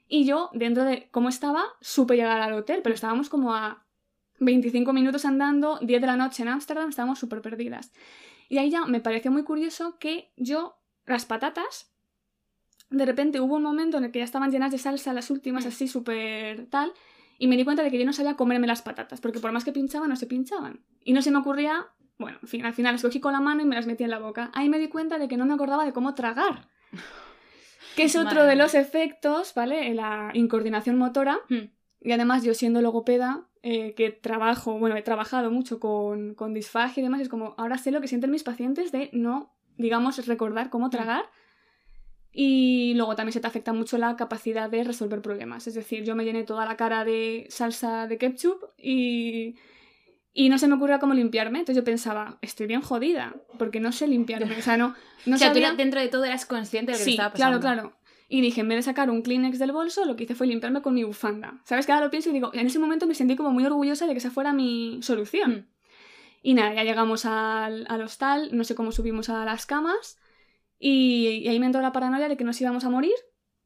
y 0.08 0.26
yo, 0.26 0.50
dentro 0.54 0.84
de 0.86 1.10
cómo 1.12 1.28
estaba, 1.30 1.63
supe 1.82 2.15
llegar 2.15 2.39
al 2.41 2.54
hotel, 2.54 2.82
pero 2.84 2.95
estábamos 2.95 3.30
como 3.30 3.54
a 3.54 3.86
25 4.39 4.93
minutos 4.93 5.26
andando, 5.26 5.80
10 5.82 6.00
de 6.02 6.08
la 6.08 6.15
noche 6.15 6.43
en 6.43 6.50
Ámsterdam, 6.50 6.89
estábamos 6.89 7.19
súper 7.19 7.41
perdidas. 7.41 7.91
Y 8.49 8.57
ahí 8.57 8.69
ya 8.69 8.86
me 8.86 8.99
pareció 8.99 9.31
muy 9.31 9.43
curioso 9.43 9.97
que 9.99 10.31
yo, 10.38 10.77
las 11.05 11.25
patatas, 11.25 11.91
de 12.89 13.05
repente 13.05 13.39
hubo 13.41 13.55
un 13.55 13.63
momento 13.63 13.97
en 13.97 14.05
el 14.05 14.12
que 14.12 14.19
ya 14.19 14.25
estaban 14.25 14.51
llenas 14.51 14.71
de 14.71 14.77
salsa, 14.77 15.13
las 15.13 15.29
últimas 15.29 15.65
Mm. 15.65 15.67
así 15.67 15.88
súper 15.88 16.67
tal, 16.67 16.93
y 17.38 17.47
me 17.47 17.57
di 17.57 17.63
cuenta 17.65 17.83
de 17.83 17.91
que 17.91 17.99
yo 17.99 18.05
no 18.05 18.13
sabía 18.13 18.36
comerme 18.36 18.67
las 18.67 18.81
patatas, 18.81 19.21
porque 19.21 19.39
por 19.39 19.51
más 19.51 19.63
que 19.63 19.71
pinchaba, 19.71 20.07
no 20.07 20.15
se 20.15 20.25
pinchaban. 20.25 20.79
Y 21.03 21.13
no 21.13 21.21
se 21.21 21.31
me 21.31 21.38
ocurría, 21.38 21.88
bueno, 22.17 22.38
en 22.41 22.47
fin, 22.47 22.65
al 22.65 22.73
final 22.73 22.93
las 22.93 23.01
cogí 23.01 23.19
con 23.19 23.33
la 23.33 23.41
mano 23.41 23.62
y 23.62 23.65
me 23.65 23.75
las 23.75 23.86
metí 23.86 24.03
en 24.03 24.10
la 24.10 24.19
boca. 24.19 24.49
Ahí 24.53 24.69
me 24.69 24.79
di 24.79 24.88
cuenta 24.88 25.19
de 25.19 25.27
que 25.27 25.38
no 25.38 25.45
me 25.45 25.53
acordaba 25.53 25.86
de 25.86 25.93
cómo 25.93 26.15
tragar. 26.15 26.69
Que 27.95 28.03
es 28.03 28.15
otro 28.15 28.41
Madre 28.41 28.49
de 28.49 28.55
los 28.57 28.75
efectos, 28.75 29.53
¿vale? 29.55 29.91
La 29.95 30.29
incoordinación 30.36 30.99
motora. 30.99 31.39
Hmm. 31.49 31.71
Y 31.99 32.12
además 32.12 32.43
yo 32.43 32.53
siendo 32.53 32.79
logopeda, 32.79 33.46
eh, 33.63 33.93
que 33.96 34.12
trabajo, 34.12 34.78
bueno, 34.80 34.96
he 34.96 35.02
trabajado 35.02 35.52
mucho 35.52 35.80
con, 35.80 36.34
con 36.36 36.54
disfagia 36.54 37.02
y 37.02 37.04
demás, 37.04 37.22
es 37.22 37.30
como, 37.30 37.56
ahora 37.58 37.78
sé 37.78 37.91
lo 37.91 38.02
que 38.02 38.08
sienten 38.08 38.32
mis 38.32 38.43
pacientes 38.43 38.91
de 38.91 39.10
no, 39.13 39.54
digamos, 39.78 40.26
recordar 40.28 40.70
cómo 40.70 40.89
tragar. 40.89 41.26
Y 42.32 42.93
luego 42.96 43.15
también 43.15 43.34
se 43.34 43.39
te 43.39 43.48
afecta 43.48 43.74
mucho 43.74 43.98
la 43.98 44.15
capacidad 44.15 44.70
de 44.70 44.84
resolver 44.84 45.22
problemas. 45.22 45.65
Es 45.65 45.74
decir, 45.74 46.04
yo 46.04 46.15
me 46.15 46.24
llené 46.24 46.43
toda 46.43 46.65
la 46.65 46.78
cara 46.78 47.04
de 47.04 47.48
salsa 47.50 48.06
de 48.06 48.17
ketchup 48.20 48.63
y, 48.78 49.56
y 50.34 50.50
no 50.50 50.60
se 50.60 50.67
me 50.67 50.76
ocurría 50.76 51.00
cómo 51.00 51.15
limpiarme. 51.15 51.60
Entonces 51.60 51.82
yo 51.82 51.84
pensaba, 51.84 52.38
estoy 52.41 52.67
bien 52.67 52.82
jodida, 52.82 53.36
porque 53.58 53.80
no 53.80 53.91
sé 53.91 54.08
limpiarme. 54.08 54.56
O 54.56 54.62
sea, 54.62 54.78
no, 54.78 54.93
no 55.26 55.36
o 55.36 55.38
sea, 55.39 55.48
tú 55.52 55.56
sabía- 55.56 55.74
dentro 55.74 56.00
de 56.00 56.10
todo 56.10 56.26
eras 56.26 56.46
consciente 56.46 56.91
de 56.91 56.98
lo 56.98 57.00
que 57.00 57.06
te 57.06 57.10
sí, 57.12 57.12
estaba 57.17 57.34
claro, 57.34 57.60
pasando. 57.60 57.91
claro. 57.91 58.07
Y 58.30 58.42
dije, 58.42 58.62
en 58.62 58.68
vez 58.68 58.78
de 58.78 58.82
sacar 58.84 59.10
un 59.10 59.22
Kleenex 59.22 59.58
del 59.58 59.72
bolso, 59.72 60.04
lo 60.06 60.16
que 60.16 60.26
hice 60.26 60.36
fue 60.36 60.48
limpiarme 60.48 60.82
con 60.82 60.94
mi 60.94 61.04
bufanda. 61.04 61.62
¿Sabes? 61.63 61.86
Que 61.86 61.94
ahora 61.94 62.06
lo 62.06 62.12
pienso 62.12 62.30
y 62.30 62.34
digo, 62.34 62.52
en 62.54 62.68
ese 62.68 62.80
momento 62.80 63.08
me 63.08 63.16
sentí 63.16 63.36
como 63.36 63.52
muy 63.52 63.66
orgullosa 63.66 64.06
de 64.06 64.12
que 64.12 64.18
esa 64.18 64.32
fuera 64.32 64.52
mi 64.52 65.00
solución. 65.02 65.52
Mm. 65.52 65.66
Y 66.44 66.54
nada, 66.54 66.74
ya 66.74 66.84
llegamos 66.84 67.26
al, 67.26 67.86
al 67.90 68.02
hostal, 68.02 68.50
no 68.56 68.63
sé 68.63 68.76
cómo 68.76 68.92
subimos 68.92 69.30
a 69.30 69.46
las 69.46 69.66
camas. 69.66 70.20
Y, 70.80 71.42
y 71.44 71.48
ahí 71.48 71.60
me 71.60 71.66
entró 71.66 71.82
la 71.82 71.92
paranoia 71.92 72.28
de 72.28 72.38
que 72.38 72.44
nos 72.44 72.60
íbamos 72.60 72.84
a 72.84 72.90
morir. 72.90 73.16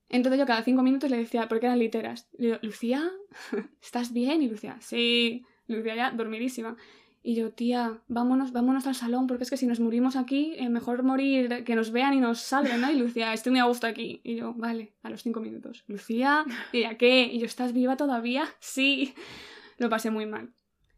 Entonces 0.10 0.40
yo 0.40 0.46
cada 0.46 0.62
cinco 0.64 0.84
minutos 0.84 1.10
le 1.10 1.18
decía, 1.18 1.48
porque 1.48 1.66
eran 1.66 1.80
literas, 1.80 2.28
le 2.38 2.48
digo, 2.48 2.60
Lucía, 2.62 3.10
¿estás 3.82 4.14
bien? 4.14 4.42
Y 4.42 4.50
Lucía, 4.50 4.78
sí. 4.82 5.46
Lucía 5.68 5.96
ya 5.96 6.12
dormidísima. 6.12 6.76
Y 7.24 7.36
yo, 7.36 7.52
tía, 7.52 8.00
vámonos, 8.08 8.52
vámonos 8.52 8.88
al 8.88 8.96
salón, 8.96 9.28
porque 9.28 9.44
es 9.44 9.50
que 9.52 9.58
si 9.58 9.68
nos 9.68 9.80
morimos 9.80 10.16
aquí, 10.16 10.54
eh, 10.58 10.70
mejor 10.70 11.04
morir 11.04 11.64
que 11.66 11.76
nos 11.76 11.92
vean 11.92 12.14
y 12.16 12.20
nos 12.20 12.40
salven, 12.40 12.82
¿no? 12.82 12.90
Y 12.92 12.96
Lucía, 12.96 13.32
estoy 13.34 13.52
muy 13.52 13.60
a 13.60 13.66
gusto 13.66 13.86
aquí. 13.86 14.22
Y 14.24 14.38
yo, 14.38 14.54
vale, 14.56 14.94
a 15.04 15.10
los 15.12 15.22
cinco 15.22 15.40
minutos. 15.40 15.84
Lucía, 15.88 16.44
y 16.72 16.80
ella, 16.80 16.98
¿qué? 16.98 17.26
Y 17.32 17.38
yo, 17.40 17.46
¿estás 17.46 17.74
viva 17.74 17.96
todavía? 17.96 18.46
Sí. 18.60 19.14
Lo 19.78 19.90
pasé 19.90 20.10
muy 20.12 20.26
mal. 20.26 20.50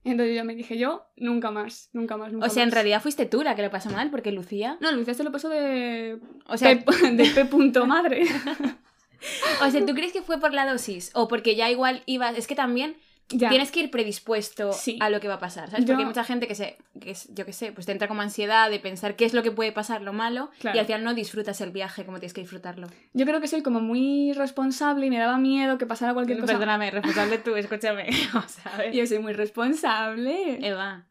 Entonces 0.05 0.35
yo 0.35 0.43
me 0.43 0.55
dije, 0.55 0.77
yo, 0.77 1.05
nunca 1.15 1.49
más, 1.51 1.89
nunca 1.93 2.17
más, 2.17 2.31
nunca 2.33 2.45
O 2.47 2.49
sea, 2.49 2.63
en 2.63 2.67
más. 2.69 2.73
realidad 2.73 3.01
fuiste 3.01 3.25
tú 3.25 3.41
la 3.43 3.55
que 3.55 3.61
lo 3.61 3.69
pasó 3.71 3.89
mal, 3.89 4.09
porque 4.09 4.31
Lucía. 4.33 4.77
No, 4.81 4.91
Lucía 4.91 5.13
se 5.13 5.23
lo 5.23 5.31
pasó 5.31 5.47
de... 5.49 6.19
O 6.47 6.57
sea, 6.57 6.77
P- 6.77 7.11
de 7.11 7.25
P. 7.31 7.45
punto 7.45 7.85
madre. 7.85 8.23
o 9.65 9.69
sea, 9.69 9.85
¿tú 9.85 9.93
crees 9.93 10.11
que 10.11 10.21
fue 10.21 10.39
por 10.39 10.53
la 10.53 10.69
dosis? 10.69 11.11
O 11.13 11.27
porque 11.27 11.55
ya 11.55 11.69
igual 11.71 12.03
ibas. 12.05 12.37
Es 12.37 12.47
que 12.47 12.55
también 12.55 12.95
ya. 13.29 13.49
tienes 13.49 13.71
que 13.71 13.79
ir 13.81 13.89
predispuesto 13.91 14.73
Sí. 14.73 14.97
a 15.01 15.09
lo 15.09 15.19
que 15.19 15.27
va 15.27 15.35
a 15.35 15.39
pasar, 15.39 15.69
¿sabes? 15.69 15.85
Yo- 15.85 15.93
Porque 15.93 16.01
hay 16.03 16.07
mucha 16.07 16.23
gente 16.23 16.47
que 16.47 16.55
se. 16.55 16.77
Que 16.99 17.11
es- 17.11 17.33
yo 17.33 17.45
qué 17.45 17.53
sé, 17.53 17.71
pues 17.71 17.85
te 17.85 17.91
entra 17.91 18.07
como 18.07 18.21
ansiedad 18.21 18.69
de 18.69 18.79
pensar 18.79 19.15
qué 19.15 19.25
es 19.25 19.33
lo 19.33 19.43
que 19.43 19.51
puede 19.51 19.71
pasar, 19.71 20.01
lo 20.01 20.13
malo. 20.13 20.49
Claro. 20.59 20.75
Y 20.77 20.79
al 20.79 20.85
final 20.85 21.03
no 21.03 21.13
disfrutas 21.13 21.59
el 21.61 21.71
viaje 21.71 22.05
como 22.05 22.19
tienes 22.19 22.33
que 22.33 22.41
disfrutarlo. 22.41 22.87
Yo 23.13 23.25
creo 23.25 23.41
que 23.41 23.47
soy 23.47 23.61
como 23.63 23.79
muy 23.79 24.33
responsable 24.33 25.05
y 25.05 25.09
me 25.09 25.17
daba 25.17 25.37
miedo 25.37 25.77
que 25.77 25.85
pasara 25.85 26.13
cualquier 26.13 26.39
cosa. 26.39 26.53
Perdóname, 26.53 26.91
responsable 26.91 27.37
tú, 27.39 27.55
escúchame. 27.55 28.07
Vamos 28.33 28.57
a 28.65 28.77
ver. 28.77 28.93
Yo 28.93 29.05
soy 29.07 29.19
muy 29.19 29.33
responsable. 29.33 30.65
Eva. 30.65 31.05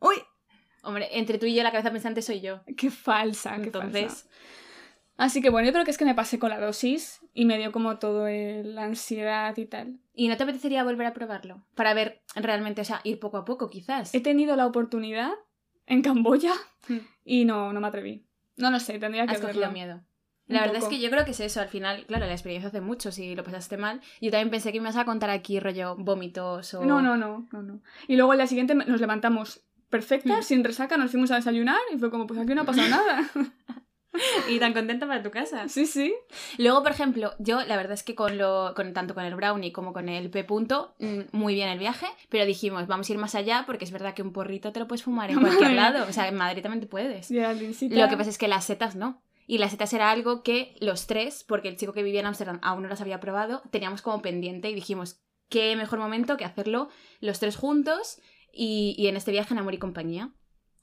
Uy, 0.00 0.16
Hombre, 0.82 1.08
entre 1.12 1.38
tú 1.38 1.44
y 1.46 1.54
yo 1.54 1.62
la 1.64 1.72
cabeza 1.72 1.90
pensante 1.90 2.22
soy 2.22 2.40
yo. 2.40 2.60
qué 2.76 2.90
falsa, 2.90 3.58
qué 3.60 3.70
falsa. 3.70 4.26
Así 5.18 5.42
que 5.42 5.50
bueno, 5.50 5.66
yo 5.66 5.72
creo 5.72 5.84
que 5.84 5.90
es 5.90 5.98
que 5.98 6.04
me 6.06 6.14
pasé 6.14 6.38
con 6.38 6.48
la 6.48 6.58
dosis 6.58 7.20
y 7.34 7.44
me 7.44 7.58
dio 7.58 7.70
como 7.72 7.98
todo 7.98 8.26
el- 8.28 8.74
la 8.74 8.84
ansiedad 8.84 9.54
y 9.58 9.66
tal. 9.66 9.98
¿y 10.14 10.28
no 10.28 10.36
te 10.36 10.42
apetecería 10.44 10.82
volver 10.84 11.06
a 11.06 11.12
probarlo? 11.12 11.62
Para 11.74 11.92
ver 11.94 12.22
realmente, 12.34 12.80
o 12.80 12.84
sea, 12.84 13.00
ir 13.04 13.18
poco 13.20 13.36
a 13.36 13.44
poco, 13.44 13.68
quizás. 13.68 14.14
He 14.14 14.20
tenido 14.20 14.56
la 14.56 14.66
oportunidad 14.66 15.32
en 15.86 16.02
Camboya 16.02 16.52
Hmm. 16.88 16.98
y 17.24 17.44
no, 17.44 17.72
no 17.72 17.80
me 17.80 17.86
atreví. 17.88 18.24
No 18.56 18.70
lo 18.70 18.80
sé, 18.80 18.98
tendría 18.98 19.26
que 19.26 19.32
Has 19.34 19.40
cogido 19.40 19.60
verlo. 19.60 19.72
miedo. 19.74 19.94
Un 20.48 20.54
La 20.54 20.62
verdad 20.62 20.76
es 20.78 20.84
que 20.88 20.98
yo 20.98 21.10
creo 21.10 21.24
que 21.24 21.32
es 21.32 21.40
eso, 21.40 21.60
al 21.60 21.68
final, 21.68 22.06
claro, 22.06 22.24
la 22.26 22.32
experiencia 22.32 22.68
hace 22.68 22.80
mucho, 22.80 23.12
si 23.12 23.34
lo 23.36 23.44
pasaste 23.44 23.76
mal. 23.76 24.00
Yo 24.20 24.30
también 24.30 24.50
pensé 24.50 24.72
que 24.72 24.80
me 24.80 24.84
ibas 24.88 24.96
a 24.96 25.04
contar 25.04 25.28
aquí 25.30 25.60
rollo 25.60 25.94
vómitos 25.96 26.72
o... 26.74 26.84
No, 26.84 27.02
no, 27.02 27.16
no, 27.16 27.46
no, 27.52 27.62
no. 27.62 27.80
Y 28.08 28.16
luego 28.16 28.32
el 28.32 28.38
día 28.38 28.46
siguiente 28.46 28.74
nos 28.74 29.00
levantamos 29.00 29.60
perfectas, 29.90 30.38
Hmm. 30.38 30.42
sin 30.48 30.64
resaca, 30.64 30.96
nos 30.96 31.10
fuimos 31.10 31.30
a 31.32 31.36
desayunar 31.36 31.78
y 31.92 31.98
fue 31.98 32.10
como, 32.10 32.26
pues 32.26 32.40
aquí 32.40 32.54
no 32.54 32.62
ha 32.62 32.64
pasado 32.64 32.88
nada. 33.04 33.28
Y 34.48 34.58
tan 34.58 34.72
contenta 34.72 35.06
para 35.06 35.22
tu 35.22 35.30
casa. 35.30 35.68
sí, 35.68 35.86
sí. 35.86 36.14
Luego, 36.56 36.82
por 36.82 36.92
ejemplo, 36.92 37.32
yo 37.38 37.62
la 37.64 37.76
verdad 37.76 37.92
es 37.92 38.02
que 38.02 38.14
con 38.14 38.38
lo, 38.38 38.72
con, 38.74 38.92
tanto 38.92 39.14
con 39.14 39.24
el 39.24 39.34
brownie 39.34 39.72
como 39.72 39.92
con 39.92 40.08
el 40.08 40.30
P 40.30 40.44
punto, 40.44 40.94
mm, 40.98 41.20
muy 41.32 41.54
bien 41.54 41.68
el 41.68 41.78
viaje, 41.78 42.06
pero 42.28 42.44
dijimos, 42.46 42.86
vamos 42.86 43.08
a 43.08 43.12
ir 43.12 43.18
más 43.18 43.34
allá 43.34 43.64
porque 43.66 43.84
es 43.84 43.90
verdad 43.90 44.14
que 44.14 44.22
un 44.22 44.32
porrito 44.32 44.72
te 44.72 44.80
lo 44.80 44.88
puedes 44.88 45.02
fumar 45.02 45.30
en 45.30 45.40
cualquier 45.40 45.72
lado. 45.74 46.06
O 46.08 46.12
sea, 46.12 46.28
en 46.28 46.36
Madrid 46.36 46.62
también 46.62 46.80
te 46.80 46.86
puedes. 46.86 47.30
Lo 47.30 48.08
que 48.08 48.16
pasa 48.16 48.30
es 48.30 48.38
que 48.38 48.48
las 48.48 48.64
setas 48.64 48.96
no. 48.96 49.22
Y 49.46 49.58
las 49.58 49.70
setas 49.70 49.92
era 49.94 50.10
algo 50.10 50.42
que 50.42 50.76
los 50.80 51.06
tres, 51.06 51.42
porque 51.42 51.68
el 51.68 51.76
chico 51.76 51.94
que 51.94 52.02
vivía 52.02 52.20
en 52.20 52.26
Ámsterdam 52.26 52.58
aún 52.62 52.82
no 52.82 52.88
las 52.88 53.00
había 53.00 53.18
probado, 53.18 53.62
teníamos 53.70 54.02
como 54.02 54.20
pendiente 54.20 54.68
y 54.68 54.74
dijimos, 54.74 55.22
qué 55.48 55.74
mejor 55.74 55.98
momento 55.98 56.36
que 56.36 56.44
hacerlo 56.44 56.90
los 57.20 57.38
tres 57.38 57.56
juntos 57.56 58.20
y, 58.52 58.94
y 58.98 59.06
en 59.06 59.16
este 59.16 59.30
viaje 59.30 59.54
en 59.54 59.60
Amor 59.60 59.72
y 59.72 59.78
Compañía. 59.78 60.32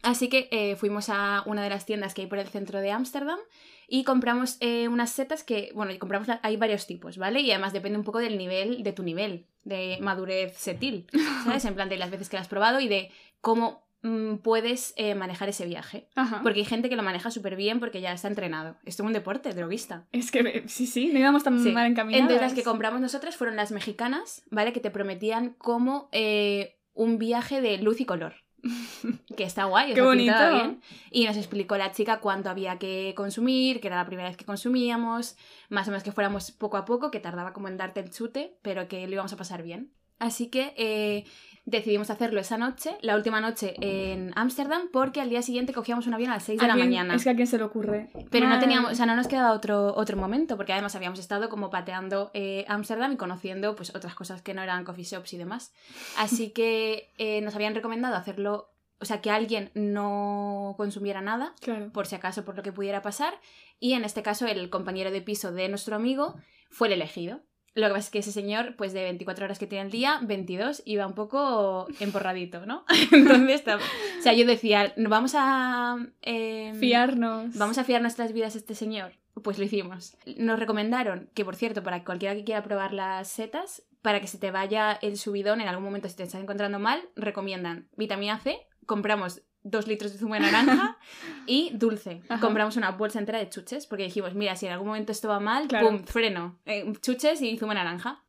Así 0.06 0.30
que 0.30 0.48
eh, 0.52 0.76
fuimos 0.76 1.10
a 1.10 1.44
una 1.46 1.64
de 1.64 1.70
las 1.70 1.86
tiendas 1.86 2.14
que 2.14 2.22
hay 2.22 2.28
por 2.28 2.40
el 2.40 2.48
centro 2.48 2.80
de 2.80 2.92
Ámsterdam 2.92 3.40
y 3.88 4.04
compramos 4.04 4.58
eh, 4.62 4.88
unas 4.88 5.12
setas 5.12 5.44
que, 5.44 5.72
bueno, 5.76 5.92
y 5.92 5.98
compramos, 5.98 6.28
la- 6.28 6.40
hay 6.44 6.58
varios 6.58 6.88
tipos, 6.88 7.18
¿vale? 7.18 7.42
Y 7.42 7.52
además 7.52 7.74
depende 7.74 7.98
un 7.98 8.06
poco 8.06 8.20
del 8.20 8.38
nivel, 8.38 8.84
de 8.84 8.94
tu 8.94 9.04
nivel 9.04 9.46
de 9.64 9.98
madurez 10.02 10.56
setil, 10.58 11.08
¿sabes? 11.44 11.66
En 11.66 11.76
plan 11.76 11.90
de 11.90 11.98
las 11.98 12.12
veces 12.12 12.30
que 12.30 12.38
las 12.38 12.44
has 12.46 12.50
probado 12.50 12.80
y 12.80 12.88
de 12.88 13.10
cómo 13.42 13.84
mm, 14.04 14.36
puedes 14.38 14.94
eh, 14.98 15.16
manejar 15.16 15.50
ese 15.50 15.66
viaje. 15.66 16.08
Ajá. 16.16 16.42
Porque 16.44 16.60
hay 16.60 16.66
gente 16.66 16.88
que 16.90 16.96
lo 16.96 17.02
maneja 17.04 17.32
súper 17.32 17.56
bien 17.56 17.80
porque 17.80 18.00
ya 18.02 18.12
está 18.14 18.28
entrenado. 18.28 18.76
Esto 18.86 19.02
es 19.04 19.08
un 19.08 19.14
deporte, 19.14 19.54
droguista. 19.54 20.06
Es 20.12 20.30
que 20.32 20.64
sí, 20.68 20.86
sí, 20.88 21.08
no 21.12 21.18
íbamos 21.20 21.44
tan 21.44 21.62
Sí. 21.64 21.72
mal 21.72 21.88
encaminadas. 21.88 22.22
Entonces 22.30 22.42
las 22.48 22.54
que 22.54 22.64
compramos 22.64 23.02
nosotras 23.02 23.36
fueron 23.36 23.56
las 23.56 23.72
mexicanas, 23.72 24.44
¿vale? 24.52 24.72
Que 24.74 24.80
te 24.80 24.92
prometían 24.92 25.52
como 25.58 26.10
eh, 26.12 26.78
un 26.94 27.18
viaje 27.18 27.62
de 27.62 27.78
luz 27.80 28.00
y 28.02 28.06
color. 28.06 28.45
Que 29.38 29.44
está 29.44 29.66
guay, 29.66 29.92
o 29.92 29.96
Qué 29.96 30.02
sea, 30.02 30.04
bonito. 30.06 30.52
bien. 30.54 30.82
Y 31.12 31.26
nos 31.26 31.38
explicó 31.38 31.78
la 31.78 31.92
chica 31.92 32.20
cuánto 32.20 32.50
había 32.50 32.78
que 32.80 33.14
consumir, 33.16 33.80
que 33.82 33.88
era 33.88 33.98
la 33.98 34.06
primera 34.06 34.28
vez 34.30 34.38
que 34.38 34.46
consumíamos, 34.46 35.36
más 35.70 35.88
o 35.88 35.92
menos 35.92 36.04
que 36.04 36.12
fuéramos 36.12 36.52
poco 36.52 36.78
a 36.78 36.86
poco, 36.86 37.12
que 37.12 37.20
tardaba 37.20 37.54
como 37.54 37.68
en 37.68 37.78
darte 37.78 38.00
el 38.00 38.10
chute, 38.12 38.58
pero 38.62 38.88
que 38.88 39.06
lo 39.08 39.14
íbamos 39.14 39.34
a 39.34 39.38
pasar 39.38 39.62
bien. 39.64 39.92
Así 40.20 40.48
que 40.48 40.74
eh, 40.78 41.26
decidimos 41.66 42.10
hacerlo 42.12 42.40
esa 42.40 42.58
noche, 42.58 42.96
la 43.02 43.16
última 43.16 43.42
noche 43.42 43.74
en 43.82 44.32
Ámsterdam, 44.36 44.90
porque 44.94 45.20
al 45.20 45.30
día 45.30 45.42
siguiente 45.42 45.74
cogíamos 45.74 46.06
un 46.08 46.14
avión 46.14 46.30
a 46.32 46.36
las 46.36 46.44
6 46.44 46.60
de 46.60 46.66
¿A 46.66 46.68
la 46.68 46.74
quién- 46.76 46.88
mañana. 46.88 47.16
Es 47.16 47.24
que 47.24 47.32
a 47.32 47.36
quién 47.36 47.48
se 47.48 47.58
le 47.58 47.64
ocurre. 47.64 48.10
Pero 48.30 48.48
no 48.48 48.60
teníamos, 48.60 48.92
o 48.92 48.96
sea, 48.96 49.06
no 49.08 49.16
nos 49.16 49.28
quedaba 49.28 49.52
otro, 49.52 49.96
otro 49.96 50.16
momento, 50.16 50.58
porque 50.58 50.74
además 50.74 50.96
habíamos 50.96 51.20
estado 51.20 51.50
como 51.50 51.70
pateando 51.72 52.30
eh, 52.34 52.66
Ámsterdam 52.68 53.14
y 53.14 53.18
conociendo 53.18 53.76
pues 53.76 53.96
otras 53.96 54.14
cosas 54.16 54.42
que 54.44 54.54
no 54.54 54.62
eran 54.62 54.86
coffee 54.86 55.04
shops 55.06 55.34
y 55.34 55.38
demás. 55.38 55.74
Así 56.18 56.50
que 56.54 57.10
eh, 57.18 57.42
nos 57.42 57.56
habían 57.56 57.74
recomendado 57.74 58.16
hacerlo, 58.16 58.70
o 59.00 59.06
sea, 59.06 59.22
que 59.22 59.32
alguien 59.32 59.72
no 59.74 60.76
consumiera 60.78 61.22
nada, 61.22 61.54
Claro. 61.62 61.92
por 61.92 62.06
si 62.06 62.16
acaso, 62.16 62.46
por 62.46 62.56
lo 62.56 62.64
que 62.64 62.72
pudiera 62.74 63.02
pasar, 63.02 63.34
y 63.80 63.94
en 63.94 64.06
este 64.06 64.22
caso 64.22 64.46
el 64.46 64.70
compañero 64.70 65.10
de 65.12 65.22
piso 65.22 65.52
de 65.52 65.68
nuestro 65.70 65.96
amigo 65.96 66.36
fue 66.70 66.88
el 66.90 66.94
elegido. 66.94 67.42
Lo 67.76 67.88
que 67.88 67.94
pasa 67.94 68.06
es 68.06 68.10
que 68.10 68.20
ese 68.20 68.32
señor, 68.32 68.76
pues 68.78 68.94
de 68.94 69.04
24 69.04 69.46
horas 69.46 69.60
que 69.60 69.68
tiene 69.68 69.86
el 69.86 69.92
día, 69.92 70.20
22, 70.24 70.82
iba 70.86 71.06
un 71.06 71.14
poco 71.14 71.88
emporradito, 72.00 72.66
¿no? 72.66 72.86
Entonces, 73.12 73.64
o 73.68 74.22
sea, 74.22 74.34
yo 74.34 74.46
decía, 74.46 74.94
vamos 74.96 75.34
a... 75.36 75.98
eh, 76.22 76.74
Fiarnos. 76.80 77.58
Vamos 77.58 77.78
a 77.78 77.84
fiar 77.84 78.02
nuestras 78.02 78.32
vidas 78.32 78.56
a 78.56 78.60
este 78.60 78.76
señor. 78.76 79.12
Pues 79.44 79.60
lo 79.60 79.66
hicimos. 79.66 80.16
Nos 80.38 80.58
recomendaron, 80.58 81.30
que 81.34 81.44
por 81.44 81.58
cierto, 81.58 81.84
para 81.84 82.06
cualquiera 82.06 82.34
que 82.34 82.46
quiera 82.46 82.64
probar 82.64 82.94
las 82.94 83.28
setas, 83.28 83.84
para 84.02 84.22
que 84.22 84.28
se 84.28 84.38
te 84.38 84.52
vaya 84.52 84.94
el 85.02 85.18
subidón 85.18 85.60
en 85.60 85.68
algún 85.68 85.84
momento 85.84 86.08
si 86.08 86.16
te 86.16 86.24
estás 86.24 86.42
encontrando 86.42 86.80
mal, 86.80 87.02
recomiendan 87.18 87.90
vitamina 87.98 88.40
C, 88.40 88.58
compramos 88.86 89.42
dos 89.68 89.88
litros 89.88 90.14
de 90.14 90.20
zumo 90.20 90.36
de 90.36 90.42
naranja 90.42 90.98
y 91.48 91.72
dulce. 91.74 92.22
Ajá. 92.30 92.40
Compramos 92.40 92.78
una 92.78 92.92
bolsa 92.92 93.20
entera 93.20 93.40
de 93.40 93.50
chuches 93.50 93.88
porque 93.88 94.04
dijimos, 94.06 94.34
mira, 94.36 94.56
si 94.56 94.68
en 94.68 94.72
algún 94.72 94.88
momento 94.88 95.12
esto 95.12 95.28
va 95.28 95.40
mal, 95.40 95.68
Claro. 95.68 95.88
pum, 95.90 96.04
freno, 96.06 96.58
eh, 96.66 96.94
chuches 97.02 97.42
y 97.42 97.58
zumo 97.58 97.72
de 97.72 97.80
naranja. 97.80 98.22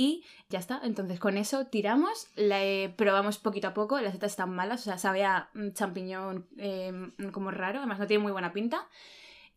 Y 0.00 0.24
ya 0.48 0.60
está, 0.60 0.80
entonces 0.84 1.18
con 1.18 1.36
eso 1.36 1.66
tiramos, 1.66 2.28
la, 2.36 2.62
eh, 2.64 2.94
probamos 2.96 3.38
poquito 3.38 3.66
a 3.66 3.74
poco, 3.74 4.00
las 4.00 4.12
setas 4.12 4.30
están 4.30 4.54
malas, 4.54 4.80
o 4.82 4.84
sea, 4.84 4.96
sabe 4.96 5.24
a 5.24 5.50
mm, 5.54 5.70
champiñón 5.72 6.46
eh, 6.56 6.92
como 7.32 7.50
raro, 7.50 7.78
además 7.78 7.98
no 7.98 8.06
tiene 8.06 8.22
muy 8.22 8.30
buena 8.32 8.52
pinta. 8.52 8.86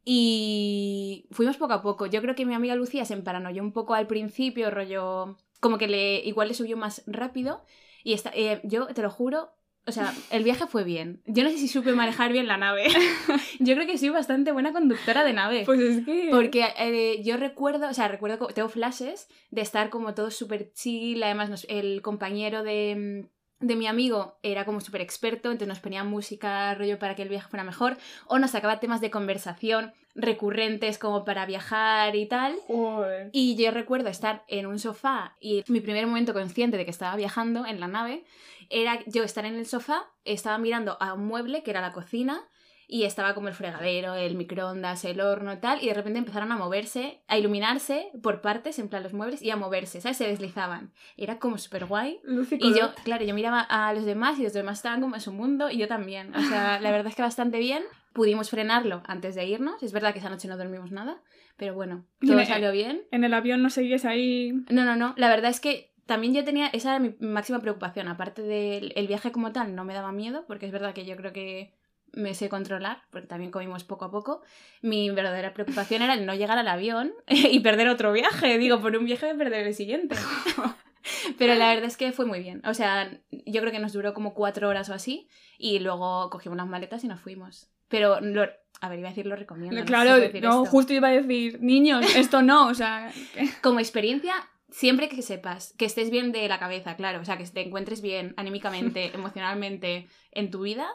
Y 0.04 1.28
fuimos 1.32 1.58
poco 1.58 1.74
a 1.74 1.82
poco. 1.82 2.08
Yo 2.08 2.22
creo 2.22 2.36
que 2.36 2.46
mi 2.46 2.54
amiga 2.56 2.76
Lucía 2.76 3.06
se 3.06 3.14
emparanoyó 3.14 3.62
un 3.62 3.72
poco 3.72 3.94
al 3.94 4.08
principio, 4.08 4.72
rollo. 4.72 5.38
Como 5.60 5.78
que 5.78 5.88
le 5.88 6.20
igual 6.26 6.48
le 6.48 6.54
subió 6.56 6.76
más 6.76 7.04
rápido. 7.06 7.64
Y 8.04 8.14
esta, 8.14 8.32
eh, 8.34 8.62
yo 8.64 8.88
te 8.88 9.04
lo 9.04 9.12
juro, 9.12 9.52
o 9.88 9.92
sea, 9.92 10.14
el 10.30 10.44
viaje 10.44 10.68
fue 10.68 10.84
bien. 10.84 11.22
Yo 11.26 11.44
no 11.44 11.50
sé 11.50 11.58
si 11.58 11.68
supe 11.68 11.92
manejar 11.94 12.32
bien 12.32 12.48
la 12.48 12.58
nave. 12.58 12.88
yo 13.60 13.74
creo 13.76 13.88
que 13.88 13.98
soy 13.98 14.10
bastante 14.10 14.52
buena 14.52 14.72
conductora 14.74 15.24
de 15.24 15.34
nave. 15.34 15.64
Pues 15.66 15.80
es 15.82 16.06
que. 16.06 16.28
Porque 16.32 16.66
eh, 16.78 17.22
yo 17.24 17.38
recuerdo, 17.38 17.90
o 17.90 17.94
sea, 17.94 18.08
recuerdo, 18.08 18.48
tengo 18.48 18.70
flashes 18.70 19.28
de 19.50 19.62
estar 19.62 19.90
como 19.90 20.14
todo 20.14 20.30
súper 20.32 20.72
chill, 20.74 21.24
además 21.24 21.50
nos- 21.50 21.66
el 21.70 22.02
compañero 22.02 22.64
de, 22.64 23.24
mm, 23.62 23.66
de 23.66 23.76
mi 23.76 23.88
amigo 23.88 24.38
era 24.44 24.66
como 24.66 24.82
súper 24.82 25.02
experto, 25.02 25.50
entonces 25.52 25.68
nos 25.68 25.80
ponía 25.80 26.04
música, 26.04 26.74
rollo 26.76 26.98
para 27.00 27.16
que 27.16 27.22
el 27.24 27.30
viaje 27.30 27.48
fuera 27.50 27.64
mejor, 27.64 27.98
o 28.28 28.40
nos 28.40 28.52
sacaba 28.52 28.80
temas 28.80 29.02
de 29.02 29.12
conversación 29.12 29.94
recurrentes 30.16 30.98
como 30.98 31.24
para 31.26 31.46
viajar 31.46 32.16
y 32.16 32.26
tal. 32.28 32.56
Joder. 32.68 33.30
Y 33.32 33.56
yo 33.56 33.72
recuerdo 33.72 34.10
estar 34.10 34.44
en 34.48 34.66
un 34.66 34.80
sofá 34.80 35.36
y 35.40 35.64
mi 35.68 35.80
primer 35.82 36.08
momento 36.08 36.34
consciente 36.34 36.78
de 36.78 36.86
que 36.86 36.92
estaba 36.92 37.16
viajando 37.16 37.66
en 37.66 37.80
la 37.80 37.88
nave 37.88 38.24
era 38.70 39.00
yo 39.06 39.24
estar 39.24 39.46
en 39.46 39.56
el 39.56 39.66
sofá, 39.66 40.10
estaba 40.24 40.58
mirando 40.58 40.98
a 41.00 41.14
un 41.14 41.26
mueble 41.26 41.64
que 41.64 41.72
era 41.72 41.82
la 41.82 41.92
cocina 41.92 42.48
y 42.92 43.06
estaba 43.06 43.34
como 43.34 43.48
el 43.48 43.54
fregadero, 43.54 44.16
el 44.16 44.36
microondas, 44.36 45.06
el 45.06 45.22
horno 45.22 45.54
y 45.54 45.58
tal, 45.58 45.82
y 45.82 45.88
de 45.88 45.94
repente 45.94 46.20
empezaron 46.20 46.52
a 46.52 46.58
moverse, 46.58 47.22
a 47.30 47.38
iluminarse 47.38 48.12
por 48.22 48.42
partes, 48.42 48.80
en 48.80 48.90
plan 48.90 49.02
los 49.02 49.14
muebles, 49.14 49.42
y 49.42 49.50
a 49.50 49.56
moverse, 49.56 50.02
¿sabes? 50.02 50.18
Se 50.18 50.28
deslizaban. 50.28 50.92
Era 51.16 51.40
como 51.40 51.58
súper 51.58 51.86
guay. 51.86 52.20
Y 52.60 52.78
yo, 52.78 52.94
claro, 53.06 53.24
yo 53.24 53.34
miraba 53.34 53.62
a 53.62 53.94
los 53.94 54.04
demás 54.04 54.38
y 54.40 54.44
los 54.44 54.52
demás 54.52 54.80
estaban 54.80 55.00
como 55.00 55.16
en 55.16 55.22
su 55.22 55.32
mundo 55.32 55.72
y 55.72 55.78
yo 55.78 55.88
también. 55.88 56.36
O 56.36 56.42
sea, 56.42 56.82
la 56.82 56.92
verdad 56.92 57.08
es 57.08 57.16
que 57.16 57.22
bastante 57.22 57.60
bien. 57.60 57.82
Pudimos 58.14 58.50
frenarlo 58.50 59.02
antes 59.06 59.36
de 59.36 59.46
irnos. 59.46 59.82
Es 59.84 59.94
verdad 59.94 60.14
que 60.14 60.20
esa 60.20 60.30
noche 60.30 60.48
no 60.48 60.58
dormimos 60.58 60.92
nada, 60.92 61.22
Pero 61.58 61.74
bueno, 61.76 62.06
todo 62.26 62.40
en- 62.40 62.46
salió 62.46 62.72
bien. 62.72 63.04
En 63.12 63.24
el 63.24 63.34
avión 63.34 63.62
no 63.62 63.70
seguías 63.70 64.04
ahí. 64.06 64.52
No, 64.70 64.84
no, 64.84 64.96
no. 64.96 65.14
La 65.18 65.30
verdad 65.30 65.50
es 65.52 65.60
que 65.60 65.94
también 66.06 66.34
yo 66.34 66.44
tenía, 66.44 66.68
esa 66.68 66.92
era 66.96 67.00
mi 67.00 67.16
máxima 67.20 67.60
preocupación. 67.60 68.08
Aparte 68.08 68.42
del 68.42 68.92
el 68.96 69.08
viaje 69.08 69.32
como 69.32 69.52
tal, 69.54 69.76
no 69.76 69.86
me 69.86 69.94
daba 69.94 70.12
miedo, 70.12 70.44
porque 70.48 70.66
es 70.66 70.72
verdad 70.72 70.94
que 70.94 71.06
yo 71.06 71.16
creo 71.16 71.32
que 71.32 71.74
me 72.14 72.34
sé 72.34 72.50
controlar, 72.50 73.04
porque 73.12 73.28
también 73.28 73.52
comimos 73.52 73.86
poco 73.86 74.04
a 74.04 74.12
poco. 74.12 74.42
Mi 74.82 75.10
verdadera 75.12 75.54
preocupación 75.54 76.02
era 76.02 76.14
el 76.16 76.26
no 76.26 76.34
llegar 76.36 76.58
al 76.58 76.68
avión 76.68 77.14
y 77.30 77.60
perder 77.62 77.88
otro 77.88 78.12
viaje. 78.12 78.58
Digo, 78.58 78.82
por 78.82 78.96
un 78.98 79.06
viaje 79.06 79.28
de 79.28 79.36
perder 79.36 79.68
el 79.68 79.74
siguiente. 79.74 80.16
Pero 81.38 81.56
la 81.56 81.70
verdad 81.70 81.86
es 81.86 81.98
que 81.98 82.12
fue 82.12 82.26
muy 82.26 82.40
bien. 82.42 82.62
O 82.66 82.74
sea, 82.74 83.10
yo 83.32 83.62
creo 83.62 83.72
que 83.72 83.80
nos 83.80 83.94
duró 83.94 84.14
como 84.14 84.34
cuatro 84.34 84.68
horas 84.70 84.90
o 84.90 84.94
así 84.94 85.28
y 85.58 85.80
luego 85.80 86.30
cogimos 86.30 86.58
las 86.58 86.68
maletas 86.68 87.04
y 87.04 87.08
nos 87.08 87.20
fuimos. 87.20 87.70
Pero, 87.92 88.20
lo- 88.22 88.50
a 88.82 88.90
ver, 88.90 88.98
iba 88.98 89.10
a 89.10 89.12
decir 89.12 89.28
lo 89.28 89.36
recomiendo. 89.36 89.76
no 89.76 89.82
sé 89.82 89.86
claro, 89.86 90.16
decir 90.16 90.42
no, 90.42 90.66
justo 90.66 90.94
iba 90.94 91.10
a 91.10 91.12
decir, 91.12 91.62
niños, 91.62 92.16
esto 92.16 92.42
no, 92.42 92.68
o 92.70 92.74
sea. 92.74 93.12
que- 93.36 93.48
Como 93.62 93.80
experiencia, 93.80 94.34
siempre 94.70 95.08
que 95.10 95.22
sepas 95.22 95.76
que 95.78 95.86
estés 95.86 96.10
bien 96.10 96.32
de 96.32 96.48
la 96.48 96.58
cabeza, 96.58 96.96
claro, 96.96 97.20
o 97.22 97.26
sea, 97.26 97.38
que 97.38 97.46
te 97.46 97.62
encuentres 97.62 98.02
bien 98.02 98.34
anímicamente, 98.38 99.12
emocionalmente 99.14 100.08
en 100.32 100.50
tu 100.50 100.62
vida, 100.62 100.88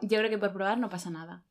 yo 0.00 0.18
creo 0.18 0.30
que 0.30 0.38
por 0.38 0.52
probar 0.52 0.78
no 0.78 0.88
pasa 0.88 1.10
nada. 1.10 1.44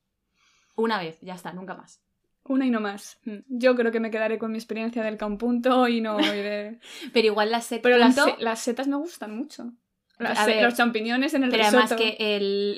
Una 0.75 0.99
vez, 0.99 1.17
ya 1.21 1.35
está, 1.35 1.53
nunca 1.53 1.73
más. 1.75 2.01
Una 2.43 2.65
y 2.65 2.69
no 2.69 2.79
más. 2.79 3.19
Mm. 3.25 3.37
Yo 3.49 3.75
creo 3.75 3.91
que 3.91 3.99
me 3.99 4.09
quedaré 4.11 4.37
con 4.37 4.51
mi 4.51 4.57
experiencia 4.57 5.03
del 5.03 5.17
campunto 5.17 5.87
y 5.87 6.01
no 6.01 6.19
iré. 6.19 6.79
Pero 7.13 7.27
igual 7.27 7.51
las 7.51 7.65
set 7.65 7.81
Pero 7.81 7.97
las, 7.97 8.15
las 8.39 8.59
setas 8.61 8.87
me 8.87 8.95
gustan 8.95 9.35
mucho. 9.35 9.71
Las 10.19 10.45
ver, 10.47 10.63
los 10.63 10.73
champiñones 10.75 11.33
en 11.33 11.43
el 11.43 11.51
Pero 11.51 11.63
además 11.65 11.91
risotto. 11.91 12.01
que 12.01 12.35
el... 12.37 12.75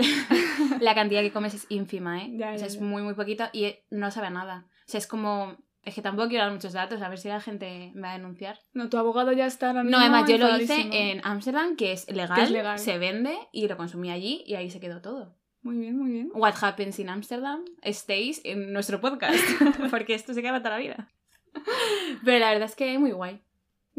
la 0.82 0.96
cantidad 0.96 1.22
que 1.22 1.32
comes 1.32 1.54
es 1.54 1.66
ínfima, 1.70 2.24
¿eh? 2.24 2.32
Ya, 2.38 2.48
o 2.48 2.58
sea, 2.58 2.58
ya, 2.58 2.66
es 2.68 2.76
ya. 2.76 2.82
muy, 2.82 3.02
muy 3.02 3.14
poquito 3.14 3.46
y 3.54 3.76
no 3.90 4.12
sabe 4.12 4.28
a 4.28 4.32
nada. 4.32 4.66
O 4.68 4.92
sea, 4.92 4.98
es 4.98 5.08
como... 5.08 5.58
Es 5.82 5.96
que 5.96 6.02
tampoco 6.02 6.28
quiero 6.28 6.44
dar 6.44 6.54
muchos 6.54 6.74
datos, 6.74 7.02
a 7.02 7.08
ver 7.08 7.18
si 7.18 7.30
la 7.30 7.40
gente 7.40 7.92
me 7.96 8.02
va 8.02 8.12
a 8.12 8.18
denunciar. 8.18 8.60
No, 8.74 8.90
tu 8.90 8.98
abogado 8.98 9.32
ya 9.32 9.46
está 9.46 9.72
No, 9.72 9.98
además 9.98 10.30
yo 10.30 10.38
lo 10.38 10.60
hice 10.60 10.88
en 10.92 11.22
Ámsterdam, 11.24 11.78
que 11.78 11.94
es 11.94 12.12
legal, 12.12 12.36
Que 12.36 12.44
es 12.44 12.52
legal. 12.52 12.78
se 12.78 12.98
vende 12.98 13.36
y 13.54 13.68
lo 13.68 13.78
consumí 13.78 14.12
allí 14.12 14.44
y 14.46 14.56
ahí 14.56 14.70
se 14.70 14.82
quedó 14.82 15.02
todo. 15.02 15.38
Muy 15.62 15.78
bien, 15.78 15.98
muy 15.98 16.12
bien. 16.12 16.32
What 16.34 16.56
Happens 16.62 17.00
in 17.00 17.10
Amsterdam 17.10 17.64
stays 17.86 18.42
en 18.44 18.74
nuestro 18.74 19.00
podcast, 19.00 19.36
porque 19.90 20.16
esto 20.16 20.34
se 20.34 20.42
queda 20.42 20.52
para 20.52 20.64
toda 20.64 20.76
la 20.76 20.82
vida. 20.82 21.10
Pero 22.26 22.40
la 22.40 22.52
verdad 22.52 22.70
es 22.70 22.76
que 22.76 23.00
muy 23.00 23.12
guay. 23.12 23.42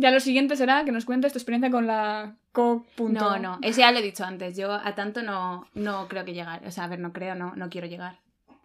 Ya 0.01 0.11
lo 0.11 0.19
siguiente 0.21 0.57
será 0.57 0.85
que 0.87 0.93
nos 0.93 1.05
cuentes 1.05 1.33
tu 1.33 1.39
experiencia 1.39 1.71
con 1.71 1.87
la 1.87 2.37
co. 2.53 2.87
No, 2.99 3.39
no, 3.39 3.59
eso 3.61 3.81
ya 3.81 3.93
lo 3.93 3.99
he 3.99 4.03
dicho 4.03 4.25
antes. 4.25 4.57
Yo 4.57 4.73
a 4.73 4.95
tanto 4.95 5.23
no, 5.23 5.67
no 5.75 6.09
creo 6.09 6.25
que 6.25 6.33
llegar. 6.33 6.67
O 6.67 6.71
sea, 6.71 6.85
a 6.85 6.89
ver, 6.89 6.99
no 7.01 7.13
creo, 7.13 7.35
no, 7.35 7.55
no 7.55 7.69
quiero 7.69 7.87
llegar. 7.87 8.19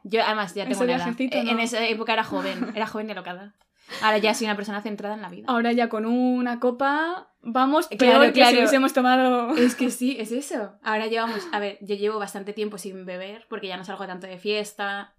Yo 0.04 0.24
además 0.24 0.54
ya 0.54 0.66
tengo 0.66 0.82
una 0.82 0.96
edad. 0.96 1.16
En 1.20 1.58
no. 1.58 1.62
esa 1.62 1.86
época 1.86 2.14
era 2.14 2.24
joven, 2.24 2.72
era 2.76 2.88
joven 2.88 3.10
y 3.10 3.12
alocada. 3.12 3.54
Ahora 4.02 4.18
ya 4.18 4.34
soy 4.34 4.46
una 4.48 4.56
persona 4.56 4.82
centrada 4.82 5.16
en 5.16 5.22
la 5.22 5.30
vida. 5.30 5.46
Ahora 5.48 5.72
ya 5.74 5.90
con 5.90 6.06
una 6.06 6.60
copa 6.60 7.28
vamos 7.42 7.88
Claro, 7.88 8.20
peor 8.20 8.26
si 8.28 8.32
claro. 8.34 8.58
hubiésemos 8.58 8.94
tomado... 8.94 9.56
Es 9.56 9.76
que 9.76 9.92
sí, 9.92 10.16
es 10.20 10.32
eso. 10.32 10.74
Ahora 10.84 11.08
llevamos, 11.08 11.46
a 11.52 11.60
ver, 11.60 11.78
yo 11.82 11.96
llevo 11.96 12.18
bastante 12.18 12.54
tiempo 12.54 12.78
sin 12.78 13.06
beber 13.06 13.46
porque 13.50 13.68
ya 13.68 13.78
no 13.78 13.84
salgo 13.84 14.08
tanto 14.08 14.26
de 14.26 14.38
fiesta. 14.38 15.14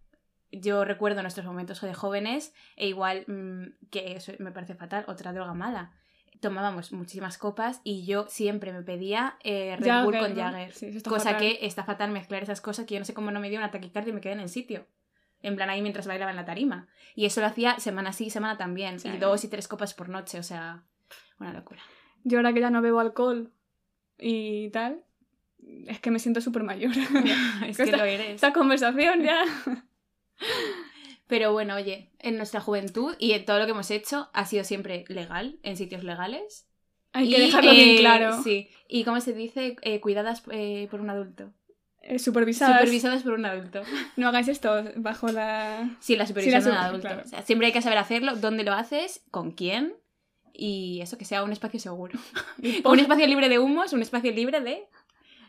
Yo 0.51 0.85
recuerdo 0.85 1.21
nuestros 1.21 1.47
momentos 1.47 1.81
de 1.81 1.95
jóvenes 1.95 2.55
e 2.77 2.89
igual 2.89 3.25
mm, 3.27 3.89
que 3.91 4.13
eso 4.17 4.33
me 4.39 4.51
parece 4.51 4.75
fatal, 4.75 5.05
otra 5.09 5.33
droga 5.33 5.55
mala. 5.55 5.93
Tomábamos 6.41 6.93
muchísimas 6.93 7.39
copas 7.39 7.81
y 7.85 8.05
yo 8.05 8.27
siempre 8.29 8.73
me 8.73 8.83
pedía 8.83 9.37
eh, 9.43 9.77
Red 9.79 10.05
Bull 10.05 10.19
con. 10.19 10.35
Jagger. 10.35 10.73
Sí, 10.75 10.93
Cosa 11.03 11.33
fatal. 11.33 11.41
que 11.41 11.59
está 11.67 11.85
fatal 11.85 12.11
mezclar 12.11 12.43
esas 12.43 12.61
cosas 12.61 12.85
que 12.87 12.95
yo 12.95 13.01
no 13.01 13.07
sé 13.07 13.15
cómo 13.15 13.31
no 13.31 13.41
me 13.41 13.49
dio 13.49 13.59
una 13.59 13.71
taquicardia 13.71 14.11
y 14.11 14.15
me 14.15 14.21
quedé 14.21 14.33
en 14.35 14.41
el 14.41 14.49
sitio. 14.49 14.87
En 15.43 15.55
plan 15.57 15.71
ahí 15.71 15.81
mientras 15.83 16.07
bailaba 16.07 16.31
en 16.31 16.37
la 16.37 16.45
tarima. 16.45 16.89
Y 17.15 17.27
eso 17.27 17.41
lo 17.41 17.47
hacía 17.47 17.79
semana 17.79 18.13
sí, 18.13 18.31
semana 18.31 18.57
también. 18.57 18.99
Sí. 19.01 19.09
Y 19.09 19.19
dos 19.19 19.45
y 19.45 19.49
tres 19.49 19.69
copas 19.69 19.95
por 19.95 20.09
noche, 20.09 20.39
o 20.39 20.43
sea, 20.43 20.83
una 21.39 21.53
locura. 21.53 21.81
Yo 22.25 22.39
ahora 22.39 22.53
que 22.53 22.61
ya 22.61 22.71
no 22.71 22.83
bebo 22.83 23.01
alcohol 23.01 23.53
y 24.19 24.71
tal, 24.71 25.05
es 25.87 26.01
que 26.01 26.11
me 26.11 26.19
siento 26.19 26.41
súper 26.41 26.63
mayor. 26.65 26.91
es 27.67 27.77
Que 27.77 27.85
que 27.85 27.91
esta- 27.91 27.97
lo 27.97 28.05
eres. 28.05 28.31
Esta 28.37 28.53
conversación 28.53 29.23
ya... 29.23 29.43
Pero 31.29 31.53
bueno, 31.53 31.75
oye, 31.75 32.11
en 32.21 32.37
nuestra 32.37 32.61
juventud 32.61 33.15
y 33.19 33.33
en 33.33 33.45
todo 33.45 33.59
lo 33.59 33.65
que 33.65 33.73
hemos 33.73 33.91
hecho 33.91 34.31
ha 34.33 34.47
sido 34.47 34.63
siempre 34.65 35.05
legal, 35.09 35.59
en 35.63 35.77
sitios 35.77 36.05
legales. 36.05 36.69
Hay 37.13 37.29
Y, 37.29 37.35
que 37.35 37.41
dejarlo 37.43 37.71
bien 37.73 37.89
eh, 37.91 37.97
claro. 37.99 38.43
Sí. 38.43 38.69
Y 38.89 39.05
como 39.05 39.21
se 39.21 39.33
dice, 39.33 39.77
Eh, 39.83 40.01
cuidadas 40.01 40.43
eh, 40.51 40.87
por 40.91 41.01
un 41.01 41.11
adulto. 41.11 41.53
Supervisadas. 42.19 42.77
Supervisadas 42.79 43.23
por 43.25 43.33
un 43.33 43.47
adulto. 43.47 43.83
No 44.17 44.29
hagáis 44.29 44.47
esto 44.49 44.85
bajo 44.97 45.29
la... 45.29 45.97
Sí, 45.99 46.15
la 46.15 46.27
supervisión 46.27 46.63
Sí, 46.63 46.69
de 46.69 46.73
un 46.73 46.79
adulto. 46.79 47.09
claro. 47.09 47.23
O 47.25 47.29
sea, 47.29 47.43
siempre 47.43 47.67
hay 47.67 47.73
que 47.73 47.83
saber 47.83 47.99
hacerlo, 47.99 48.37
dónde 48.37 48.63
lo 48.63 48.73
haces, 48.73 49.23
con 49.31 49.51
quién 49.51 49.95
y 50.53 51.01
eso, 51.03 51.19
que 51.19 51.25
sea 51.25 51.43
un 51.43 51.53
espacio 51.53 51.81
seguro. 51.81 52.19
un 52.85 52.99
espacio 53.01 53.27
libre 53.27 53.49
de 53.49 53.59
humos, 53.59 53.93
un 53.93 54.03
espacio 54.03 54.31
libre 54.33 54.61
de, 54.61 54.85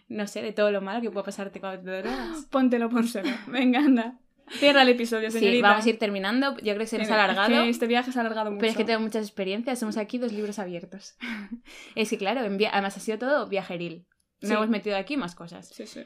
no 0.07 0.25
sé, 0.27 0.41
de 0.41 0.51
todo 0.53 0.71
lo 0.71 0.81
malo 0.81 1.01
que 1.01 1.11
puede 1.11 1.25
pasarte 1.25 1.59
cuando 1.59 1.83
te 1.83 1.91
drogas. 2.01 2.45
Póntelo, 2.49 2.89
pónselo. 2.89 3.29
Venga, 3.47 3.79
anda. 3.79 4.17
Cierra 4.49 4.81
el 4.83 4.89
episodio, 4.89 5.29
Sí, 5.31 5.39
señorita. 5.39 5.69
vamos 5.69 5.85
a 5.85 5.89
ir 5.89 5.99
terminando. 5.99 6.55
Yo 6.57 6.73
creo 6.73 6.79
que 6.79 6.87
se 6.87 6.97
nos 6.97 7.09
ha 7.09 7.15
Es 7.15 7.19
alargado. 7.21 7.63
que 7.63 7.69
este 7.69 7.87
viaje 7.87 8.11
se 8.11 8.19
ha 8.19 8.21
alargado 8.21 8.51
mucho. 8.51 8.59
Pero 8.61 8.71
es 8.71 8.77
que 8.77 8.85
tengo 8.85 8.99
muchas 9.01 9.25
experiencias, 9.25 9.79
somos 9.79 9.97
aquí 9.97 10.17
dos 10.17 10.31
libros 10.31 10.59
abiertos. 10.59 11.15
es 11.95 12.09
que 12.09 12.17
claro, 12.17 12.41
además 12.41 12.97
ha 12.97 12.99
sido 12.99 13.17
todo 13.19 13.47
viajeril. 13.47 14.05
No 14.41 14.47
Sí. 14.49 14.53
hemos 14.53 14.69
metido 14.69 14.95
aquí 14.97 15.17
más 15.17 15.35
cosas. 15.35 15.67
Sí, 15.69 15.87
sí. 15.87 16.01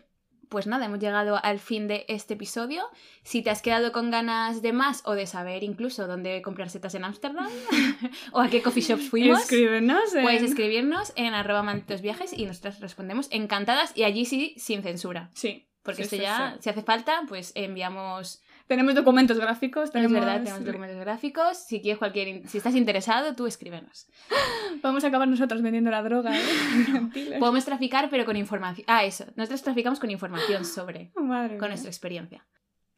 Pues 0.49 0.67
nada, 0.67 0.85
hemos 0.87 0.99
llegado 0.99 1.39
al 1.41 1.59
fin 1.59 1.87
de 1.87 2.03
este 2.09 2.33
episodio. 2.33 2.83
Si 3.23 3.41
te 3.41 3.49
has 3.49 3.61
quedado 3.61 3.93
con 3.93 4.11
ganas 4.11 4.61
de 4.61 4.73
más 4.73 5.01
o 5.05 5.13
de 5.13 5.25
saber 5.25 5.63
incluso 5.63 6.07
dónde 6.07 6.41
comprar 6.41 6.69
setas 6.69 6.93
en 6.95 7.05
Ámsterdam 7.05 7.47
o 8.33 8.39
a 8.41 8.49
qué 8.49 8.61
coffee 8.61 8.83
shops 8.83 9.09
fuimos, 9.09 9.39
Escríbenos 9.41 10.13
en... 10.13 10.23
puedes 10.23 10.41
escribirnos 10.43 11.13
en 11.15 11.33
arroba 11.35 11.63
malditos 11.63 12.01
viajes 12.01 12.33
y 12.37 12.45
nosotras 12.45 12.81
respondemos 12.81 13.29
encantadas 13.31 13.93
y 13.95 14.03
allí 14.03 14.25
sí 14.25 14.53
sin 14.57 14.83
censura. 14.83 15.29
Sí. 15.35 15.67
Porque 15.84 16.03
Sí, 16.05 16.15
esto 16.15 16.17
ya, 16.17 16.57
si 16.59 16.69
hace 16.69 16.84
falta, 16.84 17.21
pues 17.27 17.51
enviamos 17.55 18.41
Tenemos 18.67 18.93
documentos 18.93 19.38
gráficos, 19.39 19.86
Es 19.86 19.91
tenemos... 19.91 20.13
verdad, 20.13 20.43
tenemos 20.43 20.63
documentos 20.63 20.99
gráficos. 20.99 21.57
Si 21.57 21.82
quieres 21.82 21.97
cualquier, 21.97 22.47
si 22.47 22.59
estás 22.59 22.75
interesado, 22.75 23.36
tú 23.36 23.47
escríbenos. 23.47 24.07
Vamos 24.84 25.03
a 25.03 25.07
acabar 25.07 25.27
nosotros 25.27 25.61
vendiendo 25.61 25.89
la 25.91 26.03
droga, 26.03 26.32
¿eh? 26.38 26.41
Podemos 27.39 27.65
traficar, 27.65 28.09
pero 28.09 28.25
con 28.25 28.38
información. 28.38 28.86
Ah, 28.88 29.03
eso. 29.03 29.25
Nosotros 29.36 29.63
traficamos 29.63 29.99
con 29.99 30.11
información 30.11 30.65
sobre, 30.65 31.11
Madre 31.15 31.57
con 31.57 31.61
mía. 31.61 31.69
nuestra 31.69 31.89
experiencia. 31.89 32.45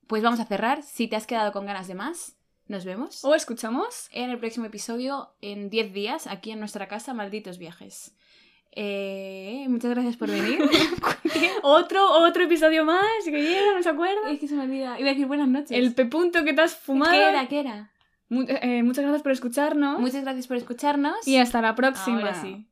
Pues 0.07 0.21
vamos 0.21 0.39
a 0.41 0.45
cerrar. 0.45 0.83
Si 0.83 1.07
te 1.07 1.15
has 1.15 1.25
quedado 1.25 1.51
con 1.53 1.65
ganas 1.65 1.87
de 1.87 1.95
más, 1.95 2.35
nos 2.67 2.83
vemos 2.85 3.23
O 3.23 3.33
escuchamos. 3.33 4.09
en 4.11 4.29
el 4.29 4.37
próximo 4.39 4.65
episodio 4.65 5.33
en 5.41 5.69
10 5.69 5.93
días, 5.93 6.27
aquí 6.27 6.51
en 6.51 6.59
nuestra 6.59 6.87
casa, 6.87 7.13
Malditos 7.13 7.57
Viajes. 7.57 8.13
Eh, 8.75 9.65
muchas 9.69 9.91
gracias 9.91 10.17
por 10.17 10.29
venir. 10.31 10.59
Otro, 11.63 12.11
otro 12.23 12.43
episodio 12.43 12.85
más, 12.85 13.03
que 13.23 13.31
llega, 13.41 13.73
¿no 13.75 13.81
se 13.83 13.89
acuerda? 13.89 14.29
es 14.31 14.39
que 14.39 14.47
se 14.47 14.55
me 14.55 14.63
olvida. 14.63 14.99
Iba 14.99 15.09
a 15.09 15.13
decir 15.13 15.27
buenas 15.27 15.47
noches. 15.47 15.71
El 15.71 15.93
pepunto 15.93 16.43
que 16.43 16.53
te 16.53 16.61
has 16.61 16.75
fumado. 16.75 17.11
¿Qué 17.11 17.29
era? 17.29 17.47
¿Qué 17.47 17.59
era? 17.59 17.91
Mu- 18.29 18.45
eh, 18.47 18.83
muchas 18.83 19.03
gracias 19.03 19.21
por 19.23 19.31
escucharnos. 19.31 19.99
Muchas 19.99 20.23
gracias 20.23 20.47
por 20.47 20.57
escucharnos. 20.57 21.27
Y 21.27 21.37
hasta 21.37 21.61
la 21.61 21.75
próxima. 21.75 22.17
Ahora 22.19 22.33
sí. 22.35 22.65